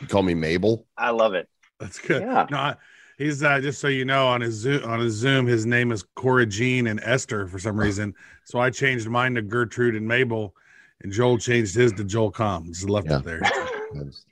You 0.00 0.08
call 0.08 0.24
me 0.24 0.34
Mabel. 0.34 0.86
I 0.98 1.10
love 1.10 1.34
it. 1.34 1.48
That's 1.78 1.98
good. 2.00 2.22
Yeah. 2.22 2.46
No, 2.50 2.58
I- 2.58 2.76
he's 3.20 3.42
uh, 3.42 3.60
just 3.60 3.80
so 3.80 3.86
you 3.88 4.04
know 4.04 4.26
on 4.26 4.40
his 4.40 4.54
Zoom 4.54 4.84
on 4.84 4.98
his 4.98 5.14
Zoom, 5.14 5.46
his 5.46 5.66
name 5.66 5.92
is 5.92 6.04
Cora 6.16 6.46
Jean 6.46 6.86
and 6.88 6.98
Esther 7.04 7.46
for 7.46 7.58
some 7.60 7.78
reason. 7.78 8.14
So 8.44 8.58
I 8.58 8.70
changed 8.70 9.06
mine 9.08 9.34
to 9.36 9.42
Gertrude 9.42 9.94
and 9.94 10.08
Mabel, 10.08 10.54
and 11.02 11.12
Joel 11.12 11.38
changed 11.38 11.74
his 11.74 11.92
to 11.92 12.04
Joel 12.04 12.32
Comm. 12.32 12.66
Just 12.66 12.88
left 12.88 13.06
Yeah. 13.08 13.18
it 13.18 13.24
there. 13.24 13.40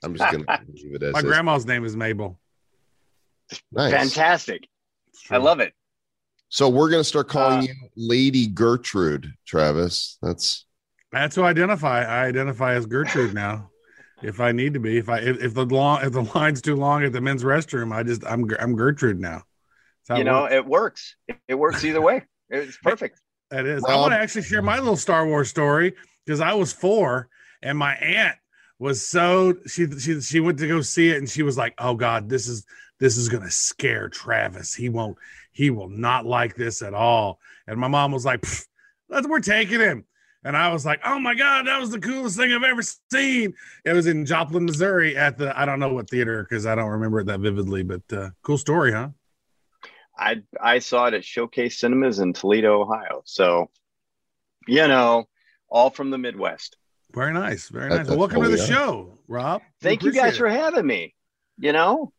I'm 0.03 0.15
just, 0.15 0.31
going 0.31 0.45
to 0.45 0.59
leave 0.73 0.95
it 0.95 1.03
as 1.03 1.13
My 1.13 1.19
is. 1.19 1.25
grandma's 1.25 1.65
name 1.65 1.83
is 1.85 1.95
Mabel. 1.95 2.39
Nice. 3.71 3.91
Fantastic. 3.91 4.67
I 5.29 5.37
love 5.37 5.59
it. 5.59 5.73
So 6.49 6.67
we're 6.69 6.89
gonna 6.89 7.03
start 7.03 7.27
calling 7.27 7.59
Uh, 7.59 7.61
you 7.63 7.73
Lady 7.95 8.47
Gertrude, 8.47 9.31
Travis. 9.45 10.17
That's 10.21 10.65
That's 11.11 11.35
who 11.35 11.43
I 11.43 11.49
identify. 11.51 12.03
I 12.03 12.25
identify 12.25 12.73
as 12.73 12.85
Gertrude 12.87 13.33
now. 13.35 13.69
If 14.21 14.39
I 14.39 14.51
need 14.51 14.73
to 14.73 14.79
be, 14.79 14.97
if 14.97 15.09
I 15.09 15.19
if, 15.19 15.41
if 15.41 15.53
the 15.53 15.65
long 15.65 16.01
if 16.03 16.11
the 16.11 16.21
line's 16.35 16.61
too 16.61 16.75
long 16.75 17.03
at 17.03 17.13
the 17.13 17.21
men's 17.21 17.43
restroom, 17.43 17.93
I 17.93 18.03
just 18.03 18.25
I'm 18.25 18.45
I'm 18.59 18.75
Gertrude 18.75 19.19
now. 19.19 19.43
That's 20.07 20.17
You 20.17 20.21
it 20.21 20.25
know, 20.25 20.41
works. 20.41 20.53
it 20.53 20.65
works. 20.65 21.15
It, 21.27 21.37
it 21.49 21.55
works 21.55 21.83
either 21.83 22.01
way. 22.01 22.23
It's 22.49 22.77
perfect. 22.77 23.19
That 23.51 23.65
is. 23.65 23.83
I 23.83 23.95
want 23.95 24.13
to 24.13 24.19
actually 24.19 24.43
share 24.43 24.61
my 24.61 24.77
little 24.77 24.97
Star 24.97 25.25
Wars 25.25 25.49
story 25.49 25.93
because 26.25 26.39
I 26.39 26.53
was 26.53 26.73
four 26.73 27.29
and 27.61 27.77
my 27.77 27.93
aunt 27.95 28.35
was 28.77 29.05
so 29.05 29.55
she 29.67 29.87
she 29.99 30.21
she 30.21 30.39
went 30.39 30.59
to 30.59 30.67
go 30.67 30.81
see 30.81 31.09
it 31.09 31.17
and 31.17 31.29
she 31.29 31.43
was 31.43 31.57
like, 31.57 31.73
"Oh 31.77 31.95
God, 31.95 32.29
this 32.29 32.47
is 32.47 32.65
this 32.99 33.17
is 33.17 33.29
gonna 33.29 33.51
scare 33.51 34.09
Travis. 34.09 34.73
He 34.73 34.89
won't 34.89 35.17
he 35.51 35.69
will 35.69 35.89
not 35.89 36.25
like 36.25 36.55
this 36.55 36.81
at 36.81 36.93
all." 36.93 37.39
And 37.67 37.79
my 37.79 37.87
mom 37.87 38.11
was 38.11 38.25
like, 38.25 38.41
"Pfft, 38.41 38.67
"Let's 39.09 39.27
we're 39.27 39.39
taking 39.39 39.79
him." 39.79 40.05
And 40.43 40.55
I 40.55 40.71
was 40.71 40.85
like, 40.85 41.01
"Oh 41.05 41.19
my 41.19 41.35
God, 41.35 41.67
that 41.67 41.79
was 41.79 41.89
the 41.89 41.99
coolest 41.99 42.37
thing 42.37 42.53
I've 42.53 42.63
ever 42.63 42.81
seen." 43.11 43.53
It 43.83 43.93
was 43.93 44.07
in 44.07 44.25
Joplin, 44.25 44.65
Missouri, 44.65 45.17
at 45.17 45.37
the 45.37 45.57
I 45.59 45.65
don't 45.65 45.79
know 45.79 45.93
what 45.93 46.09
theater 46.09 46.43
because 46.43 46.65
I 46.65 46.75
don't 46.75 46.89
remember 46.89 47.19
it 47.19 47.25
that 47.25 47.41
vividly, 47.41 47.83
but 47.83 48.01
uh, 48.11 48.29
cool 48.41 48.57
story, 48.57 48.93
huh? 48.93 49.09
I 50.17 50.41
I 50.61 50.79
saw 50.79 51.07
it 51.07 51.13
at 51.13 51.25
Showcase 51.25 51.79
Cinemas 51.79 52.19
in 52.19 52.33
Toledo, 52.33 52.81
Ohio. 52.81 53.21
So, 53.25 53.69
you 54.67 54.87
know, 54.87 55.27
all 55.69 55.89
from 55.89 56.09
the 56.09 56.17
Midwest. 56.17 56.77
Very 57.11 57.33
nice, 57.33 57.69
very 57.69 57.89
nice. 57.89 57.97
Well, 57.97 58.05
that's 58.05 58.17
welcome 58.17 58.43
to 58.43 58.49
the 58.49 58.65
show, 58.65 59.19
Rob. 59.27 59.61
Thank 59.81 60.03
you 60.03 60.11
guys 60.11 60.37
appreciate 60.37 60.37
for 60.37 60.49
having 60.49 60.85
me. 60.85 61.15
You 61.57 61.73
know, 61.73 62.13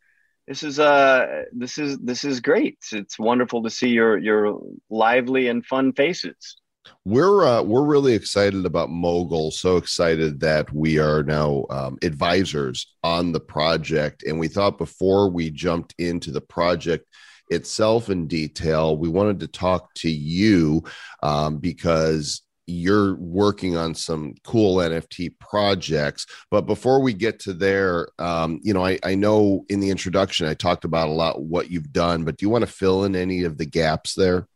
this 0.47 0.63
is 0.63 0.81
uh 0.81 1.45
this 1.53 1.79
is 1.79 1.99
this 1.99 2.25
is 2.25 2.41
great. 2.41 2.79
It's 2.93 3.19
wonderful 3.19 3.63
to 3.63 3.71
see 3.71 3.89
your 3.89 4.19
your 4.19 4.61
lively 4.91 5.49
and 5.49 5.65
fun 5.65 5.93
faces. 5.93 6.57
We're 7.05 7.45
uh, 7.45 7.63
we're 7.63 7.85
really 7.85 8.15
excited 8.15 8.67
about 8.67 8.91
Mogul. 8.91 9.51
So 9.51 9.77
excited 9.77 10.41
that 10.41 10.73
we 10.73 10.99
are 10.99 11.23
now 11.23 11.65
um, 11.71 11.99
advisors 12.03 12.95
on 13.03 13.33
the 13.33 13.41
project, 13.41 14.23
and 14.25 14.39
we 14.39 14.49
thought 14.49 14.79
before 14.79 15.31
we 15.31 15.51
jumped 15.51 15.95
into 15.99 16.31
the 16.31 16.41
project 16.41 17.07
itself 17.51 18.11
in 18.11 18.27
detail, 18.27 18.97
we 18.97 19.09
wanted 19.09 19.41
to 19.41 19.49
talk 19.49 19.93
to 19.95 20.11
you 20.11 20.83
um, 21.23 21.59
because 21.59 22.43
you're 22.67 23.17
working 23.17 23.77
on 23.77 23.95
some 23.95 24.35
cool 24.45 24.77
NFT 24.77 25.39
projects. 25.39 26.27
But 26.51 26.63
before 26.63 27.03
we 27.03 27.13
get 27.13 27.41
to 27.41 27.53
there, 27.53 28.09
um, 28.19 28.61
you 28.63 28.73
know, 28.73 28.85
I, 28.85 28.99
I 29.03 29.15
know 29.17 29.65
in 29.69 29.81
the 29.81 29.91
introduction 29.91 30.47
I 30.47 30.55
talked 30.55 30.85
about 30.85 31.09
a 31.09 31.13
lot 31.13 31.43
what 31.43 31.71
you've 31.71 31.93
done, 31.93 32.25
but 32.25 32.37
do 32.37 32.47
you 32.47 32.51
want 32.51 32.63
to 32.63 32.71
fill 32.71 33.05
in 33.05 33.17
any 33.17 33.43
of 33.43 33.59
the 33.59 33.67
gaps 33.67 34.15
there? 34.15 34.47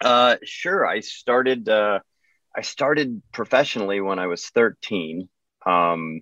Uh, 0.00 0.36
sure. 0.44 0.86
I 0.86 1.00
started. 1.00 1.68
Uh, 1.68 2.00
I 2.56 2.62
started 2.62 3.22
professionally 3.32 4.00
when 4.00 4.18
I 4.18 4.26
was 4.26 4.46
13. 4.46 5.28
Um, 5.66 6.20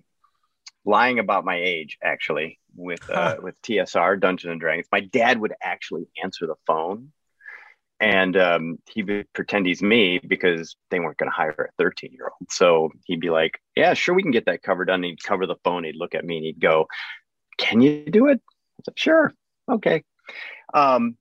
lying 0.85 1.19
about 1.19 1.45
my 1.45 1.55
age, 1.55 1.97
actually, 2.03 2.59
with 2.75 3.07
uh, 3.09 3.37
with 3.41 3.61
TSR 3.61 4.19
Dungeons 4.19 4.51
and 4.51 4.59
Dragons. 4.59 4.87
My 4.91 5.01
dad 5.01 5.39
would 5.39 5.53
actually 5.61 6.07
answer 6.23 6.47
the 6.47 6.55
phone, 6.65 7.11
and 7.99 8.35
um, 8.37 8.77
he 8.89 9.03
would 9.03 9.31
pretend 9.33 9.65
he's 9.65 9.81
me 9.81 10.19
because 10.19 10.75
they 10.89 10.99
weren't 10.99 11.17
going 11.17 11.29
to 11.29 11.35
hire 11.35 11.69
a 11.69 11.83
13 11.83 12.11
year 12.13 12.25
old. 12.25 12.51
So 12.51 12.89
he'd 13.05 13.19
be 13.21 13.29
like, 13.29 13.59
"Yeah, 13.75 13.93
sure, 13.93 14.15
we 14.15 14.23
can 14.23 14.31
get 14.31 14.45
that 14.45 14.63
cover 14.63 14.85
done." 14.85 15.03
He'd 15.03 15.23
cover 15.23 15.45
the 15.45 15.55
phone. 15.63 15.83
He'd 15.83 15.95
look 15.95 16.15
at 16.15 16.25
me 16.25 16.37
and 16.37 16.45
he'd 16.45 16.59
go, 16.59 16.87
"Can 17.57 17.81
you 17.81 18.05
do 18.05 18.27
it?" 18.27 18.41
I 18.79 18.81
said, 18.85 18.99
"Sure, 18.99 19.31
okay." 19.69 20.03
Um, 20.73 21.17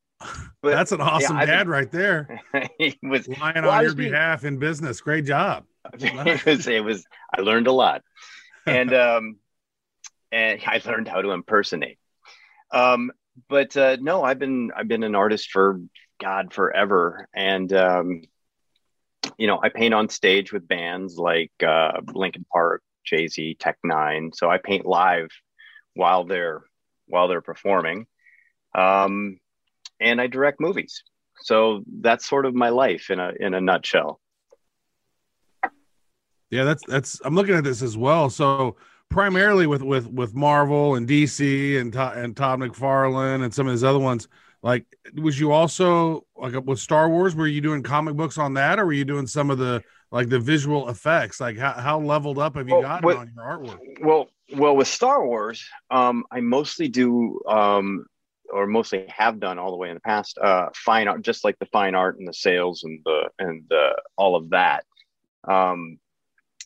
but 0.62 0.70
That's 0.70 0.92
an 0.92 1.00
awesome 1.00 1.36
been- 1.38 1.48
dad 1.48 1.68
right 1.68 1.90
there. 1.90 2.40
he 2.78 2.98
was 3.02 3.26
Lying 3.28 3.62
Well, 3.62 3.70
on 3.70 3.82
your 3.82 3.94
being- 3.94 4.10
behalf 4.12 4.44
in 4.44 4.58
business. 4.58 5.00
Great 5.00 5.24
job. 5.24 5.64
it 5.98 6.46
was 6.46 6.66
it 6.68 6.84
was 6.84 7.04
I 7.36 7.40
learned 7.40 7.66
a 7.66 7.72
lot. 7.72 8.02
And 8.66 8.92
um 9.04 9.36
and 10.30 10.60
I 10.66 10.80
learned 10.84 11.08
how 11.08 11.20
to 11.22 11.30
impersonate. 11.32 11.98
Um 12.70 13.10
but 13.48 13.76
uh 13.76 13.96
no, 14.00 14.22
I've 14.22 14.38
been 14.38 14.70
I've 14.76 14.88
been 14.88 15.02
an 15.02 15.14
artist 15.16 15.50
for 15.50 15.80
God 16.20 16.52
forever. 16.54 17.26
And 17.34 17.72
um 17.72 18.22
you 19.38 19.46
know, 19.46 19.60
I 19.62 19.68
paint 19.68 19.94
on 19.94 20.08
stage 20.08 20.52
with 20.52 20.68
bands 20.68 21.16
like 21.18 21.52
uh 21.66 22.00
Linkin 22.12 22.44
Park, 22.52 22.82
Jay-Z, 23.04 23.56
Tech 23.58 23.78
N9ne. 23.84 24.34
So 24.34 24.48
I 24.50 24.58
paint 24.58 24.86
live 24.86 25.28
while 25.94 26.24
they're 26.24 26.62
while 27.06 27.26
they're 27.28 27.40
performing. 27.42 28.06
Um 28.74 29.38
and 30.02 30.20
I 30.20 30.26
direct 30.26 30.60
movies. 30.60 31.02
So 31.42 31.82
that's 32.00 32.26
sort 32.28 32.46
of 32.46 32.54
my 32.54 32.68
life 32.68 33.10
in 33.10 33.18
a 33.18 33.32
in 33.38 33.54
a 33.54 33.60
nutshell. 33.60 34.20
Yeah, 36.50 36.64
that's 36.64 36.82
that's. 36.86 37.20
I'm 37.24 37.34
looking 37.34 37.54
at 37.54 37.64
this 37.64 37.82
as 37.82 37.96
well. 37.96 38.28
So 38.30 38.76
primarily 39.10 39.66
with 39.66 39.82
with 39.82 40.06
with 40.08 40.34
Marvel 40.34 40.96
and 40.96 41.08
DC 41.08 41.80
and 41.80 41.92
Todd 41.92 42.16
and 42.18 42.36
Todd 42.36 42.60
McFarlane 42.60 43.42
and 43.44 43.52
some 43.54 43.66
of 43.66 43.72
his 43.72 43.84
other 43.84 43.98
ones. 43.98 44.28
Like, 44.62 44.86
was 45.16 45.40
you 45.40 45.50
also 45.50 46.24
like 46.36 46.54
with 46.64 46.78
Star 46.78 47.08
Wars? 47.08 47.34
Were 47.34 47.48
you 47.48 47.60
doing 47.60 47.82
comic 47.82 48.14
books 48.14 48.38
on 48.38 48.54
that, 48.54 48.78
or 48.78 48.86
were 48.86 48.92
you 48.92 49.04
doing 49.04 49.26
some 49.26 49.50
of 49.50 49.58
the 49.58 49.82
like 50.12 50.28
the 50.28 50.38
visual 50.38 50.88
effects? 50.88 51.40
Like, 51.40 51.56
how, 51.58 51.72
how 51.72 51.98
leveled 51.98 52.38
up 52.38 52.54
have 52.56 52.68
you 52.68 52.74
Well, 52.74 52.82
gotten 52.82 53.06
with- 53.06 53.16
on 53.16 53.32
your 53.34 53.44
artwork? 53.44 53.78
Well, 54.02 54.28
well, 54.54 54.76
with 54.76 54.86
Star 54.86 55.26
Wars, 55.26 55.66
um, 55.90 56.24
I 56.30 56.40
mostly 56.40 56.86
do, 56.86 57.40
um, 57.48 58.04
or 58.52 58.66
mostly 58.66 59.06
have 59.08 59.40
done 59.40 59.58
all 59.58 59.70
the 59.70 59.76
way 59.76 59.88
in 59.88 59.94
the 59.94 60.00
past, 60.00 60.38
uh, 60.38 60.68
fine 60.74 61.08
art, 61.08 61.22
just 61.22 61.44
like 61.44 61.58
the 61.58 61.66
fine 61.66 61.94
art 61.94 62.18
and 62.18 62.28
the 62.28 62.34
sales 62.34 62.84
and 62.84 63.00
the 63.04 63.30
and 63.38 63.64
the, 63.68 64.00
all 64.16 64.36
of 64.36 64.50
that. 64.50 64.84
Um, 65.44 65.98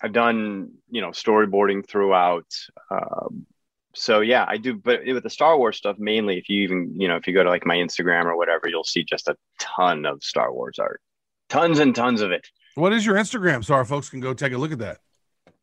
I've 0.03 0.13
done, 0.13 0.73
you 0.91 1.01
know, 1.01 1.11
storyboarding 1.11 1.89
throughout. 1.89 2.53
Um, 2.91 3.47
so 3.95 4.21
yeah, 4.21 4.45
I 4.47 4.59
do. 4.59 4.75
But 4.75 5.01
with 5.07 5.23
the 5.23 5.31
Star 5.31 5.57
Wars 5.57 5.79
stuff, 5.79 5.97
mainly, 5.99 6.37
if 6.37 6.49
you 6.51 6.63
even, 6.63 7.01
you 7.01 7.09
know, 7.09 7.17
if 7.17 7.27
you 7.27 7.33
go 7.33 7.43
to 7.43 7.49
like 7.49 7.65
my 7.65 7.77
Instagram 7.77 8.27
or 8.27 8.37
whatever, 8.37 8.69
you'll 8.69 8.85
see 8.85 9.05
just 9.05 9.29
a 9.29 9.37
ton 9.59 10.05
of 10.05 10.23
Star 10.23 10.53
Wars 10.53 10.79
art, 10.79 11.01
tons 11.49 11.79
and 11.79 11.95
tons 11.95 12.21
of 12.21 12.31
it. 12.31 12.47
What 12.75 12.93
is 12.93 13.07
your 13.07 13.17
Instagram? 13.17 13.65
So 13.65 13.75
our 13.75 13.87
folks 13.87 14.11
can 14.11 14.21
go 14.21 14.35
take 14.35 14.53
a 14.53 14.59
look 14.59 14.73
at 14.73 14.81
that. 14.81 14.99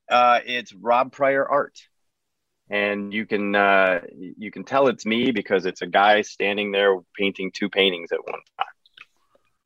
Uh, 0.09 0.39
it's 0.45 0.73
Rob 0.73 1.11
Prior 1.11 1.47
Art, 1.47 1.79
and 2.73 3.13
you 3.13 3.27
can 3.27 3.55
uh, 3.55 4.01
you 4.17 4.49
can 4.49 4.63
tell 4.63 4.87
it's 4.87 5.05
me 5.05 5.31
because 5.31 5.67
it's 5.67 5.83
a 5.83 5.85
guy 5.87 6.23
standing 6.23 6.71
there 6.71 6.97
painting 7.15 7.51
two 7.53 7.69
paintings 7.69 8.11
at 8.11 8.17
one 8.25 8.39
time. 8.57 8.67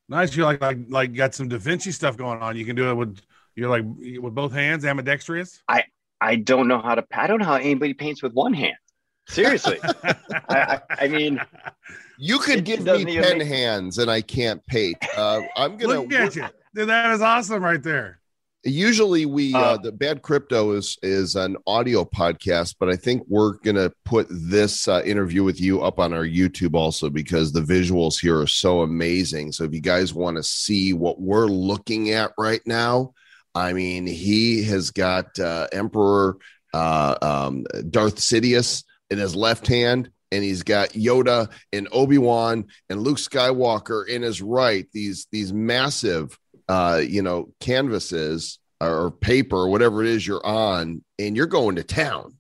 Nice. 0.09 0.35
You 0.35 0.43
like 0.43 0.59
like 0.61 0.79
like 0.89 1.13
got 1.13 1.33
some 1.33 1.47
Da 1.47 1.57
Vinci 1.57 1.93
stuff 1.93 2.17
going 2.17 2.41
on. 2.41 2.57
You 2.57 2.65
can 2.65 2.75
do 2.75 2.89
it 2.89 2.95
with 2.95 3.21
you're 3.55 3.69
like 3.69 3.85
with 4.21 4.35
both 4.35 4.51
hands, 4.51 4.83
ambidextrous. 4.83 5.63
I 5.69 5.85
I 6.19 6.35
don't 6.35 6.67
know 6.67 6.81
how 6.81 6.95
to. 6.95 7.05
I 7.13 7.27
don't 7.27 7.39
know 7.39 7.45
how 7.45 7.55
anybody 7.55 7.93
paints 7.93 8.21
with 8.21 8.33
one 8.33 8.53
hand. 8.53 8.75
Seriously, 9.29 9.79
I, 9.83 10.15
I, 10.49 10.81
I 10.89 11.07
mean, 11.07 11.39
You 12.17 12.39
could 12.39 12.65
give 12.65 12.81
me 12.81 13.05
10 13.05 13.37
make- 13.37 13.47
hands 13.47 13.97
and 13.99 14.09
I 14.11 14.21
can't 14.21 14.65
paint. 14.67 14.97
Uh, 15.17 15.41
I'm 15.55 15.77
gonna 15.77 16.01
Look 16.01 16.13
at 16.13 16.35
you. 16.35 16.45
Dude, 16.75 16.89
that 16.89 17.11
is 17.11 17.21
awesome 17.21 17.63
right 17.63 17.81
there. 17.81 18.16
Usually 18.67 19.25
we 19.25 19.53
uh, 19.53 19.59
Uh, 19.59 19.77
the 19.77 19.91
bad 19.91 20.21
crypto 20.21 20.71
is 20.71 20.97
is 21.01 21.35
an 21.35 21.57
audio 21.65 22.03
podcast, 22.03 22.75
but 22.79 22.89
I 22.89 22.95
think 22.95 23.23
we're 23.27 23.57
gonna 23.59 23.91
put 24.05 24.27
this 24.29 24.87
uh, 24.87 25.01
interview 25.05 25.43
with 25.43 25.59
you 25.59 25.81
up 25.81 25.99
on 25.99 26.13
our 26.13 26.25
YouTube 26.25 26.75
also 26.75 27.09
because 27.09 27.51
the 27.51 27.61
visuals 27.61 28.19
here 28.19 28.39
are 28.39 28.47
so 28.47 28.81
amazing. 28.81 29.51
So 29.51 29.63
if 29.63 29.73
you 29.73 29.81
guys 29.81 30.13
want 30.13 30.37
to 30.37 30.43
see 30.43 30.93
what 30.93 31.19
we're 31.21 31.47
looking 31.47 32.11
at 32.11 32.31
right 32.37 32.61
now, 32.65 33.13
I 33.55 33.73
mean, 33.73 34.05
he 34.05 34.63
has 34.65 34.91
got 34.91 35.39
uh, 35.39 35.67
Emperor 35.71 36.37
uh, 36.73 37.15
um, 37.21 37.65
Darth 37.89 38.17
Sidious 38.17 38.83
in 39.09 39.17
his 39.17 39.35
left 39.35 39.67
hand, 39.67 40.11
and 40.31 40.43
he's 40.43 40.63
got 40.63 40.89
Yoda 40.89 41.49
and 41.71 41.87
Obi 41.91 42.17
Wan 42.17 42.65
and 42.89 43.01
Luke 43.01 43.17
Skywalker 43.17 44.07
in 44.07 44.21
his 44.21 44.41
right. 44.41 44.85
These 44.93 45.27
these 45.31 45.53
massive, 45.53 46.37
uh, 46.67 47.01
you 47.05 47.21
know, 47.21 47.53
canvases 47.59 48.59
or 48.81 49.11
paper 49.11 49.57
or 49.57 49.69
whatever 49.69 50.03
it 50.03 50.09
is 50.09 50.25
you're 50.25 50.45
on, 50.45 51.03
and 51.17 51.35
you're 51.35 51.47
going 51.47 51.75
to 51.75 51.83
town. 51.83 52.37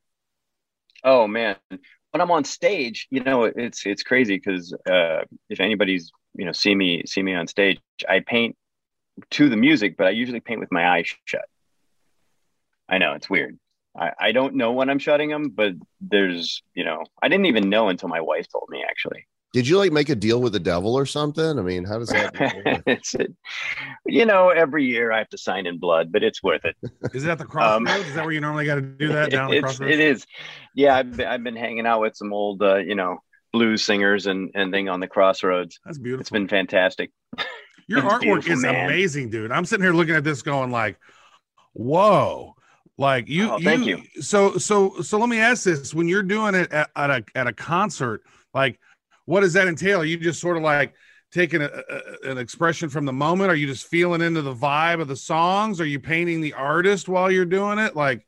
oh 1.03 1.27
man, 1.27 1.55
when 1.69 2.21
I'm 2.21 2.31
on 2.31 2.43
stage, 2.43 3.07
you 3.09 3.23
know, 3.23 3.45
it's 3.45 3.85
it's 3.85 4.03
crazy 4.03 4.35
because 4.35 4.73
uh, 4.89 5.21
if 5.49 5.59
anybody's 5.59 6.11
you 6.35 6.45
know 6.45 6.51
see 6.51 6.75
me 6.75 7.03
see 7.05 7.23
me 7.23 7.33
on 7.33 7.47
stage, 7.47 7.79
I 8.07 8.19
paint 8.19 8.55
to 9.31 9.49
the 9.49 9.57
music, 9.57 9.97
but 9.97 10.07
I 10.07 10.11
usually 10.11 10.39
paint 10.39 10.59
with 10.59 10.71
my 10.71 10.87
eyes 10.87 11.07
shut. 11.25 11.45
I 12.89 12.97
know 12.97 13.13
it's 13.13 13.29
weird. 13.29 13.57
I, 13.97 14.11
I 14.19 14.31
don't 14.31 14.55
know 14.55 14.71
when 14.71 14.89
I'm 14.89 14.99
shutting 14.99 15.29
them, 15.29 15.49
but 15.49 15.73
there's, 15.99 16.61
you 16.75 16.85
know, 16.85 17.03
I 17.21 17.27
didn't 17.27 17.47
even 17.47 17.69
know 17.69 17.89
until 17.89 18.09
my 18.09 18.21
wife 18.21 18.47
told 18.51 18.69
me 18.69 18.83
actually. 18.87 19.27
Did 19.53 19.67
you 19.67 19.77
like 19.77 19.91
make 19.91 20.09
a 20.09 20.15
deal 20.15 20.41
with 20.41 20.53
the 20.53 20.59
devil 20.59 20.93
or 20.95 21.05
something? 21.05 21.57
I 21.57 21.61
mean, 21.61 21.85
how 21.85 21.97
does 21.99 22.09
that? 22.09 22.37
work? 22.65 22.83
it's 22.85 23.15
it, 23.15 23.33
you 24.05 24.25
know, 24.25 24.49
every 24.49 24.85
year 24.85 25.11
I 25.11 25.19
have 25.19 25.29
to 25.29 25.37
sign 25.37 25.65
in 25.65 25.79
blood, 25.79 26.11
but 26.11 26.21
it's 26.23 26.43
worth 26.43 26.65
it. 26.65 26.75
Is 27.13 27.23
it 27.25 27.29
at 27.29 27.37
the 27.37 27.45
Um, 27.45 27.49
crossroads? 27.85 28.09
is 28.09 28.15
that 28.15 28.23
where 28.25 28.33
you 28.33 28.41
normally 28.41 28.65
got 28.65 28.75
to 28.75 28.81
do 28.81 29.07
that 29.09 29.31
down 29.31 29.45
at 29.45 29.49
the 29.51 29.57
it's, 29.57 29.63
crossroads? 29.63 29.93
it 29.93 29.99
is. 29.99 30.25
Yeah, 30.75 30.95
I've 30.95 31.15
been, 31.15 31.27
I've 31.27 31.43
been 31.43 31.55
hanging 31.55 31.87
out 31.87 32.01
with 32.01 32.15
some 32.15 32.33
old, 32.33 32.61
uh, 32.61 32.75
you 32.75 32.95
know, 32.95 33.19
blues 33.53 33.83
singers 33.83 34.27
and 34.27 34.51
and 34.53 34.71
thing 34.71 34.89
on 34.89 34.99
the 34.99 35.07
crossroads. 35.07 35.79
That's 35.85 35.97
beautiful. 35.97 36.21
It's 36.21 36.29
been 36.29 36.47
fantastic. 36.49 37.11
Your 37.87 37.99
It's 37.99 38.07
artwork 38.13 38.49
is 38.49 38.61
man. 38.63 38.85
amazing, 38.85 39.29
dude. 39.29 39.51
I'm 39.51 39.63
sitting 39.65 39.83
here 39.83 39.93
looking 39.93 40.13
at 40.15 40.25
this 40.25 40.41
going 40.41 40.71
like, 40.71 40.97
whoa. 41.73 42.53
Like 42.99 43.27
you, 43.29 43.51
Oh, 43.51 43.59
thank 43.63 43.85
you. 43.85 44.01
So, 44.21 44.57
so, 44.57 45.01
so 45.01 45.19
let 45.19 45.29
me 45.29 45.37
ask 45.39 45.63
this: 45.63 45.93
When 45.93 46.07
you're 46.07 46.23
doing 46.23 46.55
it 46.55 46.71
at, 46.73 46.89
at 46.95 47.09
a 47.11 47.23
at 47.35 47.45
a 47.47 47.53
concert, 47.53 48.23
like, 48.55 48.79
what 49.27 49.41
does 49.41 49.53
that 49.53 49.67
entail? 49.67 50.01
Are 50.01 50.05
you 50.05 50.17
just 50.17 50.41
sort 50.41 50.57
of 50.57 50.63
like 50.63 50.95
taking 51.31 51.61
a, 51.61 51.69
a- 51.69 52.31
an 52.31 52.39
expression 52.39 52.89
from 52.89 53.05
the 53.05 53.13
moment? 53.13 53.51
Are 53.51 53.55
you 53.55 53.67
just 53.67 53.87
feeling 53.87 54.21
into 54.21 54.41
the 54.41 54.55
vibe 54.55 55.01
of 55.01 55.07
the 55.07 55.15
songs? 55.15 55.79
Are 55.79 55.85
you 55.85 55.99
painting 55.99 56.41
the 56.41 56.53
artist 56.53 57.07
while 57.07 57.29
you're 57.29 57.45
doing 57.45 57.77
it? 57.77 57.95
Like, 57.95 58.25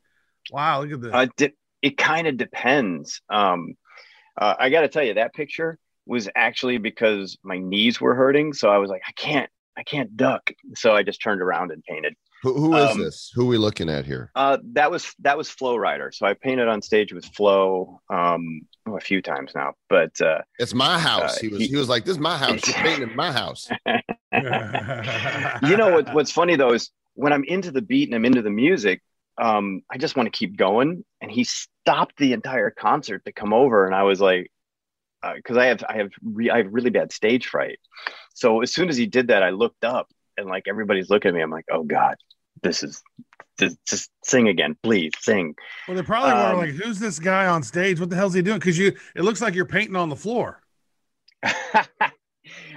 wow, 0.52 0.82
look 0.82 0.92
at 0.92 1.00
this. 1.00 1.12
Uh, 1.12 1.26
de- 1.36 1.54
it 1.82 1.96
kind 1.96 2.26
of 2.28 2.36
depends. 2.36 3.22
Um, 3.30 3.74
uh, 4.40 4.54
I 4.58 4.70
got 4.70 4.82
to 4.82 4.88
tell 4.88 5.02
you, 5.02 5.14
that 5.14 5.34
picture 5.34 5.78
was 6.06 6.28
actually 6.36 6.78
because 6.78 7.38
my 7.42 7.58
knees 7.58 8.00
were 8.00 8.14
hurting, 8.14 8.52
so 8.52 8.70
I 8.70 8.78
was 8.78 8.90
like, 8.90 9.02
I 9.08 9.12
can't, 9.12 9.50
I 9.76 9.82
can't 9.82 10.16
duck. 10.16 10.50
So 10.74 10.94
I 10.94 11.02
just 11.02 11.22
turned 11.22 11.40
around 11.40 11.72
and 11.72 11.82
painted. 11.84 12.14
Who, 12.42 12.54
who 12.54 12.76
is 12.76 12.90
Um, 12.92 12.98
this? 13.02 13.30
Who 13.34 13.42
are 13.42 13.48
we 13.48 13.58
looking 13.58 13.88
at 13.90 14.06
here? 14.06 14.30
Uh, 14.34 14.58
that 14.72 14.90
was 14.90 15.14
that 15.20 15.36
was 15.36 15.50
Flo 15.50 15.76
Rida. 15.76 16.14
So 16.14 16.26
I 16.26 16.34
painted 16.34 16.68
on 16.68 16.80
stage 16.80 17.12
with 17.12 17.24
Flow 17.26 18.00
um, 18.08 18.62
oh, 18.88 18.96
a 18.96 19.00
few 19.00 19.20
times 19.20 19.52
now, 19.54 19.74
but 19.88 20.18
uh, 20.20 20.38
It's 20.58 20.72
my 20.74 20.98
house. 20.98 21.36
uh, 21.36 21.40
he 21.40 21.48
was 21.48 21.58
he- 21.60 21.68
he 21.68 21.76
was 21.76 21.88
like, 21.88 22.04
"This 22.04 22.12
is 22.14 22.18
my 22.20 22.36
house. 22.38 22.66
You're 22.66 22.76
painting 22.84 23.14
my 23.14 23.30
house." 23.32 23.68
you 25.62 25.76
know 25.76 25.90
what, 25.92 26.14
what's 26.14 26.30
funny 26.30 26.56
though 26.56 26.72
is 26.72 26.90
when 27.14 27.32
I'm 27.32 27.44
into 27.44 27.70
the 27.70 27.82
beat 27.82 28.08
and 28.08 28.14
I'm 28.14 28.24
into 28.24 28.42
the 28.42 28.50
music, 28.50 29.02
um, 29.38 29.82
I 29.90 29.98
just 29.98 30.16
want 30.16 30.26
to 30.26 30.36
keep 30.36 30.56
going. 30.56 31.04
And 31.20 31.30
he 31.30 31.44
stopped 31.44 32.16
the 32.16 32.32
entire 32.32 32.70
concert 32.70 33.24
to 33.26 33.32
come 33.32 33.52
over, 33.52 33.84
and 33.86 33.94
I 33.94 34.04
was 34.04 34.20
like, 34.20 34.50
because 35.34 35.56
I 35.58 35.66
have 35.66 35.84
I 35.86 35.98
have 35.98 36.10
re- 36.22 36.50
I 36.50 36.58
have 36.58 36.68
really 36.70 36.90
bad 36.90 37.12
stage 37.12 37.46
fright. 37.46 37.78
So 38.34 38.62
as 38.62 38.72
soon 38.72 38.88
as 38.88 38.96
he 38.96 39.06
did 39.06 39.28
that, 39.28 39.42
I 39.42 39.50
looked 39.50 39.84
up 39.84 40.08
and 40.36 40.48
like 40.48 40.64
everybody's 40.68 41.10
looking 41.10 41.30
at 41.30 41.34
me. 41.34 41.40
I'm 41.40 41.50
like, 41.50 41.66
oh 41.70 41.82
god, 41.82 42.16
this 42.62 42.82
is 42.82 43.02
just, 43.58 43.76
just 43.86 44.10
sing 44.24 44.48
again, 44.48 44.76
please 44.82 45.12
sing. 45.20 45.54
well, 45.86 45.96
they 45.96 46.02
probably 46.02 46.30
um, 46.32 46.56
were 46.56 46.66
like, 46.66 46.74
"Who's 46.74 46.98
this 46.98 47.18
guy 47.18 47.46
on 47.46 47.62
stage? 47.62 48.00
What 48.00 48.10
the 48.10 48.16
hell's 48.16 48.34
he 48.34 48.42
doing?" 48.42 48.58
Because 48.58 48.78
you, 48.78 48.96
it 49.14 49.22
looks 49.22 49.40
like 49.40 49.54
you're 49.54 49.66
painting 49.66 49.96
on 49.96 50.08
the 50.08 50.16
floor. 50.16 50.62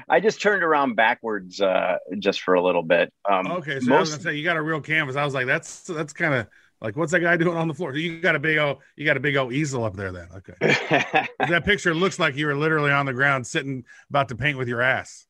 I 0.09 0.19
just 0.19 0.41
turned 0.41 0.63
around 0.63 0.95
backwards 0.95 1.61
uh, 1.61 1.97
just 2.19 2.41
for 2.41 2.53
a 2.55 2.61
little 2.61 2.83
bit. 2.83 3.11
Um, 3.29 3.47
Okay, 3.47 3.79
so 3.79 3.93
I 3.95 3.99
was 3.99 4.11
gonna 4.11 4.21
say 4.21 4.35
you 4.35 4.43
got 4.43 4.57
a 4.57 4.61
real 4.61 4.81
canvas. 4.81 5.15
I 5.15 5.25
was 5.25 5.33
like, 5.33 5.47
that's 5.47 5.83
that's 5.83 6.13
kind 6.13 6.33
of 6.33 6.47
like 6.81 6.97
what's 6.97 7.11
that 7.13 7.21
guy 7.21 7.37
doing 7.37 7.57
on 7.57 7.67
the 7.67 7.73
floor? 7.73 7.95
You 7.95 8.19
got 8.19 8.35
a 8.35 8.39
big 8.39 8.57
old 8.57 8.79
you 8.95 9.05
got 9.05 9.17
a 9.17 9.21
big 9.21 9.35
old 9.37 9.53
easel 9.53 9.83
up 9.83 9.95
there 9.95 10.11
then. 10.11 10.27
Okay. 10.35 10.53
that 11.39 11.63
picture 11.65 11.95
looks 11.95 12.19
like 12.19 12.35
you 12.35 12.45
were 12.47 12.55
literally 12.55 12.91
on 12.91 13.05
the 13.05 13.13
ground 13.13 13.47
sitting 13.47 13.85
about 14.09 14.29
to 14.29 14.35
paint 14.35 14.57
with 14.57 14.67
your 14.67 14.81
ass. 14.81 15.25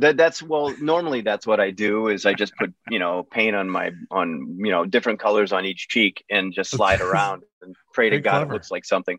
That 0.00 0.16
that's 0.16 0.42
well 0.42 0.74
normally 0.80 1.20
that's 1.20 1.46
what 1.46 1.60
i 1.60 1.70
do 1.70 2.08
is 2.08 2.26
i 2.26 2.32
just 2.32 2.54
put 2.56 2.72
you 2.90 2.98
know 2.98 3.22
paint 3.22 3.54
on 3.54 3.68
my 3.68 3.90
on 4.10 4.56
you 4.58 4.70
know 4.70 4.84
different 4.84 5.18
colors 5.18 5.52
on 5.52 5.64
each 5.64 5.88
cheek 5.88 6.24
and 6.30 6.52
just 6.52 6.70
slide 6.70 7.00
around 7.00 7.42
and 7.62 7.74
pray 7.92 8.10
to 8.10 8.20
god 8.20 8.38
clever. 8.38 8.50
it 8.50 8.54
looks 8.54 8.70
like 8.70 8.84
something 8.84 9.18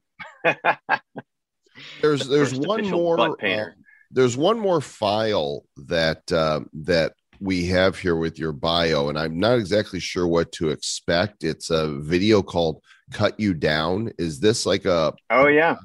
There's 2.01 2.27
there's 2.27 2.53
one 2.53 2.89
more 2.89 3.19
uh, 3.19 3.65
there's 4.11 4.37
one 4.37 4.59
more 4.59 4.81
file 4.81 5.63
that 5.87 6.31
uh, 6.31 6.61
that 6.73 7.13
we 7.39 7.67
have 7.67 7.97
here 7.97 8.17
with 8.17 8.37
your 8.37 8.51
bio, 8.51 9.07
and 9.07 9.17
I'm 9.17 9.39
not 9.39 9.59
exactly 9.59 9.99
sure 9.99 10.27
what 10.27 10.51
to 10.53 10.69
expect. 10.69 11.43
It's 11.43 11.69
a 11.69 11.87
video 11.99 12.41
called 12.41 12.81
"Cut 13.11 13.39
You 13.39 13.53
Down." 13.53 14.11
Is 14.17 14.39
this 14.39 14.65
like 14.65 14.85
a 14.85 15.13
oh 15.29 15.47
yeah 15.47 15.77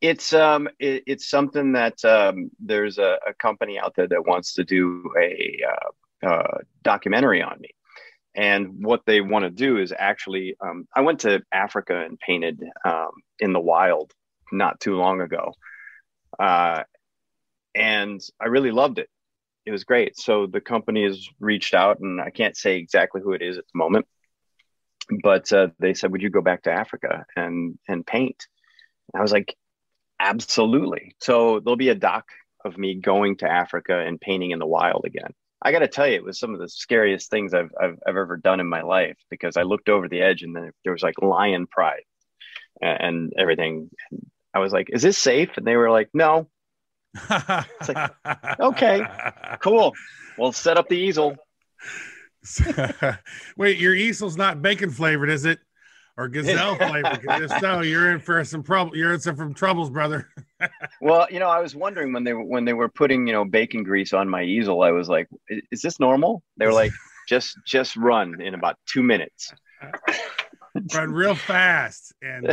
it's 0.00 0.32
um 0.32 0.68
it, 0.78 1.02
it's 1.06 1.28
something 1.28 1.72
that 1.72 2.04
um 2.04 2.50
there's 2.60 2.98
a, 2.98 3.18
a 3.26 3.34
company 3.34 3.78
out 3.78 3.94
there 3.96 4.08
that 4.08 4.26
wants 4.26 4.54
to 4.54 4.64
do 4.64 5.12
a 5.20 5.60
uh, 5.68 6.26
uh, 6.26 6.58
documentary 6.82 7.42
on 7.42 7.60
me. 7.60 7.70
And 8.34 8.84
what 8.84 9.02
they 9.06 9.20
want 9.20 9.44
to 9.44 9.50
do 9.50 9.78
is 9.78 9.92
actually 9.96 10.56
um, 10.60 10.86
i 10.94 11.00
went 11.00 11.20
to 11.20 11.42
africa 11.52 12.04
and 12.04 12.18
painted 12.18 12.62
um, 12.84 13.10
in 13.40 13.52
the 13.52 13.60
wild 13.60 14.12
not 14.52 14.80
too 14.80 14.96
long 14.96 15.20
ago 15.20 15.52
uh, 16.38 16.82
and 17.74 18.20
i 18.40 18.46
really 18.46 18.70
loved 18.70 18.98
it. 18.98 19.08
It 19.66 19.70
was 19.72 19.84
great. 19.84 20.16
So 20.16 20.46
the 20.46 20.62
company 20.62 21.04
has 21.04 21.26
reached 21.40 21.74
out 21.74 22.00
and 22.00 22.20
i 22.20 22.30
can't 22.30 22.56
say 22.56 22.76
exactly 22.76 23.20
who 23.22 23.32
it 23.32 23.42
is 23.42 23.58
at 23.58 23.64
the 23.72 23.78
moment 23.78 24.06
but 25.22 25.50
uh, 25.52 25.68
they 25.78 25.94
said 25.94 26.12
would 26.12 26.22
you 26.22 26.30
go 26.30 26.42
back 26.42 26.62
to 26.62 26.72
africa 26.72 27.24
and 27.34 27.78
and 27.88 28.06
paint? 28.06 28.46
And 29.12 29.20
i 29.20 29.22
was 29.22 29.32
like 29.32 29.56
absolutely. 30.20 31.14
So 31.20 31.60
there'll 31.60 31.76
be 31.76 31.88
a 31.90 31.94
doc 31.94 32.26
of 32.64 32.76
me 32.76 32.94
going 32.94 33.36
to 33.38 33.50
africa 33.50 33.98
and 33.98 34.20
painting 34.20 34.50
in 34.50 34.58
the 34.58 34.66
wild 34.66 35.04
again. 35.04 35.32
I 35.60 35.72
got 35.72 35.80
to 35.80 35.88
tell 35.88 36.06
you 36.06 36.14
it 36.14 36.24
was 36.24 36.38
some 36.38 36.54
of 36.54 36.60
the 36.60 36.68
scariest 36.68 37.30
things 37.30 37.52
I've, 37.52 37.72
I've, 37.80 37.98
I've 38.06 38.16
ever 38.16 38.36
done 38.36 38.60
in 38.60 38.68
my 38.68 38.82
life 38.82 39.16
because 39.28 39.56
i 39.56 39.62
looked 39.62 39.88
over 39.88 40.08
the 40.08 40.22
edge 40.22 40.42
and 40.42 40.54
then 40.54 40.70
there 40.84 40.92
was 40.92 41.02
like 41.02 41.20
lion 41.20 41.66
pride 41.66 42.04
and, 42.80 43.00
and 43.00 43.32
everything. 43.38 43.90
And 44.10 44.26
i 44.54 44.60
was 44.60 44.72
like 44.72 44.88
is 44.92 45.02
this 45.02 45.18
safe? 45.18 45.50
And 45.56 45.66
they 45.66 45.76
were 45.76 45.90
like 45.90 46.10
no. 46.14 46.48
Like, 47.30 48.12
okay. 48.60 49.02
cool. 49.60 49.94
We'll 50.36 50.52
set 50.52 50.78
up 50.78 50.88
the 50.88 50.96
easel. 50.98 51.36
Wait, 53.56 53.78
your 53.78 53.94
easel's 53.94 54.36
not 54.36 54.62
bacon 54.62 54.90
flavored, 54.90 55.30
is 55.30 55.44
it? 55.44 55.58
Or 56.18 56.26
gazelle 56.26 56.74
flavor. 56.74 57.20
if 57.44 57.60
so, 57.60 57.80
you're 57.80 58.10
in 58.10 58.18
for 58.18 58.44
some 58.44 58.64
trouble. 58.64 58.96
You're 58.96 59.14
in 59.14 59.20
some 59.20 59.54
troubles, 59.54 59.88
brother. 59.88 60.28
Well, 61.00 61.28
you 61.30 61.38
know, 61.38 61.46
I 61.46 61.60
was 61.60 61.76
wondering 61.76 62.12
when 62.12 62.24
they 62.24 62.32
were 62.32 62.42
when 62.42 62.64
they 62.64 62.72
were 62.72 62.88
putting 62.88 63.28
you 63.28 63.32
know 63.32 63.44
bacon 63.44 63.84
grease 63.84 64.12
on 64.12 64.28
my 64.28 64.42
easel. 64.42 64.82
I 64.82 64.90
was 64.90 65.08
like, 65.08 65.28
"Is 65.70 65.80
this 65.82 66.00
normal?" 66.00 66.42
They 66.56 66.66
were 66.66 66.72
like, 66.72 66.90
"Just 67.28 67.56
just 67.64 67.94
run 67.94 68.40
in 68.40 68.54
about 68.54 68.76
two 68.84 69.04
minutes." 69.04 69.54
Run 70.94 71.12
real 71.12 71.34
fast 71.34 72.12
and 72.22 72.46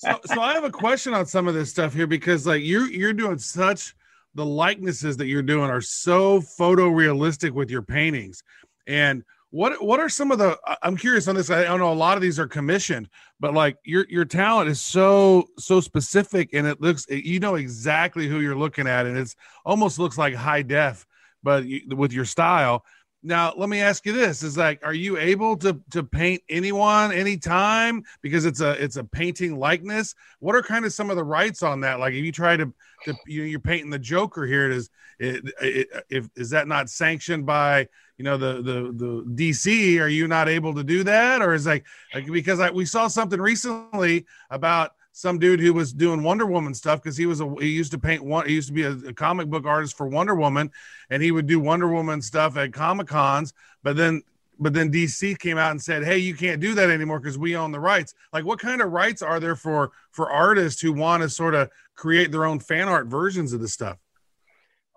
so, 0.00 0.20
so 0.26 0.40
I 0.40 0.52
have 0.52 0.64
a 0.64 0.70
question 0.70 1.14
on 1.14 1.24
some 1.24 1.48
of 1.48 1.54
this 1.54 1.70
stuff 1.70 1.94
here 1.94 2.06
because 2.06 2.46
like 2.46 2.62
you're 2.62 2.90
you're 2.90 3.14
doing 3.14 3.38
such 3.38 3.94
the 4.34 4.44
likenesses 4.44 5.16
that 5.18 5.26
you're 5.26 5.42
doing 5.42 5.70
are 5.70 5.80
so 5.80 6.40
photorealistic 6.40 7.52
with 7.52 7.70
your 7.70 7.82
paintings. 7.82 8.42
And 8.86 9.22
what 9.50 9.82
what 9.82 9.98
are 9.98 10.08
some 10.08 10.30
of 10.30 10.38
the 10.38 10.58
I'm 10.82 10.96
curious 10.96 11.26
on 11.26 11.34
this. 11.34 11.50
I 11.50 11.64
don't 11.64 11.80
know 11.80 11.92
a 11.92 11.94
lot 11.94 12.16
of 12.16 12.22
these 12.22 12.38
are 12.38 12.46
commissioned, 12.46 13.08
but 13.40 13.54
like 13.54 13.78
your 13.82 14.06
your 14.08 14.24
talent 14.24 14.68
is 14.68 14.80
so 14.80 15.48
so 15.58 15.80
specific 15.80 16.50
and 16.52 16.66
it 16.66 16.80
looks 16.80 17.06
you 17.08 17.40
know 17.40 17.54
exactly 17.54 18.28
who 18.28 18.40
you're 18.40 18.56
looking 18.56 18.86
at 18.86 19.06
and 19.06 19.16
it's 19.16 19.36
almost 19.64 19.98
looks 19.98 20.18
like 20.18 20.34
high 20.34 20.62
def, 20.62 21.06
but 21.42 21.64
you, 21.64 21.80
with 21.96 22.12
your 22.12 22.26
style. 22.26 22.84
Now, 23.20 23.52
let 23.56 23.68
me 23.68 23.80
ask 23.80 24.06
you 24.06 24.12
this: 24.12 24.44
Is 24.44 24.56
like, 24.56 24.80
are 24.84 24.94
you 24.94 25.16
able 25.16 25.56
to 25.58 25.80
to 25.90 26.04
paint 26.04 26.40
anyone 26.48 27.10
anytime 27.10 28.04
because 28.22 28.44
it's 28.44 28.60
a 28.60 28.72
it's 28.82 28.96
a 28.96 29.02
painting 29.02 29.58
likeness? 29.58 30.14
What 30.38 30.54
are 30.54 30.62
kind 30.62 30.84
of 30.84 30.92
some 30.92 31.10
of 31.10 31.16
the 31.16 31.24
rights 31.24 31.64
on 31.64 31.80
that? 31.80 31.98
Like, 31.98 32.14
if 32.14 32.24
you 32.24 32.30
try 32.30 32.56
to, 32.56 32.72
to 33.06 33.16
you 33.26 33.42
know, 33.42 33.48
you're 33.48 33.60
painting 33.60 33.90
the 33.90 33.98
Joker 33.98 34.46
here, 34.46 34.70
is 34.70 34.88
it, 35.18 35.52
it, 35.60 35.88
if 36.10 36.28
is 36.36 36.50
that 36.50 36.68
not 36.68 36.90
sanctioned 36.90 37.44
by 37.44 37.88
you 38.18 38.24
know 38.24 38.36
the 38.36 38.54
the 38.62 38.92
the 38.92 39.24
DC? 39.34 40.00
Are 40.00 40.08
you 40.08 40.28
not 40.28 40.48
able 40.48 40.74
to 40.74 40.84
do 40.84 41.04
that, 41.04 41.40
or 41.40 41.54
is 41.54 41.66
like, 41.66 41.86
like 42.12 42.26
because 42.26 42.60
I, 42.60 42.70
we 42.70 42.84
saw 42.84 43.06
something 43.06 43.40
recently 43.40 44.26
about 44.50 44.92
some 45.12 45.38
dude 45.38 45.60
who 45.60 45.72
was 45.72 45.92
doing 45.92 46.22
Wonder 46.22 46.46
Woman 46.46 46.74
stuff 46.74 47.02
because 47.02 47.16
he 47.16 47.26
was 47.26 47.40
a 47.40 47.54
he 47.60 47.68
used 47.68 47.92
to 47.92 47.98
paint 47.98 48.22
one 48.22 48.46
he 48.46 48.54
used 48.54 48.68
to 48.68 48.74
be 48.74 48.82
a, 48.82 48.92
a 48.92 49.12
comic 49.12 49.48
book 49.48 49.66
artist 49.66 49.96
for 49.96 50.06
Wonder 50.06 50.34
Woman 50.34 50.70
and 51.10 51.22
he 51.22 51.30
would 51.30 51.46
do 51.46 51.58
Wonder 51.60 51.88
Woman 51.88 52.20
stuff 52.20 52.56
at 52.56 52.72
Comic 52.72 53.06
Cons, 53.06 53.54
but 53.82 53.96
then 53.96 54.22
but 54.60 54.74
then 54.74 54.90
DC 54.90 55.38
came 55.38 55.56
out 55.56 55.70
and 55.70 55.80
said, 55.80 56.04
"Hey, 56.04 56.18
you 56.18 56.34
can't 56.34 56.60
do 56.60 56.74
that 56.74 56.90
anymore 56.90 57.20
because 57.20 57.38
we 57.38 57.56
own 57.56 57.70
the 57.70 57.80
rights." 57.80 58.14
Like, 58.32 58.44
what 58.44 58.58
kind 58.58 58.82
of 58.82 58.90
rights 58.90 59.22
are 59.22 59.38
there 59.38 59.56
for 59.56 59.92
for 60.10 60.30
artists 60.30 60.80
who 60.80 60.92
want 60.92 61.22
to 61.22 61.28
sort 61.28 61.54
of 61.54 61.70
create 61.94 62.32
their 62.32 62.44
own 62.44 62.58
fan 62.58 62.88
art 62.88 63.06
versions 63.06 63.52
of 63.52 63.60
this 63.60 63.72
stuff? 63.72 63.98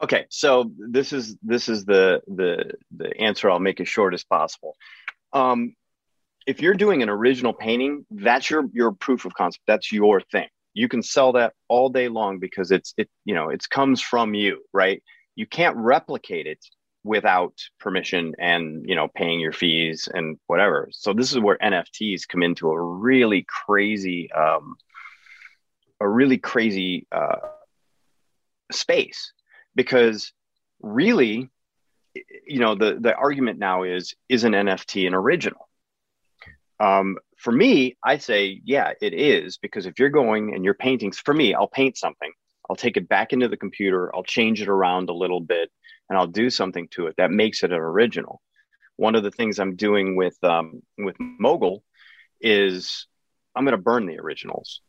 Okay, 0.03 0.25
so 0.29 0.71
this 0.79 1.13
is 1.13 1.37
this 1.43 1.69
is 1.69 1.85
the 1.85 2.21
the 2.27 2.73
the 2.95 3.15
answer. 3.19 3.51
I'll 3.51 3.59
make 3.59 3.79
as 3.79 3.87
short 3.87 4.15
as 4.15 4.23
possible. 4.23 4.75
Um, 5.31 5.75
if 6.47 6.59
you're 6.59 6.73
doing 6.73 7.03
an 7.03 7.09
original 7.09 7.53
painting, 7.53 8.05
that's 8.09 8.49
your 8.49 8.65
your 8.73 8.93
proof 8.93 9.25
of 9.25 9.35
concept. 9.35 9.63
That's 9.67 9.91
your 9.91 10.19
thing. 10.19 10.47
You 10.73 10.87
can 10.87 11.03
sell 11.03 11.33
that 11.33 11.53
all 11.67 11.89
day 11.89 12.07
long 12.07 12.39
because 12.39 12.71
it's 12.71 12.95
it 12.97 13.09
you 13.25 13.35
know 13.35 13.49
it 13.49 13.69
comes 13.69 14.01
from 14.01 14.33
you, 14.33 14.63
right? 14.73 15.03
You 15.35 15.45
can't 15.45 15.77
replicate 15.77 16.47
it 16.47 16.65
without 17.03 17.53
permission 17.79 18.33
and 18.39 18.83
you 18.89 18.95
know 18.95 19.07
paying 19.07 19.39
your 19.39 19.53
fees 19.53 20.09
and 20.11 20.39
whatever. 20.47 20.89
So 20.91 21.13
this 21.13 21.31
is 21.31 21.37
where 21.37 21.59
NFTs 21.59 22.27
come 22.27 22.41
into 22.41 22.71
a 22.71 22.81
really 22.81 23.45
crazy 23.47 24.31
um, 24.31 24.77
a 25.99 26.09
really 26.09 26.39
crazy 26.39 27.05
uh, 27.11 27.35
space 28.71 29.31
because 29.75 30.33
really 30.81 31.49
you 32.47 32.59
know 32.59 32.75
the 32.75 32.97
the 32.99 33.15
argument 33.15 33.59
now 33.59 33.83
is 33.83 34.15
is 34.29 34.43
an 34.43 34.53
nft 34.53 35.07
an 35.07 35.13
original? 35.13 35.67
Um, 36.79 37.17
for 37.37 37.51
me, 37.51 37.95
I 38.03 38.17
say, 38.17 38.59
yeah, 38.65 38.93
it 39.01 39.13
is 39.13 39.57
because 39.57 39.85
if 39.85 39.99
you're 39.99 40.09
going 40.09 40.55
and 40.55 40.65
you're 40.65 40.73
painting, 40.73 41.11
for 41.11 41.33
me, 41.33 41.53
I'll 41.53 41.67
paint 41.67 41.95
something, 41.95 42.31
I'll 42.67 42.75
take 42.75 42.97
it 42.97 43.07
back 43.07 43.33
into 43.33 43.47
the 43.47 43.57
computer, 43.57 44.13
I'll 44.15 44.23
change 44.23 44.63
it 44.63 44.67
around 44.67 45.09
a 45.09 45.13
little 45.13 45.41
bit, 45.41 45.69
and 46.09 46.17
I'll 46.17 46.27
do 46.27 46.49
something 46.49 46.87
to 46.91 47.05
it 47.05 47.15
that 47.17 47.29
makes 47.29 47.63
it 47.63 47.71
an 47.71 47.79
original. 47.79 48.41
One 48.95 49.13
of 49.13 49.21
the 49.21 49.31
things 49.31 49.59
I'm 49.59 49.75
doing 49.75 50.15
with 50.15 50.43
um, 50.43 50.81
with 50.97 51.15
Mogul 51.19 51.83
is 52.39 53.07
I'm 53.55 53.63
going 53.63 53.77
to 53.77 53.81
burn 53.81 54.07
the 54.07 54.19
originals, 54.19 54.81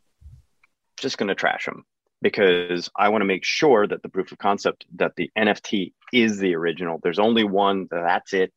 just 0.96 1.18
going 1.18 1.28
to 1.28 1.34
trash 1.34 1.66
them 1.66 1.84
because 2.22 2.88
I 2.96 3.08
want 3.08 3.22
to 3.22 3.26
make 3.26 3.44
sure 3.44 3.86
that 3.86 4.02
the 4.02 4.08
proof 4.08 4.32
of 4.32 4.38
concept 4.38 4.86
that 4.96 5.12
the 5.16 5.30
NFT 5.36 5.92
is 6.12 6.38
the 6.38 6.54
original. 6.54 7.00
There's 7.02 7.18
only 7.18 7.44
one. 7.44 7.88
That's 7.90 8.32
it, 8.32 8.52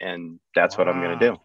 and 0.00 0.38
that's 0.54 0.78
what 0.78 0.88
I'm 0.88 1.02
going 1.02 1.18
to 1.18 1.30
do. 1.30 1.36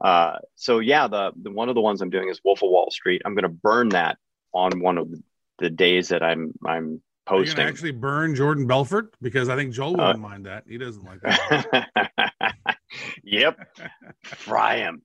Uh, 0.00 0.38
so 0.56 0.80
yeah, 0.80 1.06
the, 1.08 1.32
the 1.40 1.50
one 1.50 1.68
of 1.68 1.74
the 1.74 1.80
ones 1.80 2.02
I'm 2.02 2.10
doing 2.10 2.28
is 2.28 2.40
Wolf 2.44 2.62
of 2.62 2.70
Wall 2.70 2.90
Street. 2.90 3.22
I'm 3.24 3.34
going 3.34 3.44
to 3.44 3.48
burn 3.48 3.90
that 3.90 4.18
on 4.52 4.80
one 4.80 4.98
of 4.98 5.08
the, 5.58 5.70
days 5.70 6.08
that 6.08 6.22
I'm 6.22 6.52
I'm 6.66 7.00
posting. 7.26 7.64
actually 7.64 7.92
burn 7.92 8.34
Jordan 8.34 8.66
Belfort 8.66 9.14
because 9.22 9.48
I 9.48 9.56
think 9.56 9.72
Joel 9.72 10.00
Uh, 10.00 10.06
wouldn't 10.08 10.22
mind 10.22 10.46
that. 10.46 10.64
He 10.68 10.76
doesn't 10.76 11.04
like 11.04 11.20
that. 11.22 11.88
yep, 13.22 13.58
fry 14.24 14.78
him. 14.78 15.02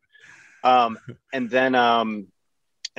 Um, 0.64 0.98
and 1.32 1.50
then 1.50 1.76
um, 1.76 2.28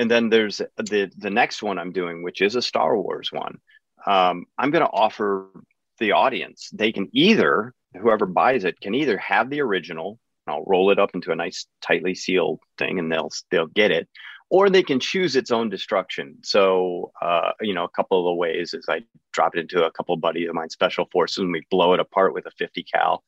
and 0.00 0.10
then 0.10 0.30
there's 0.30 0.62
the 0.78 1.10
the 1.16 1.30
next 1.30 1.62
one 1.62 1.78
I'm 1.78 1.92
doing, 1.92 2.22
which 2.22 2.40
is 2.40 2.56
a 2.56 2.62
Star 2.62 2.96
Wars 2.98 3.30
one. 3.30 3.58
Um, 4.06 4.46
I'm 4.56 4.70
going 4.70 4.84
to 4.84 4.90
offer 4.90 5.50
the 5.98 6.12
audience 6.12 6.70
they 6.72 6.90
can 6.90 7.08
either 7.12 7.74
whoever 8.00 8.24
buys 8.24 8.64
it 8.64 8.80
can 8.80 8.94
either 8.94 9.18
have 9.18 9.50
the 9.50 9.60
original. 9.60 10.18
I'll 10.46 10.64
roll 10.64 10.90
it 10.90 10.98
up 10.98 11.10
into 11.14 11.32
a 11.32 11.36
nice 11.36 11.66
tightly 11.82 12.14
sealed 12.14 12.60
thing, 12.78 12.98
and 12.98 13.12
they'll 13.12 13.30
they'll 13.50 13.66
get 13.66 13.90
it, 13.90 14.08
or 14.48 14.70
they 14.70 14.82
can 14.82 15.00
choose 15.00 15.36
its 15.36 15.50
own 15.50 15.68
destruction. 15.68 16.38
So, 16.42 17.12
uh, 17.20 17.52
you 17.60 17.74
know, 17.74 17.84
a 17.84 17.88
couple 17.90 18.18
of 18.18 18.32
the 18.32 18.34
ways 18.34 18.72
is 18.72 18.86
I 18.88 19.04
drop 19.32 19.54
it 19.54 19.60
into 19.60 19.84
a 19.84 19.92
couple 19.92 20.14
of 20.14 20.22
buddies 20.22 20.48
of 20.48 20.54
mine, 20.54 20.70
special 20.70 21.08
forces, 21.12 21.38
and 21.38 21.52
we 21.52 21.66
blow 21.70 21.92
it 21.92 22.00
apart 22.00 22.32
with 22.32 22.46
a 22.46 22.50
50 22.52 22.82
cal. 22.84 23.22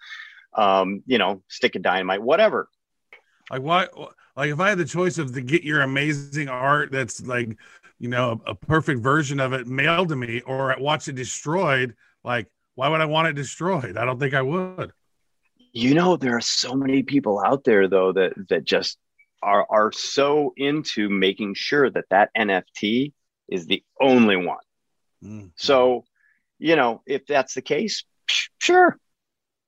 Um, 0.55 1.03
you 1.07 1.19
know, 1.19 1.43
stick 1.49 1.77
a 1.77 1.79
dynamite, 1.79 2.23
whatever. 2.23 2.69
like 3.51 3.63
why? 3.63 3.89
Like 4.37 4.51
if 4.51 4.61
I 4.61 4.71
had 4.71 4.79
the 4.79 4.85
choice 4.85 5.19
of 5.19 5.33
to 5.35 5.43
get 5.43 5.63
your 5.63 5.83
amazing 5.83 6.49
art 6.49 6.91
that's 6.91 7.27
like, 7.27 7.57
you 7.99 8.09
know, 8.09 8.41
a, 8.47 8.51
a 8.53 8.55
perfect 8.55 9.01
version 9.01 9.41
of 9.41 9.53
it 9.53 9.67
mailed 9.67 10.09
to 10.09 10.17
me, 10.17 10.41
or 10.43 10.75
watch 10.79 11.09
it 11.09 11.15
destroyed, 11.15 11.95
like 12.25 12.49
why 12.75 12.89
would 12.89 13.01
I 13.01 13.07
want 13.07 13.29
it 13.29 13.35
destroyed? 13.35 13.97
I 13.97 14.05
don't 14.05 14.19
think 14.19 14.35
I 14.35 14.43
would. 14.43 14.93
You 15.73 15.95
know, 15.95 16.17
there 16.17 16.37
are 16.37 16.41
so 16.43 16.75
many 16.75 17.03
people 17.03 17.43
out 17.45 17.65
there 17.65 17.89
though 17.89 18.13
that 18.13 18.33
that 18.49 18.65
just 18.65 18.99
are 19.43 19.67
are 19.69 19.93
so 19.93 20.53
into 20.57 21.09
making 21.09 21.55
sure 21.55 21.91
that 21.91 22.05
that 22.11 22.31
NFT 22.37 23.13
is 23.49 23.67
the 23.67 23.83
only 24.01 24.37
one. 24.37 24.59
Mm. 25.23 25.51
So, 25.57 26.05
you 26.59 26.77
know, 26.77 27.03
if 27.07 27.27
that's 27.27 27.55
the 27.55 27.63
case, 27.63 28.05
sure, 28.59 28.99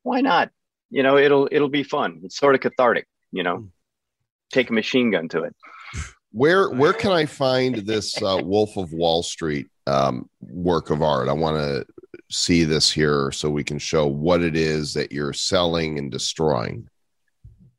why 0.03 0.21
not? 0.21 0.51
You 0.91 1.03
know, 1.03 1.17
it'll 1.19 1.49
it'll 1.51 1.69
be 1.69 1.83
fun. 1.83 2.21
It's 2.25 2.39
sort 2.39 2.55
of 2.55 2.61
cathartic. 2.61 3.07
You 3.33 3.43
know, 3.43 3.69
take 4.55 4.71
a 4.71 4.73
machine 4.73 5.11
gun 5.11 5.29
to 5.29 5.43
it. 5.43 5.55
Where 6.33 6.71
where 6.71 6.93
can 6.93 7.13
I 7.13 7.27
find 7.27 7.75
this 7.77 8.21
uh, 8.23 8.39
Wolf 8.45 8.77
of 8.77 8.93
Wall 8.93 9.23
Street 9.23 9.69
um, 9.87 10.29
work 10.41 10.91
of 10.91 11.03
art? 11.03 11.29
I 11.29 11.33
want 11.33 11.57
to 11.59 11.87
see 12.31 12.65
this 12.65 12.91
here 12.91 13.31
so 13.33 13.51
we 13.51 13.63
can 13.65 13.79
show 13.79 14.07
what 14.07 14.43
it 14.43 14.57
is 14.57 14.95
that 14.95 15.13
you're 15.13 15.33
selling 15.33 15.99
and 15.99 16.11
destroying. 16.11 16.89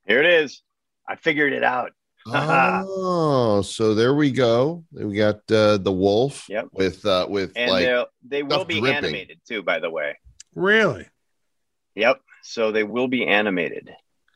Here 0.07 0.19
it 0.21 0.25
is. 0.27 0.61
I 1.07 1.15
figured 1.15 1.51
it 1.53 1.63
out. 1.63 1.91
oh, 2.27 3.61
so 3.61 3.93
there 3.93 4.15
we 4.15 4.31
go. 4.31 4.83
We 4.91 5.15
got 5.15 5.41
uh, 5.51 5.77
the 5.77 5.91
wolf 5.91 6.45
Yep. 6.49 6.69
with 6.73 7.05
uh, 7.05 7.27
with 7.29 7.51
And 7.55 7.71
like 7.71 7.85
they'll- 7.85 8.07
they 8.27 8.41
will 8.43 8.65
be 8.65 8.79
dripping. 8.79 8.97
animated 9.05 9.39
too, 9.47 9.61
by 9.63 9.79
the 9.79 9.89
way. 9.89 10.17
Really? 10.55 11.07
Yep. 11.95 12.21
So 12.43 12.71
they 12.71 12.83
will 12.83 13.07
be 13.07 13.27
animated. 13.27 13.91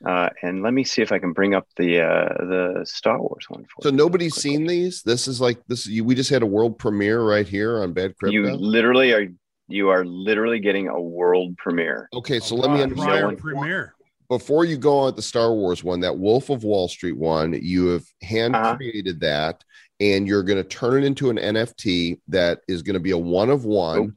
Uh, 0.07 0.29
and 0.43 0.63
let 0.63 0.73
me 0.73 0.83
see 0.83 1.01
if 1.01 1.11
I 1.11 1.19
can 1.19 1.33
bring 1.33 1.53
up 1.53 1.67
the 1.77 2.01
uh, 2.01 2.29
the 2.45 2.85
Star 2.85 3.19
Wars 3.19 3.45
one 3.49 3.63
for 3.65 3.79
you 3.79 3.83
so 3.83 3.89
you 3.89 3.95
nobody's 3.97 4.33
quickly. 4.33 4.51
seen 4.55 4.65
these. 4.67 5.01
This 5.03 5.27
is 5.27 5.41
like 5.41 5.59
this. 5.67 5.85
You, 5.87 6.03
we 6.05 6.15
just 6.15 6.29
had 6.29 6.41
a 6.41 6.45
world 6.45 6.79
premiere 6.79 7.21
right 7.21 7.47
here 7.47 7.81
on 7.83 7.91
Bad 7.93 8.15
Crypto. 8.17 8.33
You 8.33 8.43
literally 8.55 9.11
are 9.13 9.27
you 9.67 9.89
are 9.89 10.05
literally 10.05 10.59
getting 10.59 10.87
a 10.87 10.99
world 10.99 11.57
premiere. 11.57 12.07
okay, 12.13 12.39
so 12.39 12.55
A 12.55 12.57
let 12.57 12.71
me 12.71 12.81
understand. 12.81 13.09
prior 13.09 13.25
one. 13.25 13.35
premiere. 13.37 13.93
before 14.29 14.63
you 14.65 14.77
go 14.77 14.99
on 14.99 15.15
the 15.15 15.21
Star 15.21 15.53
Wars 15.53 15.83
one, 15.83 15.99
that 15.99 16.17
Wolf 16.17 16.49
of 16.49 16.63
Wall 16.63 16.87
Street 16.87 17.17
one, 17.17 17.53
you 17.61 17.87
have 17.87 18.05
hand 18.21 18.55
Uh-huh. 18.55 18.77
created 18.77 19.19
that, 19.19 19.63
and 19.99 20.27
you're 20.27 20.43
going 20.43 20.57
to 20.57 20.67
turn 20.67 21.03
it 21.03 21.05
into 21.05 21.29
an 21.29 21.37
NFT 21.37 22.19
that 22.29 22.61
is 22.69 22.81
going 22.83 22.93
to 22.95 22.99
be 23.01 23.11
a 23.11 23.17
one 23.17 23.49
of 23.49 23.65
one, 23.65 23.97
Nope. 23.99 24.11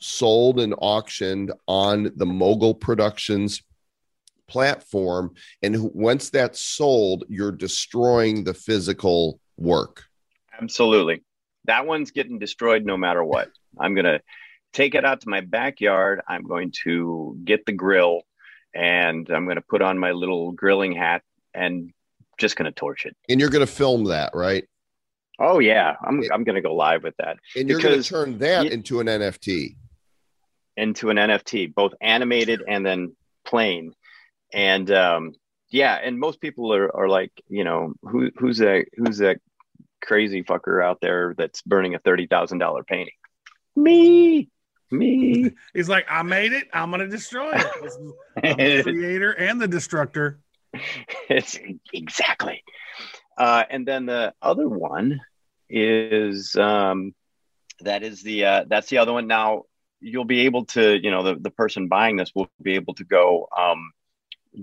sold 0.00 0.60
and 0.60 0.74
auctioned 0.78 1.52
on 1.68 2.10
the 2.16 2.26
Mogul 2.26 2.74
Productions 2.74 3.62
platform. 4.48 5.34
And 5.62 5.92
once 5.92 6.30
that's 6.30 6.60
sold, 6.60 7.24
you're 7.28 7.52
destroying 7.52 8.44
the 8.44 8.54
physical 8.54 9.40
work. 9.56 10.04
Absolutely. 10.60 11.22
That 11.66 11.86
one's 11.86 12.10
getting 12.10 12.38
destroyed 12.38 12.84
no 12.84 12.96
matter 12.96 13.24
what. 13.24 13.50
I'm 13.78 13.94
going 13.94 14.04
to 14.04 14.20
take 14.72 14.94
it 14.94 15.04
out 15.04 15.22
to 15.22 15.28
my 15.28 15.40
backyard. 15.40 16.20
I'm 16.28 16.42
going 16.42 16.72
to 16.84 17.38
get 17.44 17.64
the 17.66 17.72
grill 17.72 18.22
and 18.74 19.28
I'm 19.30 19.44
going 19.44 19.56
to 19.56 19.62
put 19.68 19.82
on 19.82 19.98
my 19.98 20.12
little 20.12 20.52
grilling 20.52 20.92
hat 20.92 21.22
and 21.54 21.90
just 22.38 22.56
going 22.56 22.66
to 22.66 22.72
torch 22.72 23.06
it. 23.06 23.16
And 23.28 23.40
you're 23.40 23.50
going 23.50 23.66
to 23.66 23.72
film 23.72 24.04
that, 24.04 24.32
right? 24.34 24.64
Oh 25.38 25.58
yeah, 25.58 25.96
I'm 26.04 26.22
I'm 26.32 26.44
going 26.44 26.54
to 26.54 26.60
go 26.60 26.76
live 26.76 27.02
with 27.02 27.16
that 27.18 27.38
And 27.56 27.68
you're 27.68 27.80
going 27.80 28.00
to 28.00 28.08
turn 28.08 28.38
that 28.38 28.64
y- 28.66 28.70
into 28.70 29.00
an 29.00 29.08
NFT. 29.08 29.74
into 30.76 31.10
an 31.10 31.16
NFT, 31.16 31.74
both 31.74 31.92
animated 32.00 32.62
and 32.68 32.84
then 32.86 33.16
plain. 33.44 33.94
And 34.54 34.90
um 34.90 35.32
yeah, 35.70 35.94
and 35.94 36.18
most 36.18 36.40
people 36.40 36.72
are, 36.72 36.94
are 36.96 37.08
like, 37.08 37.32
you 37.48 37.64
know, 37.64 37.94
who 38.02 38.30
who's 38.36 38.58
that 38.58 38.86
who's 38.96 39.18
that 39.18 39.38
crazy 40.00 40.42
fucker 40.42 40.84
out 40.84 41.00
there 41.00 41.34
that's 41.36 41.62
burning 41.62 41.94
a 41.94 41.98
thirty 41.98 42.26
thousand 42.26 42.58
dollar 42.58 42.84
painting? 42.84 43.14
Me. 43.74 44.48
Me. 44.90 45.50
He's 45.74 45.88
like, 45.88 46.06
I 46.08 46.22
made 46.22 46.52
it. 46.52 46.68
I'm 46.72 46.90
gonna 46.90 47.08
destroy 47.08 47.52
it. 47.54 47.66
I'm 48.44 48.56
the 48.56 48.82
creator 48.84 49.32
and 49.32 49.60
the 49.60 49.66
destructor. 49.66 50.38
it's 51.28 51.58
exactly. 51.92 52.62
Uh, 53.36 53.64
and 53.68 53.86
then 53.86 54.06
the 54.06 54.32
other 54.40 54.68
one 54.68 55.20
is 55.68 56.54
um, 56.54 57.14
that 57.80 58.04
is 58.04 58.22
the 58.22 58.44
uh, 58.44 58.64
that's 58.68 58.88
the 58.88 58.98
other 58.98 59.12
one. 59.12 59.26
Now 59.26 59.64
you'll 60.00 60.24
be 60.24 60.42
able 60.42 60.66
to, 60.66 61.02
you 61.02 61.10
know, 61.10 61.22
the, 61.22 61.34
the 61.34 61.50
person 61.50 61.88
buying 61.88 62.16
this 62.16 62.30
will 62.34 62.48
be 62.62 62.74
able 62.74 62.94
to 62.94 63.04
go. 63.04 63.48
Um, 63.56 63.90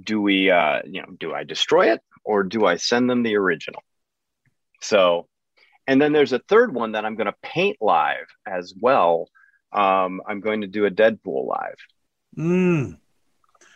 do 0.04 0.22
we, 0.22 0.50
uh, 0.50 0.82
you 0.86 1.02
know, 1.02 1.10
do 1.20 1.34
I 1.34 1.44
destroy 1.44 1.92
it 1.94 2.02
or 2.24 2.44
do 2.44 2.66
I 2.66 2.78
send 2.78 3.10
them 3.10 3.24
the 3.24 3.36
original? 3.36 3.84
So, 4.82 5.28
and 5.88 6.02
then 6.02 6.14
there's 6.14 6.34
a 6.34 6.40
third 6.40 6.74
one 6.74 6.94
that 6.94 7.06
I'm 7.06 7.16
going 7.16 7.28
to 7.28 7.36
paint 7.42 7.78
live 7.82 8.28
as 8.46 8.74
well. 8.80 9.28
Um, 9.72 10.22
I'm 10.28 10.42
going 10.42 10.62
to 10.62 10.68
do 10.68 10.86
a 10.86 10.92
Deadpool 10.92 11.48
live. 11.48 11.76
Mm. 12.38 12.98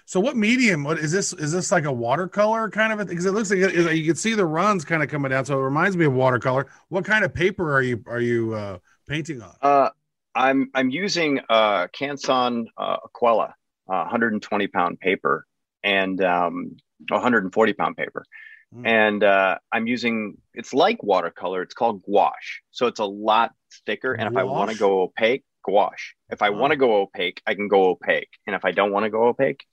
So 0.05 0.19
what 0.19 0.37
medium? 0.37 0.83
What 0.83 0.99
is 0.99 1.11
this? 1.11 1.33
Is 1.33 1.51
this 1.51 1.71
like 1.71 1.85
a 1.85 1.91
watercolor 1.91 2.69
kind 2.69 2.93
of 2.93 2.99
a? 2.99 3.05
Because 3.05 3.25
it 3.25 3.31
looks 3.31 3.49
like 3.49 3.59
it, 3.59 3.95
you 3.95 4.05
can 4.05 4.15
see 4.15 4.35
the 4.35 4.45
runs 4.45 4.85
kind 4.85 5.01
of 5.01 5.09
coming 5.09 5.31
down. 5.31 5.45
So 5.45 5.59
it 5.59 5.63
reminds 5.63 5.97
me 5.97 6.05
of 6.05 6.13
watercolor. 6.13 6.67
What 6.89 7.05
kind 7.05 7.25
of 7.25 7.33
paper 7.33 7.73
are 7.73 7.81
you 7.81 8.03
are 8.05 8.21
you 8.21 8.53
uh, 8.53 8.77
painting 9.07 9.41
on? 9.41 9.55
Uh, 9.63 9.89
I'm 10.35 10.69
I'm 10.75 10.91
using 10.91 11.39
uh, 11.49 11.87
Canson 11.87 12.65
uh, 12.77 12.97
Aquella, 12.97 13.53
uh, 13.89 14.05
120 14.05 14.67
pound 14.67 14.99
paper 14.99 15.47
and 15.85 16.21
um, 16.23 16.75
140 17.09 17.73
pound 17.73 17.95
paper, 17.95 18.25
Mm. 18.73 18.87
and 18.87 19.23
uh, 19.23 19.57
I'm 19.71 19.85
using 19.87 20.37
it's 20.53 20.73
like 20.73 21.01
watercolor. 21.03 21.61
It's 21.61 21.75
called 21.75 22.01
gouache, 22.03 22.59
so 22.71 22.87
it's 22.87 22.99
a 22.99 23.05
lot 23.05 23.51
thicker. 23.85 24.13
And 24.13 24.27
if 24.27 24.35
I 24.35 24.43
want 24.43 24.71
to 24.71 24.77
go 24.77 25.01
opaque, 25.03 25.43
gouache. 25.63 26.15
If 26.31 26.41
I 26.41 26.49
Oh. 26.49 26.53
want 26.53 26.71
to 26.71 26.77
go 26.77 27.01
opaque, 27.01 27.41
I 27.45 27.53
can 27.53 27.67
go 27.67 27.89
opaque, 27.89 28.29
and 28.47 28.55
if 28.55 28.65
I 28.65 28.71
don't 28.71 28.91
want 28.91 29.03
to 29.05 29.11
go 29.11 29.27
opaque, 29.27 29.63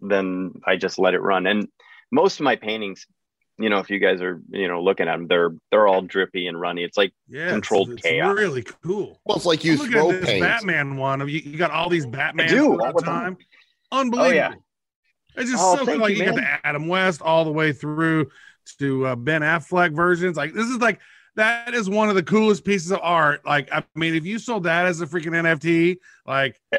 then 0.00 0.52
I 0.64 0.76
just 0.76 0.98
let 0.98 1.14
it 1.14 1.20
run. 1.20 1.46
And 1.46 1.68
most 2.12 2.38
of 2.40 2.44
my 2.44 2.56
paintings, 2.56 3.06
you 3.58 3.68
know, 3.68 3.78
if 3.78 3.90
you 3.90 3.98
guys 3.98 4.22
are 4.22 4.40
you 4.50 4.68
know 4.68 4.82
looking 4.82 5.08
at 5.08 5.16
them, 5.16 5.26
they're 5.26 5.50
they're 5.70 5.88
all 5.88 6.02
drippy 6.02 6.46
and 6.46 6.58
runny. 6.60 6.84
It's 6.84 6.96
like 6.96 7.12
Yeah, 7.26 7.50
controlled 7.50 7.90
it's, 7.90 8.02
chaos. 8.02 8.38
Really 8.38 8.62
cool. 8.62 9.20
Well, 9.24 9.36
it's 9.36 9.46
like 9.46 9.64
you 9.64 9.72
I'm 9.82 9.88
throw 9.90 10.10
at 10.12 10.20
this 10.20 10.30
paint. 10.30 10.42
Batman 10.44 10.96
one. 10.96 11.20
You, 11.20 11.40
you 11.40 11.58
got 11.58 11.72
all 11.72 11.90
these 11.90 12.06
Batman 12.06 12.48
do, 12.48 12.70
all 12.70 12.82
all 12.86 12.92
the 12.94 13.00
the 13.00 13.06
time. 13.06 13.34
time. 13.34 13.46
Unbelievable. 13.90 14.30
Oh, 14.30 14.32
yeah. 14.32 14.54
It's 15.36 15.50
just 15.50 15.62
Oh, 15.62 15.76
so 15.76 15.86
cool. 15.86 15.98
Like 15.98 16.16
you, 16.16 16.24
you 16.24 16.24
got 16.26 16.34
the 16.36 16.66
Adam 16.66 16.88
West 16.88 17.22
all 17.22 17.44
the 17.44 17.52
way 17.52 17.72
through 17.72 18.30
to 18.78 19.06
uh, 19.06 19.16
Ben 19.16 19.42
Affleck 19.42 19.94
versions. 19.94 20.36
Like 20.36 20.52
this 20.52 20.66
is 20.66 20.78
like 20.78 21.00
that 21.36 21.74
is 21.74 21.88
one 21.88 22.08
of 22.08 22.16
the 22.16 22.22
coolest 22.22 22.64
pieces 22.64 22.90
of 22.90 22.98
art. 23.02 23.44
Like 23.46 23.68
I 23.72 23.84
mean, 23.94 24.14
if 24.14 24.26
you 24.26 24.38
sold 24.38 24.64
that 24.64 24.86
as 24.86 25.00
a 25.00 25.06
freaking 25.06 25.28
NFT, 25.28 25.98
like 26.26 26.60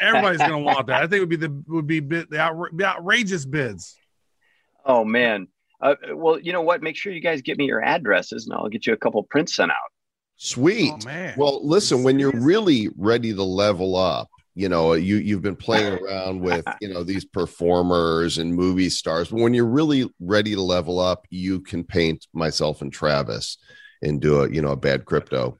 everybody's 0.00 0.40
gonna 0.40 0.58
want 0.58 0.88
that. 0.88 0.96
I 1.02 1.06
think 1.06 1.14
it 1.14 1.20
would 1.20 1.28
be 1.28 1.36
the 1.36 1.62
would 1.68 1.86
be 1.86 2.00
bid, 2.00 2.28
the, 2.30 2.36
outra- 2.38 2.76
the 2.76 2.84
outrageous 2.84 3.44
bids. 3.44 3.96
Oh 4.84 5.04
man, 5.04 5.46
Uh, 5.80 5.94
well, 6.12 6.40
you 6.40 6.52
know 6.52 6.62
what? 6.62 6.82
Make 6.82 6.96
sure 6.96 7.12
you 7.12 7.20
guys 7.20 7.40
get 7.42 7.56
me 7.56 7.66
your 7.66 7.82
addresses, 7.82 8.46
and 8.46 8.54
I'll 8.54 8.68
get 8.68 8.86
you 8.86 8.92
a 8.92 8.96
couple 8.96 9.22
prints 9.22 9.54
sent 9.54 9.70
out. 9.70 9.76
Sweet. 10.36 10.92
Oh, 10.92 11.06
man. 11.06 11.34
Well, 11.36 11.64
listen, 11.64 12.02
when 12.02 12.18
you're 12.18 12.32
really 12.34 12.88
ready 12.96 13.32
to 13.32 13.42
level 13.44 13.94
up, 13.94 14.28
you 14.54 14.68
know, 14.68 14.92
uh, 14.92 14.96
you 14.96 15.16
you've 15.16 15.42
been 15.42 15.56
playing 15.56 15.94
around 16.02 16.40
with, 16.40 16.64
you 16.80 16.88
know, 16.88 17.02
these 17.02 17.24
performers 17.24 18.38
and 18.38 18.54
movie 18.54 18.90
stars, 18.90 19.28
but 19.28 19.40
when 19.40 19.54
you're 19.54 19.64
really 19.66 20.08
ready 20.20 20.54
to 20.54 20.60
level 20.62 20.98
up, 20.98 21.26
you 21.30 21.60
can 21.60 21.84
paint 21.84 22.26
myself 22.32 22.82
and 22.82 22.92
Travis 22.92 23.56
and 24.02 24.20
do 24.20 24.42
a, 24.42 24.50
you 24.50 24.60
know, 24.60 24.72
a 24.72 24.76
bad 24.76 25.04
crypto 25.04 25.58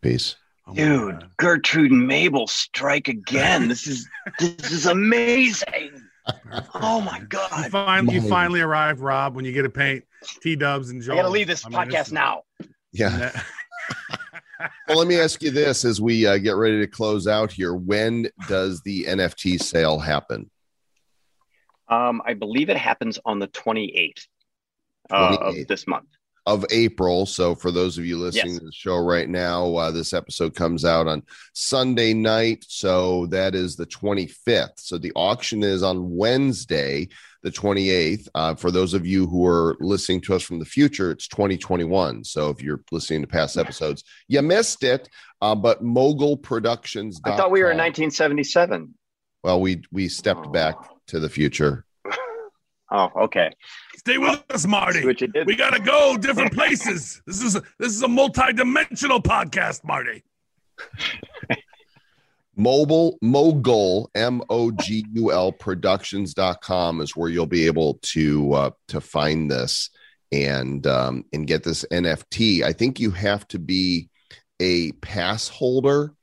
piece. 0.00 0.36
Oh, 0.66 0.74
Dude, 0.74 1.20
God. 1.20 1.30
Gertrude 1.38 1.90
and 1.90 2.06
Mabel 2.06 2.46
strike 2.46 3.08
again. 3.08 3.68
This 3.68 3.86
is 3.86 4.08
this 4.38 4.70
is 4.70 4.86
amazing. 4.86 5.90
Oh 6.74 7.00
my 7.00 7.18
You, 7.18 7.24
god! 7.26 8.12
you 8.12 8.20
finally 8.28 8.60
arrived, 8.60 9.00
Rob, 9.00 9.34
when 9.34 9.44
you 9.44 9.52
get 9.52 9.62
to 9.62 9.70
paint 9.70 10.04
T 10.40 10.54
Dubs 10.54 10.90
and 10.90 11.02
Joel. 11.02 11.14
I 11.14 11.22
gotta 11.22 11.30
leave 11.30 11.48
this 11.48 11.66
I 11.66 11.70
mean, 11.70 11.78
podcast 11.78 12.06
is- 12.08 12.12
now. 12.12 12.42
Yeah. 12.92 13.32
Well, 14.90 14.98
let 14.98 15.06
me 15.06 15.20
ask 15.20 15.40
you 15.40 15.52
this 15.52 15.84
as 15.84 16.00
we 16.00 16.26
uh, 16.26 16.38
get 16.38 16.56
ready 16.56 16.80
to 16.80 16.86
close 16.88 17.28
out 17.28 17.52
here. 17.52 17.72
When 17.76 18.26
does 18.48 18.80
the 18.82 19.04
NFT 19.04 19.62
sale 19.62 20.00
happen? 20.00 20.50
Um, 21.88 22.20
I 22.26 22.34
believe 22.34 22.70
it 22.70 22.76
happens 22.76 23.16
on 23.24 23.38
the 23.38 23.46
28th, 23.46 24.26
uh, 25.10 25.36
28th. 25.36 25.60
of 25.60 25.68
this 25.68 25.86
month. 25.86 26.08
of 26.46 26.64
April. 26.72 27.24
So 27.24 27.54
for 27.54 27.70
those 27.70 27.98
of 27.98 28.04
you 28.04 28.18
listening 28.18 28.54
Yes. 28.54 28.58
to 28.58 28.64
the 28.64 28.72
show 28.72 28.96
right 28.96 29.28
now, 29.28 29.76
uh, 29.76 29.90
this 29.92 30.12
episode 30.12 30.56
comes 30.56 30.84
out 30.84 31.06
on 31.06 31.22
Sunday 31.52 32.12
night. 32.12 32.64
So 32.66 33.26
that 33.26 33.54
is 33.54 33.76
the 33.76 33.86
25th. 33.86 34.80
So 34.80 34.98
the 34.98 35.12
auction 35.14 35.62
is 35.62 35.84
on 35.84 36.16
Wednesday, 36.16 37.06
the 37.42 37.50
28th. 37.50 38.28
Uh, 38.34 38.54
for 38.54 38.70
those 38.70 38.94
of 38.94 39.06
you 39.06 39.26
who 39.26 39.46
are 39.46 39.76
listening 39.80 40.20
to 40.22 40.34
us 40.34 40.42
from 40.42 40.58
the 40.58 40.64
future, 40.64 41.10
it's 41.10 41.28
2021. 41.28 42.24
So 42.24 42.50
if 42.50 42.62
you're 42.62 42.82
listening 42.92 43.22
to 43.22 43.26
past 43.26 43.56
episodes, 43.56 44.04
you 44.28 44.42
missed 44.42 44.84
it. 44.84 45.08
Uh, 45.40 45.54
but 45.54 45.82
Mogul 45.82 46.36
Productions. 46.36 47.20
I 47.24 47.36
thought 47.36 47.50
we 47.50 47.60
were 47.60 47.70
in 47.70 47.78
1977. 47.78 48.94
Well, 49.42 49.60
we 49.60 49.82
we 49.90 50.08
stepped 50.08 50.52
back 50.52 50.76
to 51.08 51.20
the 51.20 51.28
future. 51.28 51.84
Oh, 52.92 53.08
okay. 53.16 53.52
Stay 53.98 54.18
with 54.18 54.42
us, 54.50 54.66
Marty. 54.66 55.06
what 55.06 55.20
you 55.20 55.28
did. 55.28 55.46
We 55.46 55.54
gotta 55.54 55.78
go 55.78 56.16
different 56.16 56.52
places. 56.52 57.22
This 57.24 57.40
is 57.40 57.54
a, 57.54 57.62
this 57.78 57.92
is 57.92 58.02
a 58.02 58.08
multi-dimensional 58.08 59.22
podcast, 59.22 59.84
Marty. 59.84 60.24
Mobile 62.56 63.18
Mogul 63.22 64.10
M 64.14 64.42
O 64.50 64.70
G 64.70 65.04
U 65.12 65.32
L 65.32 65.52
Productions.com 65.52 67.00
is 67.00 67.16
where 67.16 67.30
you'll 67.30 67.46
be 67.46 67.66
able 67.66 67.94
to 68.02 68.52
uh, 68.52 68.70
to 68.88 69.00
find 69.00 69.50
this 69.50 69.90
and 70.32 70.86
um, 70.86 71.24
and 71.32 71.46
get 71.46 71.64
this 71.64 71.84
NFT. 71.90 72.62
I 72.62 72.72
think 72.72 73.00
you 73.00 73.10
have 73.10 73.46
to 73.48 73.58
be 73.58 74.08
a 74.60 74.92
pass 74.92 75.48
holder 75.48 76.14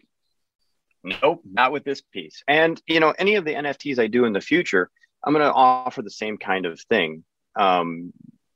Nope, 1.02 1.42
not 1.50 1.72
with 1.72 1.84
this 1.84 2.00
piece. 2.00 2.42
And 2.46 2.80
you 2.86 3.00
know, 3.00 3.14
any 3.18 3.36
of 3.36 3.44
the 3.44 3.54
NFTs 3.54 3.98
I 3.98 4.06
do 4.06 4.24
in 4.24 4.32
the 4.32 4.40
future, 4.40 4.90
I'm 5.24 5.32
going 5.32 5.44
to 5.44 5.52
offer 5.52 6.02
the 6.02 6.10
same 6.10 6.36
kind 6.36 6.66
of 6.66 6.80
thing. 6.80 7.24
Um, 7.56 8.12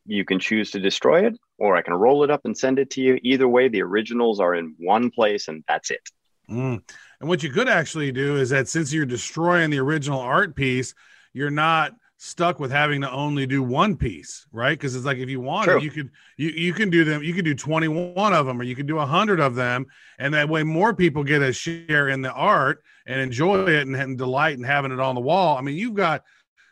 you 0.06 0.24
can 0.24 0.38
choose 0.38 0.70
to 0.72 0.80
destroy 0.80 1.26
it, 1.26 1.38
or 1.58 1.76
I 1.76 1.82
can 1.82 1.94
roll 1.94 2.24
it 2.24 2.30
up 2.30 2.42
and 2.44 2.56
send 2.56 2.78
it 2.78 2.90
to 2.90 3.00
you. 3.00 3.18
Either 3.22 3.48
way, 3.48 3.68
the 3.68 3.82
originals 3.82 4.40
are 4.40 4.54
in 4.54 4.74
one 4.78 5.10
place, 5.10 5.48
and 5.48 5.64
that's 5.66 5.90
it. 5.90 6.08
Mm. 6.50 6.82
And 7.20 7.28
what 7.28 7.42
you 7.42 7.50
could 7.50 7.68
actually 7.68 8.12
do 8.12 8.36
is 8.36 8.50
that 8.50 8.68
since 8.68 8.92
you're 8.92 9.06
destroying 9.06 9.70
the 9.70 9.78
original 9.78 10.20
art 10.20 10.54
piece, 10.54 10.94
you're 11.32 11.50
not 11.50 11.94
stuck 12.18 12.58
with 12.58 12.70
having 12.70 13.00
to 13.02 13.10
only 13.10 13.46
do 13.46 13.62
one 13.62 13.96
piece, 13.96 14.46
right? 14.52 14.78
Because 14.78 14.94
it's 14.94 15.04
like 15.04 15.18
if 15.18 15.28
you 15.28 15.40
wanted, 15.40 15.72
True. 15.72 15.80
you 15.82 15.90
could 15.90 16.10
you 16.36 16.48
you 16.50 16.72
can 16.72 16.90
do 16.90 17.04
them. 17.04 17.22
You 17.22 17.34
could 17.34 17.44
do 17.44 17.54
21 17.54 18.32
of 18.32 18.46
them, 18.46 18.60
or 18.60 18.64
you 18.64 18.76
could 18.76 18.86
do 18.86 18.98
hundred 18.98 19.40
of 19.40 19.54
them, 19.54 19.86
and 20.18 20.34
that 20.34 20.48
way 20.48 20.62
more 20.62 20.94
people 20.94 21.24
get 21.24 21.42
a 21.42 21.52
share 21.52 22.08
in 22.08 22.22
the 22.22 22.32
art 22.32 22.82
and 23.06 23.20
enjoy 23.20 23.64
it 23.64 23.86
and, 23.86 23.96
and 23.96 24.16
delight 24.16 24.56
in 24.56 24.64
having 24.64 24.92
it 24.92 25.00
on 25.00 25.14
the 25.14 25.20
wall. 25.20 25.56
I 25.56 25.60
mean, 25.60 25.76
you've 25.76 25.94
got 25.94 26.22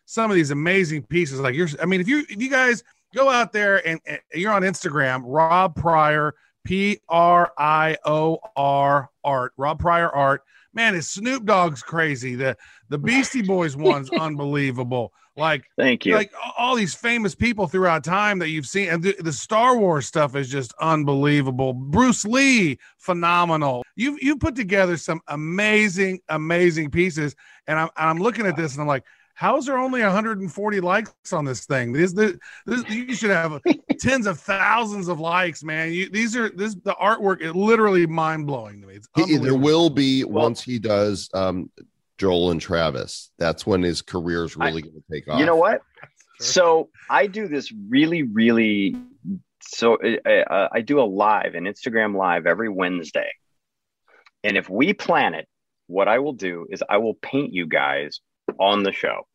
some 0.05 0.31
of 0.31 0.35
these 0.35 0.51
amazing 0.51 1.05
pieces. 1.05 1.41
Like 1.41 1.55
you're, 1.55 1.69
I 1.81 1.87
mean, 1.87 2.01
if 2.01 2.09
you 2.09 2.21
if 2.29 2.41
you 2.41 2.51
guys 2.51 2.83
go 3.15 3.31
out 3.31 3.53
there 3.53 3.87
and, 3.87 4.01
and 4.07 4.21
you're 4.35 4.53
on 4.53 4.63
Instagram, 4.63 5.23
Rob 5.25 5.77
Prior, 5.77 6.35
P 6.65 6.99
R 7.09 7.53
I 7.59 7.97
O 8.05 8.39
R 8.57 9.11
art, 9.25 9.53
Rob 9.57 9.79
Prior 9.79 10.11
art. 10.11 10.43
Man, 10.75 10.95
is 10.95 11.11
Snoop 11.11 11.45
Dogg's 11.45 11.83
crazy. 11.83 12.35
The 12.35 12.57
the 12.89 12.99
Beastie 12.99 13.43
Boys 13.43 13.77
one's 13.77 14.11
unbelievable. 14.19 15.13
Like 15.37 15.65
Thank 15.79 16.05
you. 16.05 16.15
like 16.15 16.31
all 16.59 16.77
these 16.77 16.95
famous 16.95 17.35
people 17.35 17.67
throughout 17.67 18.05
time 18.05 18.39
that 18.41 18.51
you've 18.51 18.67
seen 18.67 18.91
and 18.91 19.03
the, 19.03 19.17
the 19.21 19.33
star 19.33 19.79
wars 19.79 20.07
stuff 20.07 20.37
is 20.37 20.51
just 20.51 20.75
unbelievable 20.79 21.73
bruce 21.73 22.27
lee 22.27 22.79
phenomenal 22.99 23.83
you 23.97 24.19
you 24.21 24.37
put 24.37 24.55
together 24.55 24.99
some 24.99 25.23
amazing 25.29 26.21
amazing 26.29 26.91
pieces 26.91 27.35
and 27.67 27.79
i'm, 27.79 27.89
I'm 27.97 28.19
looking 28.19 28.45
at 28.45 28.57
this 28.57 28.75
and 28.75 28.83
i'm 28.83 28.87
like 28.87 29.05
how 29.35 29.57
is 29.57 29.67
there 29.67 29.79
only 29.79 30.03
140 30.03 30.81
likes 30.81 31.33
on 31.33 31.45
this 31.45 31.65
thing 31.67 31.93
this, 31.93 32.13
this, 32.13 32.37
this 32.67 32.89
you 32.89 33.15
should 33.15 33.31
have 33.31 33.61
tens 34.01 34.27
of 34.27 34.39
thousands 34.39 35.09
of 35.09 35.21
likes 35.21 35.63
man 35.65 35.93
you, 35.93 36.09
these 36.11 36.37
are 36.37 36.51
this 36.51 36.75
the 36.85 36.95
artwork 37.01 37.41
is 37.41 37.55
literally 37.55 38.07
mind-blowing 38.07 38.81
to 38.81 38.87
me 38.87 38.95
it's 38.95 39.09
He- 39.17 39.37
there 39.39 39.55
will 39.55 39.91
be 39.91 40.25
Well- 40.25 40.45
once 40.45 40.63
he 40.63 40.79
does 40.79 41.29
um, 41.35 41.71
Joel 42.19 42.53
and 42.53 42.61
Travis. 42.61 43.33
That's 43.39 43.67
when 43.67 43.83
his 43.83 44.01
career 44.01 44.45
is 44.45 44.57
really 44.57 44.83
going 44.83 44.95
to 44.95 45.03
take 45.11 45.27
off. 45.27 45.41
you 45.41 45.47
know 45.47 45.57
what? 45.57 45.83
So 46.39 46.89
I 47.09 47.29
do 47.29 47.47
this 47.47 47.73
really, 47.89 48.25
really. 48.25 48.97
So 49.61 49.97
uh, 49.97 50.29
uh, 50.31 50.69
I 50.73 50.81
do 50.81 51.01
a 51.01 51.05
live, 51.07 51.55
an 51.55 51.65
Instagram 51.65 52.17
live 52.17 52.47
every 52.47 52.69
Wednesday, 52.69 53.31
and 54.43 54.57
if 54.57 54.69
we 54.69 54.93
plan 54.93 55.35
it, 55.35 55.47
what 55.87 56.09
I 56.09 56.19
will 56.19 56.33
do 56.33 56.67
is 56.69 56.83
I 56.89 56.97
will 56.97 57.15
paint 57.15 57.53
you 57.53 57.67
guys 57.67 58.21
on 58.59 58.83
the 58.83 58.93
show. 58.93 59.27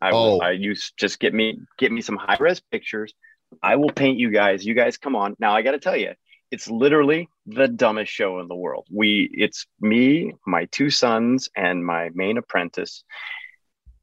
I 0.00 0.12
will. 0.12 0.18
Oh. 0.18 0.40
I 0.40 0.52
use 0.52 0.92
just 0.96 1.18
get 1.18 1.34
me 1.34 1.58
get 1.78 1.90
me 1.92 2.00
some 2.00 2.16
high 2.16 2.36
res 2.38 2.60
pictures. 2.60 3.12
I 3.62 3.76
will 3.76 3.90
paint 3.90 4.18
you 4.18 4.30
guys. 4.30 4.64
You 4.64 4.74
guys 4.74 4.96
come 4.98 5.16
on. 5.16 5.34
Now 5.38 5.54
I 5.54 5.62
got 5.62 5.72
to 5.72 5.78
tell 5.78 5.96
you, 5.96 6.12
it's 6.50 6.68
literally 6.68 7.28
the 7.46 7.66
dumbest 7.66 8.12
show 8.12 8.38
in 8.40 8.48
the 8.48 8.54
world. 8.54 8.86
We 8.92 9.28
it's 9.32 9.66
me, 9.80 10.34
my 10.46 10.66
two 10.66 10.90
sons, 10.90 11.48
and 11.56 11.84
my 11.84 12.10
main 12.14 12.38
apprentice, 12.38 13.04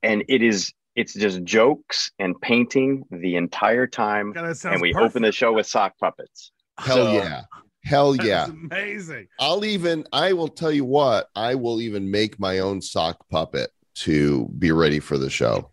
and 0.03 0.23
it 0.27 0.41
is 0.41 0.73
it's 0.95 1.13
just 1.13 1.43
jokes 1.43 2.11
and 2.19 2.39
painting 2.41 3.03
the 3.11 3.35
entire 3.35 3.85
time. 3.87 4.31
God, 4.31 4.45
And 4.65 4.81
we 4.81 4.93
perfect. 4.93 5.09
open 5.11 5.21
the 5.23 5.31
show 5.31 5.51
with 5.53 5.67
sock 5.67 5.97
puppets. 5.99 6.51
Hell 6.77 6.95
So- 6.97 7.13
yeah. 7.13 7.41
Hell 7.83 8.15
yeah. 8.15 8.45
amazing 8.45 9.27
I'll 9.39 9.63
even, 9.63 10.07
I 10.11 10.33
will 10.33 10.47
tell 10.47 10.71
you 10.71 10.83
what, 10.85 11.27
I 11.35 11.53
will 11.53 11.81
even 11.81 12.09
make 12.09 12.39
my 12.39 12.57
own 12.57 12.81
sock 12.81 13.29
puppet 13.29 13.69
to 13.95 14.47
be 14.57 14.71
ready 14.71 14.99
for 14.99 15.17
the 15.17 15.29
show. 15.29 15.69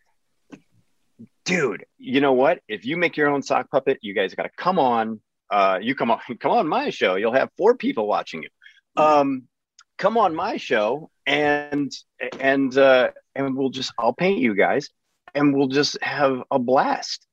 dude 1.44 1.84
you 1.98 2.20
know 2.20 2.32
what 2.32 2.60
if 2.68 2.84
you 2.84 2.96
make 2.96 3.16
your 3.16 3.28
own 3.28 3.42
sock 3.42 3.70
puppet 3.70 3.98
you 4.02 4.14
guys 4.14 4.34
got 4.34 4.44
to 4.44 4.50
come 4.56 4.78
on 4.78 5.20
uh 5.50 5.78
you 5.80 5.94
come 5.94 6.10
on 6.10 6.20
come 6.40 6.52
on 6.52 6.68
my 6.68 6.90
show 6.90 7.16
you'll 7.16 7.32
have 7.32 7.50
four 7.56 7.76
people 7.76 8.06
watching 8.06 8.42
you 8.42 8.48
um 9.02 9.42
come 9.98 10.16
on 10.16 10.34
my 10.34 10.56
show 10.56 11.10
and 11.26 11.92
and 12.40 12.76
uh 12.78 13.10
and 13.34 13.56
we'll 13.56 13.70
just 13.70 13.92
i'll 13.98 14.12
paint 14.12 14.38
you 14.38 14.54
guys 14.54 14.88
and 15.34 15.54
we'll 15.54 15.68
just 15.68 16.00
have 16.02 16.42
a 16.50 16.58
blast 16.58 17.26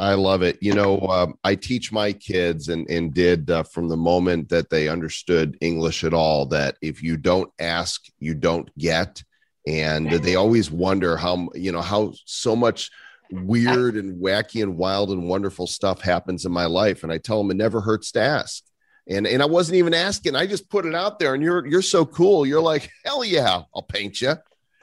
I 0.00 0.14
love 0.14 0.40
it. 0.40 0.56
You 0.62 0.72
know, 0.72 0.98
um, 1.00 1.34
I 1.44 1.54
teach 1.56 1.92
my 1.92 2.14
kids 2.14 2.70
and, 2.70 2.88
and 2.88 3.12
did 3.12 3.50
uh, 3.50 3.64
from 3.64 3.86
the 3.86 3.98
moment 3.98 4.48
that 4.48 4.70
they 4.70 4.88
understood 4.88 5.58
English 5.60 6.04
at 6.04 6.14
all 6.14 6.46
that 6.46 6.76
if 6.80 7.02
you 7.02 7.18
don't 7.18 7.52
ask, 7.58 8.06
you 8.18 8.34
don't 8.34 8.70
get. 8.78 9.22
And 9.66 10.10
they 10.10 10.36
always 10.36 10.70
wonder 10.70 11.16
how, 11.16 11.48
you 11.54 11.72
know, 11.72 11.82
how 11.82 12.14
so 12.24 12.56
much 12.56 12.90
weird 13.30 13.94
and 13.96 14.20
wacky 14.22 14.62
and 14.62 14.76
wild 14.76 15.10
and 15.10 15.28
wonderful 15.28 15.66
stuff 15.66 16.00
happens 16.00 16.44
in 16.44 16.52
my 16.52 16.66
life. 16.66 17.02
And 17.02 17.12
I 17.12 17.18
tell 17.18 17.38
them 17.38 17.50
it 17.50 17.56
never 17.56 17.80
hurts 17.80 18.12
to 18.12 18.20
ask. 18.20 18.62
And 19.08 19.26
and 19.26 19.42
I 19.42 19.46
wasn't 19.46 19.76
even 19.76 19.94
asking. 19.94 20.36
I 20.36 20.46
just 20.46 20.68
put 20.70 20.86
it 20.86 20.94
out 20.94 21.18
there, 21.18 21.34
and 21.34 21.42
you're 21.42 21.66
you're 21.66 21.82
so 21.82 22.04
cool. 22.04 22.46
You're 22.46 22.60
like, 22.60 22.90
hell 23.04 23.24
yeah, 23.24 23.62
I'll 23.74 23.82
paint 23.82 24.20
you. 24.20 24.34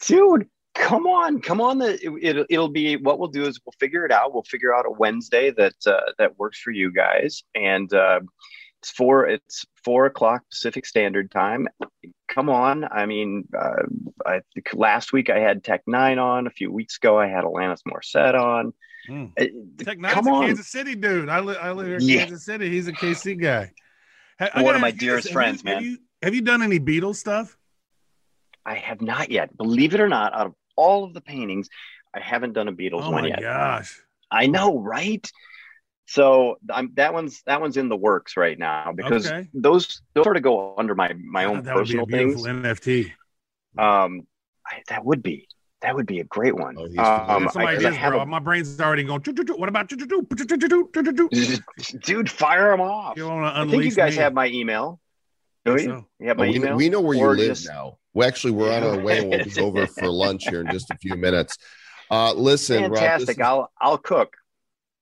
dude 0.06 0.50
come 0.78 1.08
on 1.08 1.42
come 1.42 1.60
on 1.60 1.80
the, 1.80 1.94
it, 2.22 2.46
it, 2.50 2.58
will 2.58 2.68
be 2.68 2.98
what 2.98 3.20
we'll 3.20 3.28
do 3.28 3.46
is 3.46 3.60
we'll 3.66 3.74
figure 3.80 4.06
it 4.06 4.12
out 4.12 4.34
we'll 4.34 4.44
figure 4.44 4.74
out 4.74 4.86
a 4.86 4.92
wednesday 4.92 5.50
that 5.50 5.76
uh, 5.88 6.12
that 6.18 6.38
works 6.38 6.60
for 6.60 6.72
you 6.72 6.92
guys 6.92 7.44
and 7.56 7.94
uh, 7.94 8.20
it's 8.82 8.92
four 8.92 9.28
it's 9.28 9.66
four 9.84 10.06
o'clock 10.06 10.44
pacific 10.50 10.86
standard 10.86 11.32
time 11.32 11.68
come 12.28 12.50
on 12.50 12.84
i 12.92 13.06
mean 13.06 13.48
uh, 13.58 13.84
I, 14.26 14.42
last 14.74 15.14
week 15.14 15.30
i 15.30 15.40
had 15.40 15.64
Tech 15.64 15.84
N9ne 15.88 16.22
on 16.22 16.48
a 16.48 16.50
few 16.52 16.72
weeks 16.72 16.98
ago 16.98 17.18
i 17.18 17.28
had 17.28 17.44
alanis 17.44 17.80
morissette 17.88 18.36
on 18.40 18.74
Mm. 19.10 19.32
Uh, 19.40 19.46
Tech 19.86 19.98
N9ne's 20.00 20.14
come 20.14 20.28
a 20.28 20.32
on 20.34 20.46
Kansas 20.48 20.68
City 20.68 20.94
dude. 20.94 21.30
I, 21.30 21.40
li- 21.40 21.56
I 21.56 21.72
live 21.72 21.88
here 21.88 21.96
in 21.96 22.02
Yeah. 22.04 22.26
Kansas 22.26 22.44
City. 22.44 22.70
He's 22.70 22.90
a 22.90 22.92
KC 22.92 23.40
guy. 23.40 23.72
I 24.38 24.62
One 24.62 24.76
of 24.76 24.82
my 24.82 24.92
dearest 24.92 25.28
this. 25.28 25.32
Have 25.32 25.34
friends, 25.34 25.64
you- 25.64 25.70
Have 25.72 25.82
man. 25.82 25.90
you, 25.92 25.98
have 26.24 26.36
you 26.36 26.42
done 26.42 26.62
any 26.62 26.78
Beatles 26.80 27.16
stuff? 27.16 27.56
i 28.66 28.74
have 28.76 29.00
not 29.02 29.32
yet 29.32 29.56
believe 29.56 29.94
it 29.94 30.02
or 30.02 30.10
not 30.10 30.34
out 30.34 30.48
of 30.48 30.54
all 30.76 31.06
of 31.06 31.14
the 31.14 31.22
paintings 31.22 31.70
i 32.14 32.20
haven't 32.20 32.52
done 32.52 32.68
a 32.68 32.74
beatles 32.74 33.04
Oh 33.04 33.12
one 33.12 33.22
my 33.22 33.30
yet 33.30 33.40
gosh. 33.40 33.98
I 34.30 34.48
know, 34.48 34.78
right? 34.78 35.26
So 36.08 36.58
I'm, 36.70 36.94
that 36.96 37.14
one's 37.14 37.44
that 37.44 37.60
one's 37.60 37.76
in 37.76 37.90
the 37.90 37.98
works 37.98 38.38
right 38.38 38.58
now 38.58 38.94
because 38.96 39.28
okay. 39.28 39.50
those 39.54 40.02
those 40.16 40.24
sort 40.24 40.38
of 40.38 40.44
go 40.44 40.74
under 40.78 40.96
my 40.96 41.12
my 41.14 41.42
yeah, 41.42 41.50
own 41.50 41.64
that 41.64 41.76
personal 41.76 42.06
would 42.06 42.12
be 42.12 42.16
a 42.16 42.30
things. 42.30 42.44
NFT. 42.44 43.12
Um, 43.78 44.26
I, 44.66 44.84
that 44.88 45.04
would 45.04 45.22
be 45.22 45.50
that 45.82 45.96
would 45.96 46.06
be 46.06 46.22
a 46.22 46.24
great 46.24 46.56
one. 46.56 46.78
Oh, 46.78 47.04
um, 47.04 47.50
some 47.52 47.62
I, 47.62 47.76
ideas, 47.76 47.98
I 47.98 48.10
bro. 48.10 48.22
A... 48.22 48.26
My 48.26 48.40
brain's 48.40 48.80
already 48.80 49.04
going. 49.04 49.22
What 49.58 49.68
about 49.68 49.90
dude? 49.90 50.10
Fire 52.32 52.72
them 52.72 52.82
off. 52.82 53.18
You 53.18 53.30
I 53.30 53.68
think 53.68 53.84
you 53.84 53.92
guys 53.92 54.16
me. 54.16 54.24
have 54.24 54.34
my 54.34 54.48
email. 54.48 55.02
Do 55.66 55.74
you? 55.74 55.80
So. 55.80 56.06
You 56.20 56.30
have 56.30 56.40
oh, 56.40 56.44
my 56.44 56.48
oh, 56.48 56.54
email. 56.54 56.78
We, 56.78 56.86
we 56.86 56.90
know 56.90 57.02
where 57.02 57.18
or 57.18 57.36
you 57.36 57.48
just... 57.48 57.66
live 57.66 57.76
now. 57.76 57.98
We 58.14 58.26
actually, 58.26 58.54
we're 58.54 58.74
on 58.74 58.84
our 58.84 59.00
way. 59.00 59.28
We'll 59.28 59.44
be 59.44 59.60
over 59.60 59.86
for 59.86 60.08
lunch 60.08 60.48
here 60.48 60.62
in 60.62 60.72
just 60.72 60.90
a 60.90 60.96
few 60.96 61.16
minutes. 61.16 61.58
Uh, 62.10 62.32
listen, 62.34 62.84
fantastic. 62.84 63.38
Rob, 63.38 63.38
is... 63.38 63.46
I'll 63.46 63.72
I'll 63.80 63.98
cook. 63.98 64.38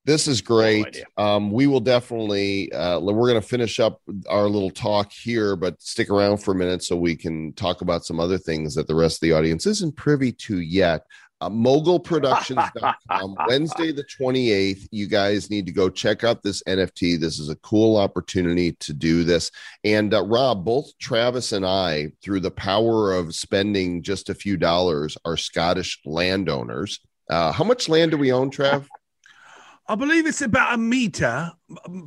This 0.05 0.27
is 0.27 0.39
great. 0.39 0.85
idea. 0.85 1.05
Um, 1.17 1.51
we 1.51 1.65
will 1.65 1.79
definitely. 1.79 2.71
Uh, 2.71 2.99
we're 2.99 3.27
going 3.27 3.41
to 3.41 3.47
finish 3.47 3.79
up 3.79 4.01
our 4.29 4.47
little 4.47 4.69
talk 4.69 5.11
here, 5.11 5.55
but 5.55 5.81
stick 5.81 6.11
around 6.11 6.37
for 6.37 6.51
a 6.51 6.55
minute 6.55 6.83
so 6.83 6.95
we 6.95 7.15
can 7.15 7.53
talk 7.53 7.81
about 7.81 8.05
some 8.05 8.19
other 8.19 8.37
things 8.37 8.75
that 8.75 8.87
the 8.87 8.95
rest 8.95 9.17
of 9.17 9.21
the 9.21 9.33
audience 9.33 9.65
isn't 9.65 9.95
privy 9.95 10.31
to 10.31 10.59
yet. 10.59 11.05
Uh, 11.41 11.49
mogulproductions.com 11.49 13.35
wednesday 13.49 13.91
the 13.91 14.05
28th 14.05 14.87
you 14.91 15.05
guys 15.05 15.49
need 15.49 15.65
to 15.65 15.71
go 15.73 15.89
check 15.89 16.23
out 16.23 16.41
this 16.41 16.63
nft 16.63 17.19
this 17.19 17.39
is 17.39 17.49
a 17.49 17.57
cool 17.57 17.97
opportunity 17.97 18.71
to 18.79 18.93
do 18.93 19.25
this 19.25 19.51
and 19.83 20.13
uh, 20.13 20.23
rob 20.23 20.63
both 20.63 20.97
travis 20.97 21.51
and 21.51 21.65
i 21.65 22.09
through 22.23 22.39
the 22.39 22.49
power 22.49 23.11
of 23.11 23.35
spending 23.35 24.01
just 24.01 24.29
a 24.29 24.33
few 24.33 24.55
dollars 24.55 25.17
are 25.25 25.35
scottish 25.35 25.99
landowners 26.05 27.01
uh, 27.29 27.51
how 27.51 27.65
much 27.65 27.89
land 27.89 28.11
do 28.11 28.17
we 28.17 28.31
own 28.31 28.49
trav 28.49 28.87
I 29.88 29.93
believe 29.93 30.25
it's 30.25 30.41
about 30.41 30.73
a 30.73 30.77
meter, 30.77 31.51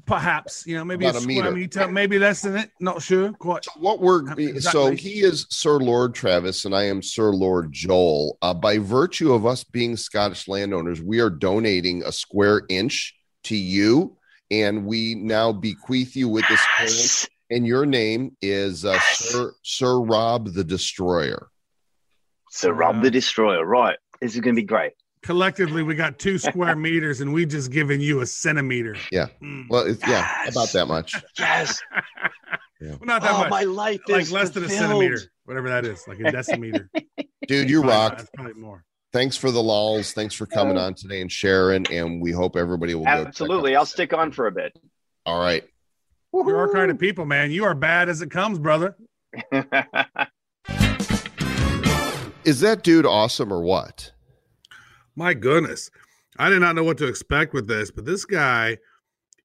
perhaps. 0.04 0.66
You 0.66 0.76
know, 0.76 0.84
maybe 0.84 1.04
About 1.06 1.14
a 1.14 1.18
a 1.18 1.20
square 1.22 1.52
meter. 1.52 1.80
meter. 1.80 1.88
maybe 1.88 2.18
less 2.18 2.42
than 2.42 2.56
it. 2.56 2.70
Not 2.80 3.00
sure. 3.02 3.32
Quite. 3.34 3.64
So 3.66 3.70
what 3.78 4.00
we're 4.00 4.20
Exactly. 4.32 4.60
so 4.60 4.90
he 4.90 5.20
is 5.20 5.46
Sir 5.50 5.76
Lord 5.78 6.12
Travis 6.14 6.64
and 6.64 6.74
I 6.74 6.84
am 6.84 7.02
Sir 7.02 7.30
Lord 7.30 7.72
Joel. 7.72 8.36
Uh, 8.42 8.52
by 8.52 8.78
virtue 8.78 9.32
of 9.32 9.46
us 9.46 9.62
being 9.62 9.96
Scottish 9.96 10.48
landowners, 10.48 11.00
we 11.00 11.20
are 11.20 11.30
donating 11.30 12.02
a 12.04 12.10
square 12.10 12.62
inch 12.68 13.14
to 13.44 13.54
you, 13.56 14.16
and 14.50 14.84
we 14.84 15.14
now 15.14 15.52
bequeath 15.52 16.16
you 16.16 16.28
with 16.28 16.44
this 16.48 16.60
square 16.60 16.88
inch. 16.88 17.28
And 17.50 17.66
your 17.66 17.86
name 17.86 18.36
is 18.42 18.84
uh, 18.84 18.98
Sir 19.12 19.52
Sir 19.62 20.00
Rob 20.00 20.52
the 20.52 20.64
Destroyer. 20.64 21.48
So 22.50 22.70
Rob 22.70 23.02
the 23.02 23.10
Destroyer. 23.10 23.64
Right. 23.64 23.98
This 24.20 24.34
is 24.34 24.40
going 24.40 24.56
to 24.56 24.60
be 24.60 24.66
great. 24.66 24.92
Collectively, 25.22 25.82
we 25.82 25.94
got 25.94 26.18
two 26.18 26.38
square 26.38 26.76
meters, 26.76 27.20
and 27.20 27.32
we 27.32 27.46
just 27.46 27.70
given 27.70 28.00
you 28.00 28.20
a 28.20 28.26
centimeter. 28.26 28.96
Yeah. 29.10 29.26
Mm. 29.42 29.66
Well, 29.68 29.86
it's, 29.86 30.06
yeah, 30.06 30.46
about 30.48 30.70
that 30.72 30.86
much. 30.86 31.14
Yes. 31.38 31.80
Well, 32.80 32.98
not 33.02 33.22
that 33.22 33.32
oh, 33.32 33.38
much. 33.38 33.50
my 33.50 33.64
life 33.64 34.00
like 34.08 34.22
is 34.22 34.30
less 34.30 34.50
than 34.50 34.62
a 34.62 34.68
centimeter, 34.68 35.18
whatever 35.46 35.68
that 35.68 35.84
is, 35.84 36.06
like 36.06 36.20
a 36.20 36.30
decimeter. 36.30 36.88
Dude, 37.48 37.68
you 37.68 37.80
Probably- 37.80 37.96
rock. 37.96 38.18
That's 38.18 38.30
probably 38.32 38.54
more. 38.54 38.84
Thanks 39.12 39.36
for 39.36 39.50
the 39.50 39.60
lols. 39.60 40.12
Thanks 40.12 40.32
for 40.32 40.46
coming 40.46 40.76
on 40.76 40.94
today 40.94 41.20
and 41.20 41.32
sharing. 41.32 41.90
And 41.90 42.22
we 42.22 42.30
hope 42.30 42.54
everybody 42.56 42.94
will 42.94 43.02
go. 43.02 43.10
Absolutely. 43.10 43.74
I'll 43.74 43.84
stick 43.84 44.12
on 44.12 44.30
for 44.30 44.46
a 44.46 44.52
bit. 44.52 44.78
All 45.26 45.40
right. 45.40 45.64
You're 46.32 46.56
our 46.56 46.72
kind 46.72 46.90
of 46.90 47.00
people, 47.00 47.24
man. 47.24 47.50
You 47.50 47.64
are 47.64 47.74
bad 47.74 48.08
as 48.08 48.22
it 48.22 48.30
comes, 48.30 48.60
brother. 48.60 48.96
Is 52.44 52.60
that 52.60 52.82
dude 52.82 53.06
awesome 53.06 53.52
or 53.52 53.62
what? 53.62 54.12
My 55.18 55.34
goodness. 55.34 55.90
I 56.38 56.48
did 56.48 56.60
not 56.60 56.76
know 56.76 56.84
what 56.84 56.96
to 56.98 57.08
expect 57.08 57.52
with 57.52 57.66
this, 57.66 57.90
but 57.90 58.04
this 58.04 58.24
guy 58.24 58.78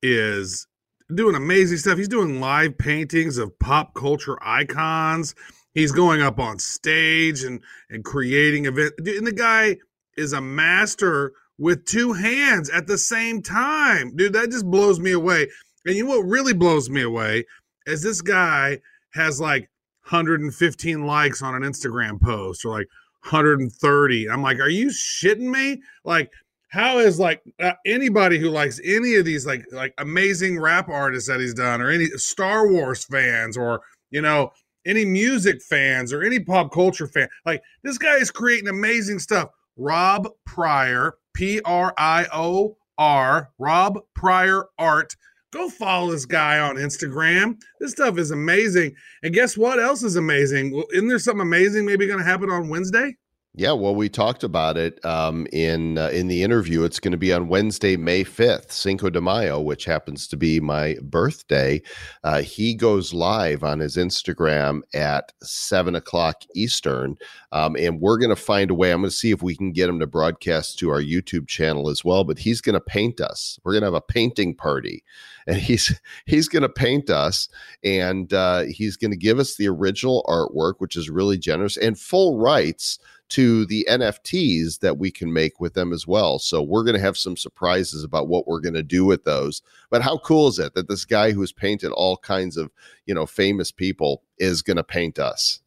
is 0.04 0.68
doing 1.16 1.34
amazing 1.34 1.80
stuff. 1.80 1.98
He's 1.98 2.08
doing 2.08 2.40
live 2.40 2.78
paintings 2.78 3.40
of 3.40 3.58
pop 3.58 3.96
culture 3.96 4.38
icons. 4.44 5.34
He's 5.74 5.92
going 5.92 6.22
up 6.22 6.40
on 6.40 6.60
stage 6.60 7.42
and 7.42 7.60
and 7.90 8.06
creating 8.06 8.68
event. 8.68 8.94
And 9.00 9.26
the 9.26 9.34
guy 9.34 9.78
is 10.16 10.32
a 10.32 10.42
master 10.42 11.34
with 11.58 11.86
two 11.86 12.14
hands 12.14 12.70
at 12.70 12.86
the 12.86 13.00
same 13.00 13.42
time. 13.42 14.16
Dude, 14.16 14.34
that 14.34 14.52
just 14.52 14.70
blows 14.70 15.00
me 15.00 15.12
away. 15.12 15.48
And 15.88 15.96
you 15.96 16.04
know 16.04 16.18
what 16.18 16.28
really 16.28 16.54
blows 16.54 16.88
me 16.88 17.02
away 17.02 17.46
is 17.88 18.04
this 18.04 18.22
guy 18.22 18.80
has 19.16 19.42
like 19.42 19.72
115 20.08 21.08
likes 21.08 21.42
on 21.42 21.56
an 21.56 21.64
Instagram 21.64 22.22
post 22.22 22.64
or 22.64 22.70
like 22.70 22.88
130. 23.24 24.30
I'm 24.30 24.42
like, 24.42 24.60
are 24.60 24.70
you 24.70 24.88
shitting 24.88 25.50
me? 25.52 25.82
Like, 26.04 26.32
how 26.70 26.98
is 26.98 27.20
like 27.20 27.42
uh, 27.60 27.74
anybody 27.86 28.40
who 28.40 28.50
likes 28.50 28.82
any 28.84 29.16
of 29.16 29.26
these 29.26 29.46
like 29.46 29.64
like 29.72 29.94
amazing 30.00 30.60
rap 30.60 30.90
artists 30.90 31.30
that 31.30 31.40
he's 31.40 31.54
done, 31.54 31.82
or 31.82 31.90
any 31.90 32.08
Star 32.18 32.68
Wars 32.68 33.06
fans, 33.06 33.56
or 33.56 33.82
you 34.10 34.22
know 34.22 34.52
any 34.86 35.06
music 35.06 35.62
fans, 35.62 36.12
or 36.12 36.24
any 36.24 36.40
pop 36.40 36.74
culture 36.74 37.08
fan, 37.08 37.28
like 37.46 37.62
this 37.84 38.00
guy 38.00 38.16
is 38.16 38.32
creating 38.32 38.70
amazing 38.70 39.20
stuff. 39.20 39.50
Rob 39.78 40.28
Prior, 40.46 41.14
P 41.36 41.62
R 41.64 41.94
I 41.98 42.26
O 42.34 42.76
R, 42.98 43.52
Rob 43.60 44.00
Prior 44.16 44.66
Art. 44.80 45.16
Go 45.54 45.70
follow 45.70 46.12
this 46.12 46.26
guy 46.26 46.58
on 46.58 46.78
Instagram. 46.78 47.62
This 47.80 47.92
stuff 47.92 48.18
is 48.18 48.32
amazing. 48.32 48.96
And 49.22 49.36
guess 49.36 49.56
what 49.56 49.80
else 49.80 50.02
is 50.02 50.16
amazing? 50.16 50.74
Well, 50.74 50.86
isn't 50.92 51.08
there 51.08 51.20
something 51.20 51.42
amazing 51.42 51.86
maybe 51.86 52.08
going 52.08 52.18
to 52.18 52.26
happen 52.26 52.50
on 52.50 52.70
Wednesday? 52.70 53.16
Yeah, 53.56 53.74
well, 53.74 53.94
we 53.94 54.10
talked 54.10 54.44
about 54.44 54.78
it 54.78 55.04
um, 55.06 55.46
in 55.54 56.00
uh, 56.00 56.10
in 56.10 56.28
the 56.28 56.42
interview. 56.42 56.84
It's 56.86 57.00
going 57.00 57.12
to 57.12 57.20
be 57.20 57.32
on 57.32 57.50
Wednesday, 57.50 57.96
May 57.96 58.24
fifth, 58.24 58.72
Cinco 58.72 59.12
de 59.12 59.22
Mayo, 59.22 59.62
which 59.62 59.86
happens 59.86 60.28
to 60.30 60.38
be 60.38 60.60
my 60.60 60.98
birthday. 61.04 61.80
Uh, 62.24 62.42
he 62.42 62.74
goes 62.74 63.14
live 63.14 63.64
on 63.64 63.80
his 63.80 63.96
Instagram 63.96 64.82
at 64.96 65.34
seven 65.44 65.94
o'clock 65.94 66.42
Eastern, 66.56 67.16
um, 67.52 67.76
and 67.78 68.02
we're 68.02 68.18
going 68.18 68.32
to 68.32 68.36
find 68.36 68.72
a 68.72 68.74
way. 68.74 68.92
I'm 68.92 69.02
going 69.02 69.12
to 69.12 69.16
see 69.16 69.30
if 69.30 69.44
we 69.44 69.56
can 69.56 69.72
get 69.72 69.88
him 69.88 70.00
to 70.00 70.08
broadcast 70.08 70.80
to 70.80 70.90
our 70.90 71.02
YouTube 71.04 71.48
channel 71.48 71.90
as 71.90 72.04
well. 72.04 72.24
But 72.24 72.40
he's 72.40 72.60
going 72.60 72.74
to 72.74 72.82
paint 72.82 73.22
us. 73.22 73.60
We're 73.64 73.74
going 73.74 73.84
to 73.84 73.88
have 73.88 73.94
a 73.94 74.02
painting 74.02 74.56
party, 74.56 75.04
and 75.46 75.58
he's 75.58 75.94
he's 76.26 76.48
going 76.48 76.64
to 76.64 76.70
paint 76.70 77.12
us, 77.12 77.50
and 77.84 78.34
uh, 78.34 78.62
he's 78.62 78.98
going 78.98 79.12
to 79.12 79.18
give 79.18 79.38
us 79.38 79.58
the 79.58 79.68
original 79.68 80.26
artwork, 80.28 80.76
which 80.80 80.96
is 80.96 81.12
really 81.12 81.38
generous 81.38 81.78
and 81.78 82.00
full 82.00 82.40
rights 82.40 82.98
to 83.34 83.66
the 83.66 83.88
NFTs 83.90 84.80
that 84.82 85.00
we 85.00 85.10
can 85.10 85.34
make 85.34 85.60
with 85.60 85.74
them 85.74 85.92
as 85.92 86.06
well. 86.06 86.38
So 86.38 86.62
we're 86.62 86.84
going 86.84 86.96
to 86.96 87.02
have 87.02 87.18
some 87.18 87.36
surprises 87.36 88.04
about 88.04 88.28
what 88.28 88.46
we're 88.46 88.60
going 88.60 88.76
to 88.76 88.84
do 88.84 89.06
with 89.06 89.24
those. 89.24 89.64
But 89.90 90.04
how 90.04 90.20
cool 90.20 90.50
is 90.50 90.60
it 90.60 90.76
that 90.76 90.88
this 90.88 91.04
guy 91.04 91.32
who's 91.32 91.52
painted 91.52 91.92
all 91.94 92.16
kinds 92.18 92.58
of, 92.58 92.70
you 93.08 93.16
know, 93.16 93.26
famous 93.26 93.72
people 93.72 94.22
is 94.38 94.62
going 94.62 94.78
to 94.78 94.84
paint 94.84 95.18
us? 95.18 95.62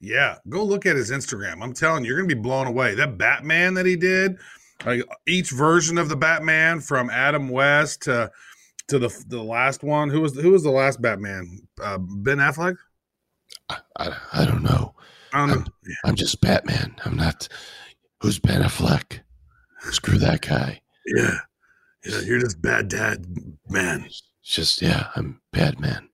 Yeah, 0.00 0.38
go 0.48 0.64
look 0.64 0.86
at 0.86 0.96
his 0.96 1.12
Instagram. 1.12 1.62
I'm 1.62 1.72
telling 1.72 2.04
you, 2.04 2.10
you're 2.10 2.18
gonna 2.18 2.28
be 2.28 2.40
blown 2.40 2.68
away. 2.68 2.94
That 2.94 3.18
Batman 3.18 3.74
that 3.74 3.84
he 3.84 3.96
did, 3.96 4.38
like 4.86 5.02
each 5.26 5.50
version 5.50 5.98
of 5.98 6.08
the 6.08 6.14
Batman 6.14 6.80
from 6.80 7.10
Adam 7.10 7.48
West 7.48 8.02
to 8.02 8.30
to 8.86 9.00
the 9.00 9.24
the 9.26 9.42
last 9.42 9.82
one. 9.82 10.08
Who 10.08 10.20
was 10.20 10.38
who 10.38 10.52
was 10.52 10.62
the 10.62 10.70
last 10.70 11.02
Batman? 11.02 11.66
Uh, 11.82 11.98
ben 11.98 12.38
Affleck. 12.38 12.76
I, 13.68 13.78
I. 13.96 14.16
I 14.32 14.44
don't 14.44 14.62
know. 14.62 14.94
I'm 16.04 16.14
just 16.14 16.40
Batman. 16.40 16.96
I'm 17.04 17.16
not. 17.16 17.48
Who's 18.20 18.38
Ben 18.38 18.62
Affleck? 18.62 19.20
Screw 19.90 20.18
that 20.18 20.40
guy. 20.42 20.80
Yeah, 21.06 21.38
yeah, 22.04 22.20
you're 22.20 22.40
just 22.40 22.60
bad 22.60 22.88
dad 22.88 23.24
man. 23.68 24.04
It's 24.06 24.22
just 24.44 24.82
yeah, 24.82 25.08
I'm 25.14 25.40
bad 25.52 25.78
man. 25.80 26.08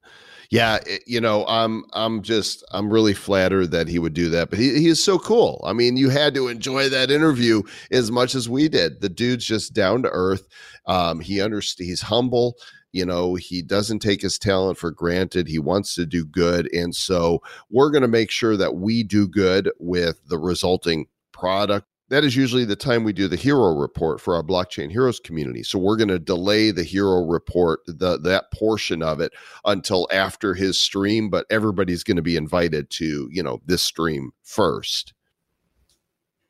Yeah, 0.50 0.78
it- 0.86 1.02
you 1.06 1.20
know, 1.20 1.46
I'm 1.46 1.84
I'm 1.94 2.22
just 2.22 2.62
I'm 2.72 2.90
really 2.92 3.14
flattered 3.14 3.70
that 3.70 3.88
he 3.88 3.98
would 3.98 4.14
do 4.14 4.28
that. 4.30 4.50
But 4.50 4.58
he 4.58 4.78
he 4.78 4.88
is 4.88 5.02
so 5.02 5.18
cool. 5.18 5.62
I 5.66 5.72
mean, 5.72 5.96
you 5.96 6.10
had 6.10 6.34
to 6.34 6.48
enjoy 6.48 6.88
that 6.90 7.10
interview 7.10 7.62
as 7.90 8.10
much 8.10 8.34
as 8.34 8.48
we 8.48 8.68
did. 8.68 9.00
The 9.00 9.08
dude's 9.08 9.46
just 9.46 9.72
down 9.72 10.02
to 10.02 10.10
earth. 10.10 10.46
Um, 10.86 11.20
he 11.20 11.40
understands. 11.40 11.88
He's 11.88 12.02
humble. 12.02 12.54
You 12.94 13.04
know, 13.04 13.34
he 13.34 13.60
doesn't 13.60 13.98
take 13.98 14.22
his 14.22 14.38
talent 14.38 14.78
for 14.78 14.92
granted. 14.92 15.48
He 15.48 15.58
wants 15.58 15.96
to 15.96 16.06
do 16.06 16.24
good, 16.24 16.72
and 16.72 16.94
so 16.94 17.42
we're 17.68 17.90
going 17.90 18.02
to 18.02 18.08
make 18.08 18.30
sure 18.30 18.56
that 18.56 18.76
we 18.76 19.02
do 19.02 19.26
good 19.26 19.68
with 19.80 20.20
the 20.28 20.38
resulting 20.38 21.06
product. 21.32 21.88
That 22.10 22.22
is 22.22 22.36
usually 22.36 22.64
the 22.64 22.76
time 22.76 23.02
we 23.02 23.12
do 23.12 23.26
the 23.26 23.34
hero 23.34 23.74
report 23.74 24.20
for 24.20 24.36
our 24.36 24.44
blockchain 24.44 24.92
heroes 24.92 25.18
community. 25.18 25.64
So 25.64 25.78
we're 25.78 25.96
going 25.96 26.08
to 26.08 26.18
delay 26.20 26.70
the 26.70 26.84
hero 26.84 27.24
report, 27.26 27.80
the 27.86 28.20
that 28.20 28.52
portion 28.52 29.02
of 29.02 29.20
it 29.20 29.32
until 29.64 30.06
after 30.12 30.54
his 30.54 30.80
stream, 30.80 31.30
but 31.30 31.46
everybody's 31.50 32.04
going 32.04 32.18
to 32.18 32.22
be 32.22 32.36
invited 32.36 32.90
to, 32.90 33.28
you 33.32 33.42
know, 33.42 33.60
this 33.66 33.82
stream 33.82 34.30
first. 34.44 35.14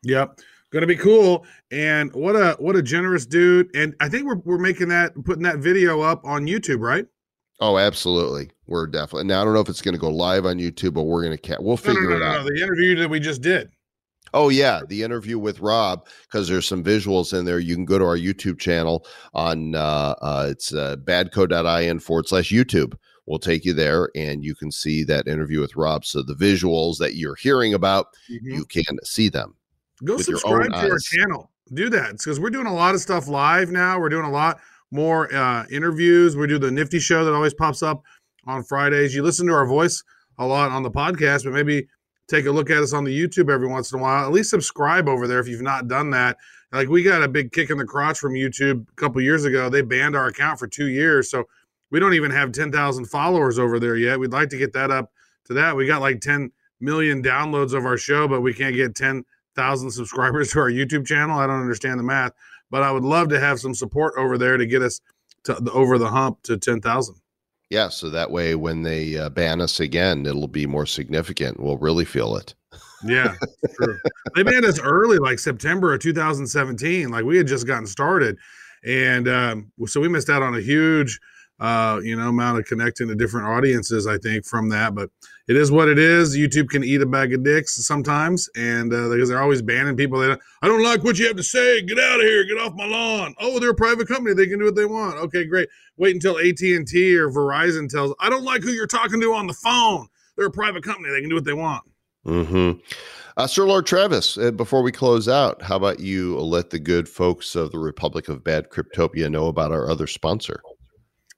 Yep. 0.02 0.40
Gonna 0.74 0.86
be 0.88 0.96
cool. 0.96 1.46
And 1.70 2.12
what 2.14 2.34
a 2.34 2.56
what 2.58 2.74
a 2.74 2.82
generous 2.82 3.24
dude. 3.26 3.74
And 3.76 3.94
I 4.00 4.08
think 4.08 4.26
we're 4.26 4.38
we're 4.44 4.58
making 4.58 4.88
that 4.88 5.14
putting 5.24 5.44
that 5.44 5.58
video 5.58 6.00
up 6.00 6.24
on 6.24 6.46
YouTube, 6.46 6.80
right? 6.80 7.06
Oh, 7.60 7.78
absolutely. 7.78 8.50
We're 8.66 8.88
definitely 8.88 9.28
now. 9.28 9.40
I 9.40 9.44
don't 9.44 9.54
know 9.54 9.60
if 9.60 9.68
it's 9.68 9.80
going 9.80 9.94
to 9.94 10.00
go 10.00 10.10
live 10.10 10.44
on 10.44 10.58
YouTube, 10.58 10.94
but 10.94 11.04
we're 11.04 11.22
going 11.22 11.36
to 11.36 11.40
cat. 11.40 11.62
We'll 11.62 11.78
No, 11.84 11.92
no, 11.92 11.94
figure 11.94 12.10
no, 12.10 12.16
it 12.16 12.18
no, 12.18 12.26
out. 12.26 12.44
no, 12.44 12.50
The 12.52 12.60
interview 12.60 12.96
that 12.96 13.08
we 13.08 13.20
just 13.20 13.40
did. 13.40 13.70
Oh 14.32 14.48
yeah, 14.48 14.80
the 14.88 15.04
interview 15.04 15.38
with 15.38 15.60
Rob 15.60 16.08
because 16.22 16.48
there's 16.48 16.66
some 16.66 16.82
visuals 16.82 17.38
in 17.38 17.44
there. 17.44 17.60
You 17.60 17.76
can 17.76 17.84
go 17.84 17.98
to 18.00 18.04
our 18.04 18.16
YouTube 18.18 18.58
channel 18.58 19.06
on 19.32 19.76
uh, 19.76 20.16
uh, 20.20 20.48
it's 20.50 20.74
uh, 20.74 20.96
badco.in 20.96 22.00
forward 22.00 22.26
slash 22.26 22.50
YouTube. 22.50 22.94
We'll 23.26 23.38
take 23.38 23.64
you 23.64 23.72
there, 23.74 24.10
and 24.16 24.44
you 24.44 24.56
can 24.56 24.72
see 24.72 25.04
that 25.04 25.28
interview 25.28 25.60
with 25.60 25.76
Rob. 25.76 26.04
So 26.04 26.20
the 26.22 26.34
visuals 26.34 26.98
that 26.98 27.14
you're 27.14 27.36
hearing 27.36 27.74
about, 27.74 28.08
you 28.28 28.64
can 28.64 28.98
see 29.04 29.28
them. 29.28 29.54
Go 30.04 30.18
subscribe 30.18 30.70
to 30.72 30.90
our 30.90 30.98
channel. 30.98 31.50
Do 31.72 31.88
that 31.90 32.12
because 32.12 32.38
we're 32.38 32.50
doing 32.50 32.66
a 32.66 32.74
lot 32.74 32.94
of 32.94 33.00
stuff 33.00 33.26
live 33.26 33.70
now. 33.70 33.98
We're 33.98 34.10
doing 34.10 34.26
a 34.26 34.30
lot 34.30 34.60
more 34.90 35.34
uh, 35.34 35.64
interviews. 35.70 36.36
We 36.36 36.46
do 36.46 36.58
the 36.58 36.70
Nifty 36.70 36.98
Show 36.98 37.24
that 37.24 37.32
always 37.32 37.54
pops 37.54 37.82
up 37.82 38.02
on 38.46 38.62
Fridays. 38.62 39.14
You 39.14 39.22
listen 39.22 39.46
to 39.46 39.54
our 39.54 39.66
voice 39.66 40.02
a 40.38 40.46
lot 40.46 40.70
on 40.72 40.82
the 40.82 40.90
podcast, 40.90 41.44
but 41.44 41.52
maybe 41.52 41.88
take 42.28 42.46
a 42.46 42.50
look 42.50 42.70
at 42.70 42.82
us 42.82 42.92
on 42.92 43.04
the 43.04 43.18
YouTube 43.18 43.50
every 43.50 43.68
once 43.68 43.92
in 43.92 43.98
a 43.98 44.02
while. 44.02 44.26
At 44.26 44.32
least 44.32 44.50
subscribe 44.50 45.08
over 45.08 45.26
there 45.26 45.40
if 45.40 45.48
you've 45.48 45.62
not 45.62 45.88
done 45.88 46.10
that. 46.10 46.36
Like 46.72 46.88
we 46.88 47.02
got 47.02 47.22
a 47.22 47.28
big 47.28 47.52
kick 47.52 47.70
in 47.70 47.78
the 47.78 47.84
crotch 47.84 48.18
from 48.18 48.34
YouTube 48.34 48.86
a 48.88 48.94
couple 48.96 49.20
years 49.22 49.44
ago. 49.44 49.68
They 49.68 49.82
banned 49.82 50.16
our 50.16 50.26
account 50.26 50.58
for 50.58 50.66
two 50.66 50.88
years, 50.88 51.30
so 51.30 51.44
we 51.90 52.00
don't 52.00 52.14
even 52.14 52.30
have 52.30 52.52
ten 52.52 52.72
thousand 52.72 53.06
followers 53.06 53.58
over 53.58 53.78
there 53.78 53.96
yet. 53.96 54.18
We'd 54.18 54.32
like 54.32 54.48
to 54.50 54.58
get 54.58 54.72
that 54.72 54.90
up 54.90 55.12
to 55.46 55.54
that. 55.54 55.76
We 55.76 55.86
got 55.86 56.00
like 56.00 56.20
ten 56.20 56.50
million 56.80 57.22
downloads 57.22 57.74
of 57.74 57.86
our 57.86 57.96
show, 57.96 58.26
but 58.26 58.40
we 58.40 58.52
can't 58.52 58.74
get 58.74 58.94
ten 58.94 59.24
thousand 59.54 59.90
subscribers 59.90 60.52
to 60.52 60.60
our 60.60 60.70
YouTube 60.70 61.06
channel. 61.06 61.38
I 61.38 61.46
don't 61.46 61.60
understand 61.60 61.98
the 61.98 62.04
math, 62.04 62.32
but 62.70 62.82
I 62.82 62.90
would 62.90 63.04
love 63.04 63.28
to 63.30 63.40
have 63.40 63.60
some 63.60 63.74
support 63.74 64.14
over 64.16 64.38
there 64.38 64.56
to 64.56 64.66
get 64.66 64.82
us 64.82 65.00
to 65.44 65.54
the, 65.54 65.72
over 65.72 65.98
the 65.98 66.08
hump 66.08 66.42
to 66.44 66.56
ten 66.56 66.80
thousand. 66.80 67.16
Yeah, 67.70 67.88
so 67.88 68.10
that 68.10 68.30
way 68.30 68.54
when 68.54 68.82
they 68.82 69.16
uh, 69.18 69.30
ban 69.30 69.60
us 69.60 69.80
again, 69.80 70.26
it'll 70.26 70.48
be 70.48 70.66
more 70.66 70.86
significant. 70.86 71.58
We'll 71.58 71.78
really 71.78 72.04
feel 72.04 72.36
it. 72.36 72.54
Yeah, 73.04 73.34
true. 73.74 73.98
they 74.34 74.42
banned 74.42 74.64
us 74.64 74.80
early, 74.80 75.18
like 75.18 75.38
September 75.38 75.92
of 75.92 76.00
2017. 76.00 77.10
Like 77.10 77.24
we 77.24 77.36
had 77.36 77.46
just 77.46 77.66
gotten 77.66 77.86
started, 77.86 78.38
and 78.84 79.28
um, 79.28 79.72
so 79.86 80.00
we 80.00 80.08
missed 80.08 80.30
out 80.30 80.42
on 80.42 80.54
a 80.54 80.60
huge, 80.60 81.18
uh, 81.60 82.00
you 82.02 82.16
know, 82.16 82.28
amount 82.28 82.58
of 82.58 82.64
connecting 82.64 83.08
to 83.08 83.14
different 83.14 83.46
audiences. 83.46 84.06
I 84.06 84.18
think 84.18 84.44
from 84.44 84.68
that, 84.70 84.94
but 84.94 85.10
it 85.46 85.56
is 85.56 85.70
what 85.70 85.88
it 85.88 85.98
is. 85.98 86.36
YouTube 86.36 86.68
can 86.68 86.82
eat 86.82 87.00
a 87.00 87.06
bag 87.06 87.32
of 87.32 87.44
dicks 87.44 87.86
sometimes, 87.86 88.48
and 88.56 88.92
uh, 88.92 89.08
because 89.08 89.28
they're 89.28 89.42
always 89.42 89.62
banning 89.62 89.96
people. 89.96 90.18
That 90.18 90.40
I 90.62 90.68
don't 90.68 90.82
like 90.82 91.04
what 91.04 91.18
you 91.18 91.26
have 91.26 91.36
to 91.36 91.42
say. 91.42 91.82
Get 91.82 91.98
out 91.98 92.20
of 92.20 92.26
here. 92.26 92.44
Get 92.44 92.58
off 92.58 92.74
my 92.74 92.86
lawn. 92.86 93.34
Oh, 93.38 93.58
they're 93.58 93.70
a 93.70 93.74
private 93.74 94.08
company. 94.08 94.34
They 94.34 94.46
can 94.46 94.58
do 94.58 94.64
what 94.64 94.74
they 94.74 94.86
want. 94.86 95.16
Okay, 95.16 95.44
great. 95.44 95.68
Wait 95.96 96.14
until 96.14 96.38
AT 96.38 96.60
and 96.60 96.86
T 96.86 97.16
or 97.16 97.30
Verizon 97.30 97.88
tells. 97.88 98.14
I 98.20 98.28
don't 98.28 98.44
like 98.44 98.62
who 98.62 98.70
you're 98.70 98.86
talking 98.86 99.20
to 99.20 99.34
on 99.34 99.46
the 99.46 99.54
phone. 99.54 100.08
They're 100.36 100.46
a 100.46 100.50
private 100.50 100.82
company. 100.82 101.10
They 101.10 101.20
can 101.20 101.28
do 101.30 101.36
what 101.36 101.44
they 101.44 101.52
want. 101.52 101.84
hmm 102.24 102.72
Uh, 103.36 103.46
Sir 103.46 103.64
Lord 103.64 103.86
Travis, 103.86 104.38
uh, 104.38 104.50
before 104.50 104.82
we 104.82 104.92
close 104.92 105.28
out, 105.28 105.62
how 105.62 105.76
about 105.76 106.00
you 106.00 106.38
let 106.38 106.70
the 106.70 106.78
good 106.78 107.08
folks 107.08 107.54
of 107.54 107.70
the 107.70 107.78
Republic 107.78 108.28
of 108.28 108.42
Bad 108.42 108.70
Cryptopia 108.70 109.30
know 109.30 109.46
about 109.46 109.72
our 109.72 109.88
other 109.88 110.06
sponsor? 110.06 110.60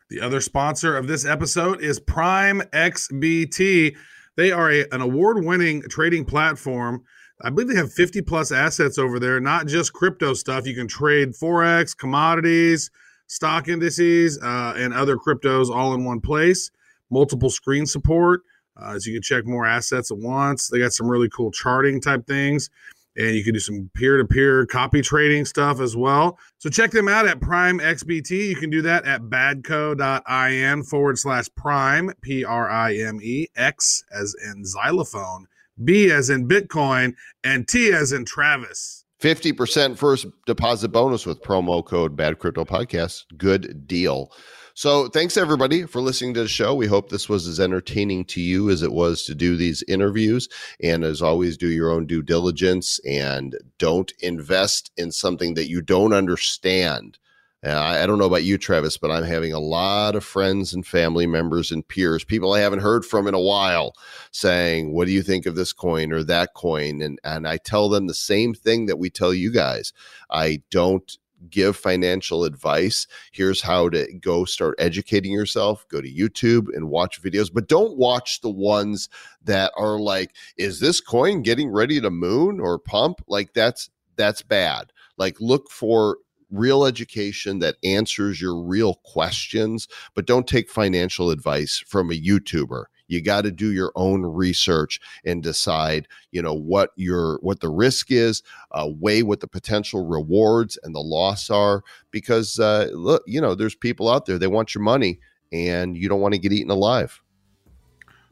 The 0.09 0.21
other 0.21 0.41
sponsor 0.41 0.97
of 0.97 1.09
this 1.09 1.27
episode 1.27 1.81
is 1.81 1.99
Prime 1.99 2.61
XBT. 2.73 3.97
They 4.37 4.53
are 4.53 4.71
a, 4.71 4.85
an 4.93 5.01
award 5.01 5.45
winning 5.45 5.83
trading 5.91 6.25
platform. 6.25 7.03
I 7.43 7.51
believe 7.51 7.69
they 7.69 7.75
have 7.75 7.93
50 7.93 8.23
plus 8.23 8.53
assets 8.53 8.99
over 8.99 9.19
there, 9.19 9.41
not 9.41 9.67
just 9.67 9.93
crypto 9.93 10.33
stuff. 10.35 10.65
You 10.65 10.77
can 10.77 10.87
trade 10.87 11.31
Forex, 11.31 11.97
commodities, 11.97 12.89
stock 13.27 13.67
indices, 13.67 14.39
uh, 14.41 14.75
and 14.77 14.95
other 14.95 15.17
cryptos 15.17 15.71
all 15.71 15.93
in 15.95 16.05
one 16.05 16.21
place. 16.21 16.71
Multiple 17.11 17.51
screen 17.51 17.85
support. 17.85 18.43
Uh, 18.77 18.99
so 19.01 19.11
you 19.11 19.17
can 19.17 19.23
check 19.23 19.45
more 19.45 19.67
assets 19.67 20.13
at 20.13 20.19
once. 20.19 20.69
They 20.69 20.79
got 20.79 20.93
some 20.93 21.09
really 21.09 21.29
cool 21.31 21.51
charting 21.51 22.01
type 22.01 22.27
things 22.29 22.71
and 23.17 23.35
you 23.35 23.43
can 23.43 23.55
do 23.55 23.61
some 23.61 23.91
peer-to-peer 23.95 24.67
copy 24.67 25.03
trading 25.03 25.45
stuff 25.45 25.81
as 25.81 25.97
well. 25.97 26.39
So 26.59 26.69
check 26.69 26.91
them 26.91 27.09
out 27.09 27.27
at 27.27 27.41
Prime 27.41 27.79
XBT. 27.79 28.49
You 28.49 28.57
can 28.57 28.71
do 28.71 28.83
that 28.83 29.05
at 29.05 29.23
badco.in 29.23 30.83
forward 30.85 31.19
slash 31.19 31.47
prime, 31.57 32.13
P-R-I-M-E, 32.23 33.47
X 33.57 34.05
as 34.13 34.35
in 34.45 34.65
xylophone, 34.65 35.47
B 35.83 36.11
as 36.11 36.31
in 36.31 36.49
Bitcoin, 36.49 37.15
and 37.43 37.67
T 37.67 37.93
as 37.93 38.13
in 38.13 38.25
Travis. 38.25 39.05
50% 39.21 39.97
first 39.97 40.27
deposit 40.47 40.89
bonus 40.89 41.25
with 41.25 41.43
promo 41.43 41.85
code 41.85 42.17
Bad 42.17 42.39
Crypto 42.39 42.65
Podcast. 42.65 43.25
Good 43.37 43.87
deal. 43.87 44.31
So, 44.79 45.09
thanks 45.09 45.39
everybody 45.39 45.85
for 45.85 46.03
listening 46.03 46.35
to 46.35 46.43
the 46.43 46.49
show. 46.49 46.75
We 46.75 46.87
hope 46.87 47.09
this 47.09 47.31
was 47.31 47.49
as 47.49 47.59
entertaining 47.59 48.27
to 48.27 48.43
you 48.43 48.69
as 48.69 48.83
it 48.83 48.93
was 48.93 49.25
to 49.25 49.35
do 49.35 49.57
these 49.57 49.83
interviews. 49.89 50.51
And 50.83 51.03
as 51.03 51.23
always, 51.23 51.57
do 51.57 51.69
your 51.69 51.91
own 51.91 52.05
due 52.05 52.21
diligence 52.21 53.01
and 53.07 53.57
don't 53.79 54.13
invest 54.21 54.93
in 54.99 55.13
something 55.13 55.55
that 55.55 55.71
you 55.71 55.81
don't 55.81 56.13
understand. 56.13 57.17
Uh, 57.65 57.71
I, 57.75 58.05
don't 58.05 58.19
know 58.19 58.27
about 58.27 58.45
you, 58.45 58.59
Travis, 58.59 58.99
but 58.99 59.11
I'm 59.11 59.25
having 59.25 59.55
a 59.55 59.59
lot 59.59 60.15
of 60.15 60.23
friends 60.23 60.75
and 60.75 60.87
family 60.87 61.27
members 61.27 61.73
and 61.73 61.89
peers, 61.89 62.23
people 62.23 62.53
I 62.53 62.61
haven't 62.61 62.81
heard 62.81 63.07
from 63.07 63.27
in 63.27 63.33
a 63.33 63.41
while, 63.41 63.95
saying, 64.31 64.93
"What 64.93 65.07
do 65.07 65.13
you 65.13 65.23
think 65.23 65.47
of 65.47 65.55
this 65.55 65.73
coin 65.73 66.13
or 66.13 66.23
that 66.25 66.53
coin?" 66.53 67.01
And 67.01 67.19
and 67.25 67.49
I 67.49 67.57
tell 67.57 67.89
them 67.89 68.09
the 68.09 68.15
same 68.15 68.53
thing 68.53 68.85
that 68.87 68.99
we 68.99 69.09
tell 69.09 69.33
you 69.33 69.51
guys. 69.51 69.95
I 70.31 70.61
don't 70.71 71.17
give 71.51 71.77
financial 71.77 72.45
advice. 72.45 73.07
Here's 73.33 73.63
how 73.63 73.89
to 73.91 74.07
go 74.21 74.45
start 74.45 74.77
educating 74.79 75.33
yourself. 75.33 75.87
Go 75.89 76.01
to 76.01 76.13
YouTube 76.13 76.75
and 76.75 76.89
watch 76.89 77.23
videos, 77.23 77.53
but 77.53 77.69
don't 77.69 77.97
watch 77.97 78.41
the 78.41 78.51
ones 78.51 79.09
that 79.45 79.73
are 79.77 79.99
like, 79.99 80.35
is 80.57 80.81
this 80.81 81.01
coin 81.01 81.43
getting 81.43 81.71
ready 81.71 82.01
to 82.01 82.11
moon 82.11 82.61
or 82.61 82.79
pump? 82.79 83.21
Like 83.27 83.53
that's 83.55 83.91
that's 84.17 84.43
bad. 84.43 84.93
Like 85.19 85.37
look 85.41 85.71
for 85.71 86.19
real 86.51 86.85
education 86.85 87.59
that 87.59 87.77
answers 87.83 88.41
your 88.41 88.57
real 88.57 88.95
questions, 89.05 89.89
but 90.15 90.27
don't 90.27 90.47
take 90.47 90.71
financial 90.71 91.31
advice 91.31 91.83
from 91.87 92.11
a 92.11 92.15
YouTuber 92.15 92.85
you 93.09 93.23
got 93.23 93.43
to 93.43 93.51
do 93.51 93.73
your 93.73 93.93
own 93.95 94.23
research 94.23 95.01
and 95.25 95.43
decide 95.43 96.09
you 96.33 96.43
know 96.43 96.55
what 96.55 96.91
your 96.97 97.39
what 97.43 97.61
the 97.61 97.69
risk 97.69 98.11
is 98.11 98.43
uh, 98.73 98.89
weigh 98.99 99.23
what 99.23 99.41
the 99.41 99.49
potential 99.49 100.07
rewards 100.07 100.79
and 100.83 100.95
the 100.95 101.01
loss 101.01 101.51
are 101.51 101.83
because 102.11 102.59
uh, 102.59 102.89
look 102.93 103.23
you 103.27 103.41
know 103.41 103.55
there's 103.55 103.75
people 103.75 104.09
out 104.09 104.27
there 104.27 104.39
they 104.39 104.47
want 104.47 104.75
your 104.75 104.83
money 104.83 105.19
and 105.53 105.97
you 105.97 106.09
don't 106.09 106.21
want 106.21 106.35
to 106.35 106.39
get 106.41 106.53
eaten 106.53 106.71
alive 106.71 107.21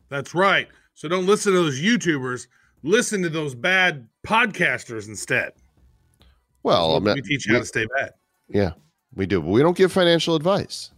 That's 0.09 0.35
right. 0.35 0.69
So 0.95 1.09
don't 1.09 1.27
listen 1.27 1.53
to 1.53 1.59
those 1.59 1.81
YouTubers. 1.81 2.47
Listen 2.83 3.23
to 3.23 3.29
those 3.29 3.55
bad 3.55 4.07
podcasters 4.27 5.09
instead. 5.09 5.53
well 6.63 6.97
I'm 6.97 7.05
we 7.05 7.21
teach 7.23 7.47
you 7.47 7.55
how 7.55 7.61
to 7.61 7.67
stay 7.67 7.87
bad. 7.99 8.13
yeah 8.49 8.73
we 9.15 9.27
do 9.27 9.41
but 9.41 9.51
we 9.51 9.61
don't 9.63 9.77
give 9.77 9.93
financial 9.93 10.35
advice 10.35 10.91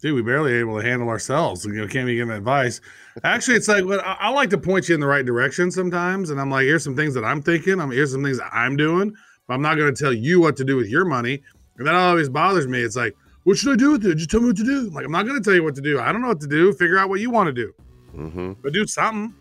Dude, 0.00 0.14
we 0.14 0.22
barely 0.22 0.54
able 0.54 0.80
to 0.80 0.86
handle 0.86 1.08
ourselves. 1.08 1.64
You 1.66 1.72
know, 1.72 1.86
can't 1.86 2.06
be 2.06 2.14
giving 2.16 2.34
advice. 2.34 2.80
Actually, 3.22 3.56
it's 3.58 3.68
like 3.68 3.84
what 3.84 4.00
I, 4.04 4.16
I 4.20 4.28
like 4.30 4.48
to 4.50 4.58
point 4.58 4.88
you 4.88 4.94
in 4.94 5.00
the 5.00 5.06
right 5.06 5.24
direction 5.26 5.70
sometimes, 5.70 6.30
and 6.30 6.40
I'm 6.40 6.50
like, 6.50 6.64
here's 6.64 6.82
some 6.84 6.96
things 6.96 7.12
that 7.14 7.24
I'm 7.24 7.42
thinking. 7.42 7.78
I'm 7.80 7.90
here's 7.90 8.12
some 8.12 8.22
things 8.24 8.38
that 8.38 8.48
I'm 8.52 8.76
doing, 8.76 9.14
but 9.46 9.54
I'm 9.54 9.62
not 9.62 9.76
going 9.76 9.94
to 9.94 10.02
tell 10.02 10.12
you 10.12 10.40
what 10.40 10.56
to 10.56 10.64
do 10.64 10.76
with 10.76 10.88
your 10.88 11.04
money. 11.04 11.42
And 11.76 11.86
that 11.86 11.94
always 11.94 12.28
bothers 12.30 12.66
me. 12.66 12.80
It's 12.80 12.96
like, 12.96 13.14
what 13.44 13.56
should 13.58 13.72
I 13.72 13.76
do 13.76 13.92
with 13.92 14.06
it? 14.06 14.14
Just 14.16 14.30
tell 14.30 14.40
me 14.40 14.46
what 14.48 14.56
to 14.56 14.64
do. 14.64 14.88
Like, 14.90 15.04
I'm 15.04 15.12
not 15.12 15.26
going 15.26 15.36
to 15.38 15.44
tell 15.44 15.54
you 15.54 15.64
what 15.64 15.74
to 15.74 15.80
do. 15.82 16.00
I 16.00 16.12
don't 16.12 16.22
know 16.22 16.28
what 16.28 16.40
to 16.40 16.46
do. 16.48 16.72
Figure 16.72 16.98
out 16.98 17.08
what 17.10 17.20
you 17.20 17.30
want 17.30 17.48
to 17.48 17.52
do, 17.52 17.72
hmm 18.12 18.52
but 18.62 18.72
do 18.72 18.86
something. 18.86 19.34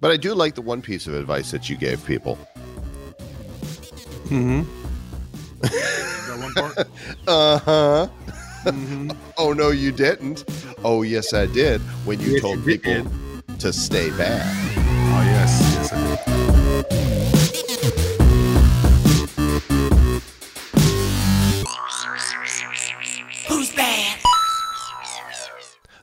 but 0.00 0.10
i 0.10 0.16
do 0.16 0.34
like 0.34 0.54
the 0.54 0.62
one 0.62 0.80
piece 0.82 1.06
of 1.06 1.14
advice 1.14 1.50
that 1.50 1.68
you 1.68 1.76
gave 1.76 2.04
people 2.06 2.38
Mm-hmm. 4.30 4.62
that 5.60 6.38
one 6.40 6.54
part. 6.54 8.10
uh-huh 8.66 9.14
oh 9.38 9.52
no, 9.52 9.70
you 9.70 9.92
didn't. 9.92 10.44
Oh 10.84 11.02
yes, 11.02 11.32
I 11.34 11.46
did. 11.46 11.80
When 12.04 12.20
you 12.20 12.32
Yes, 12.32 12.42
told 12.42 12.58
you 12.64 12.64
people 12.64 13.06
to 13.58 13.72
stay 13.72 14.10
back. 14.16 14.42
Oh 14.76 15.22
yes, 15.24 15.60
yes. 15.74 15.92
I 15.92 16.82
did. 16.88 17.33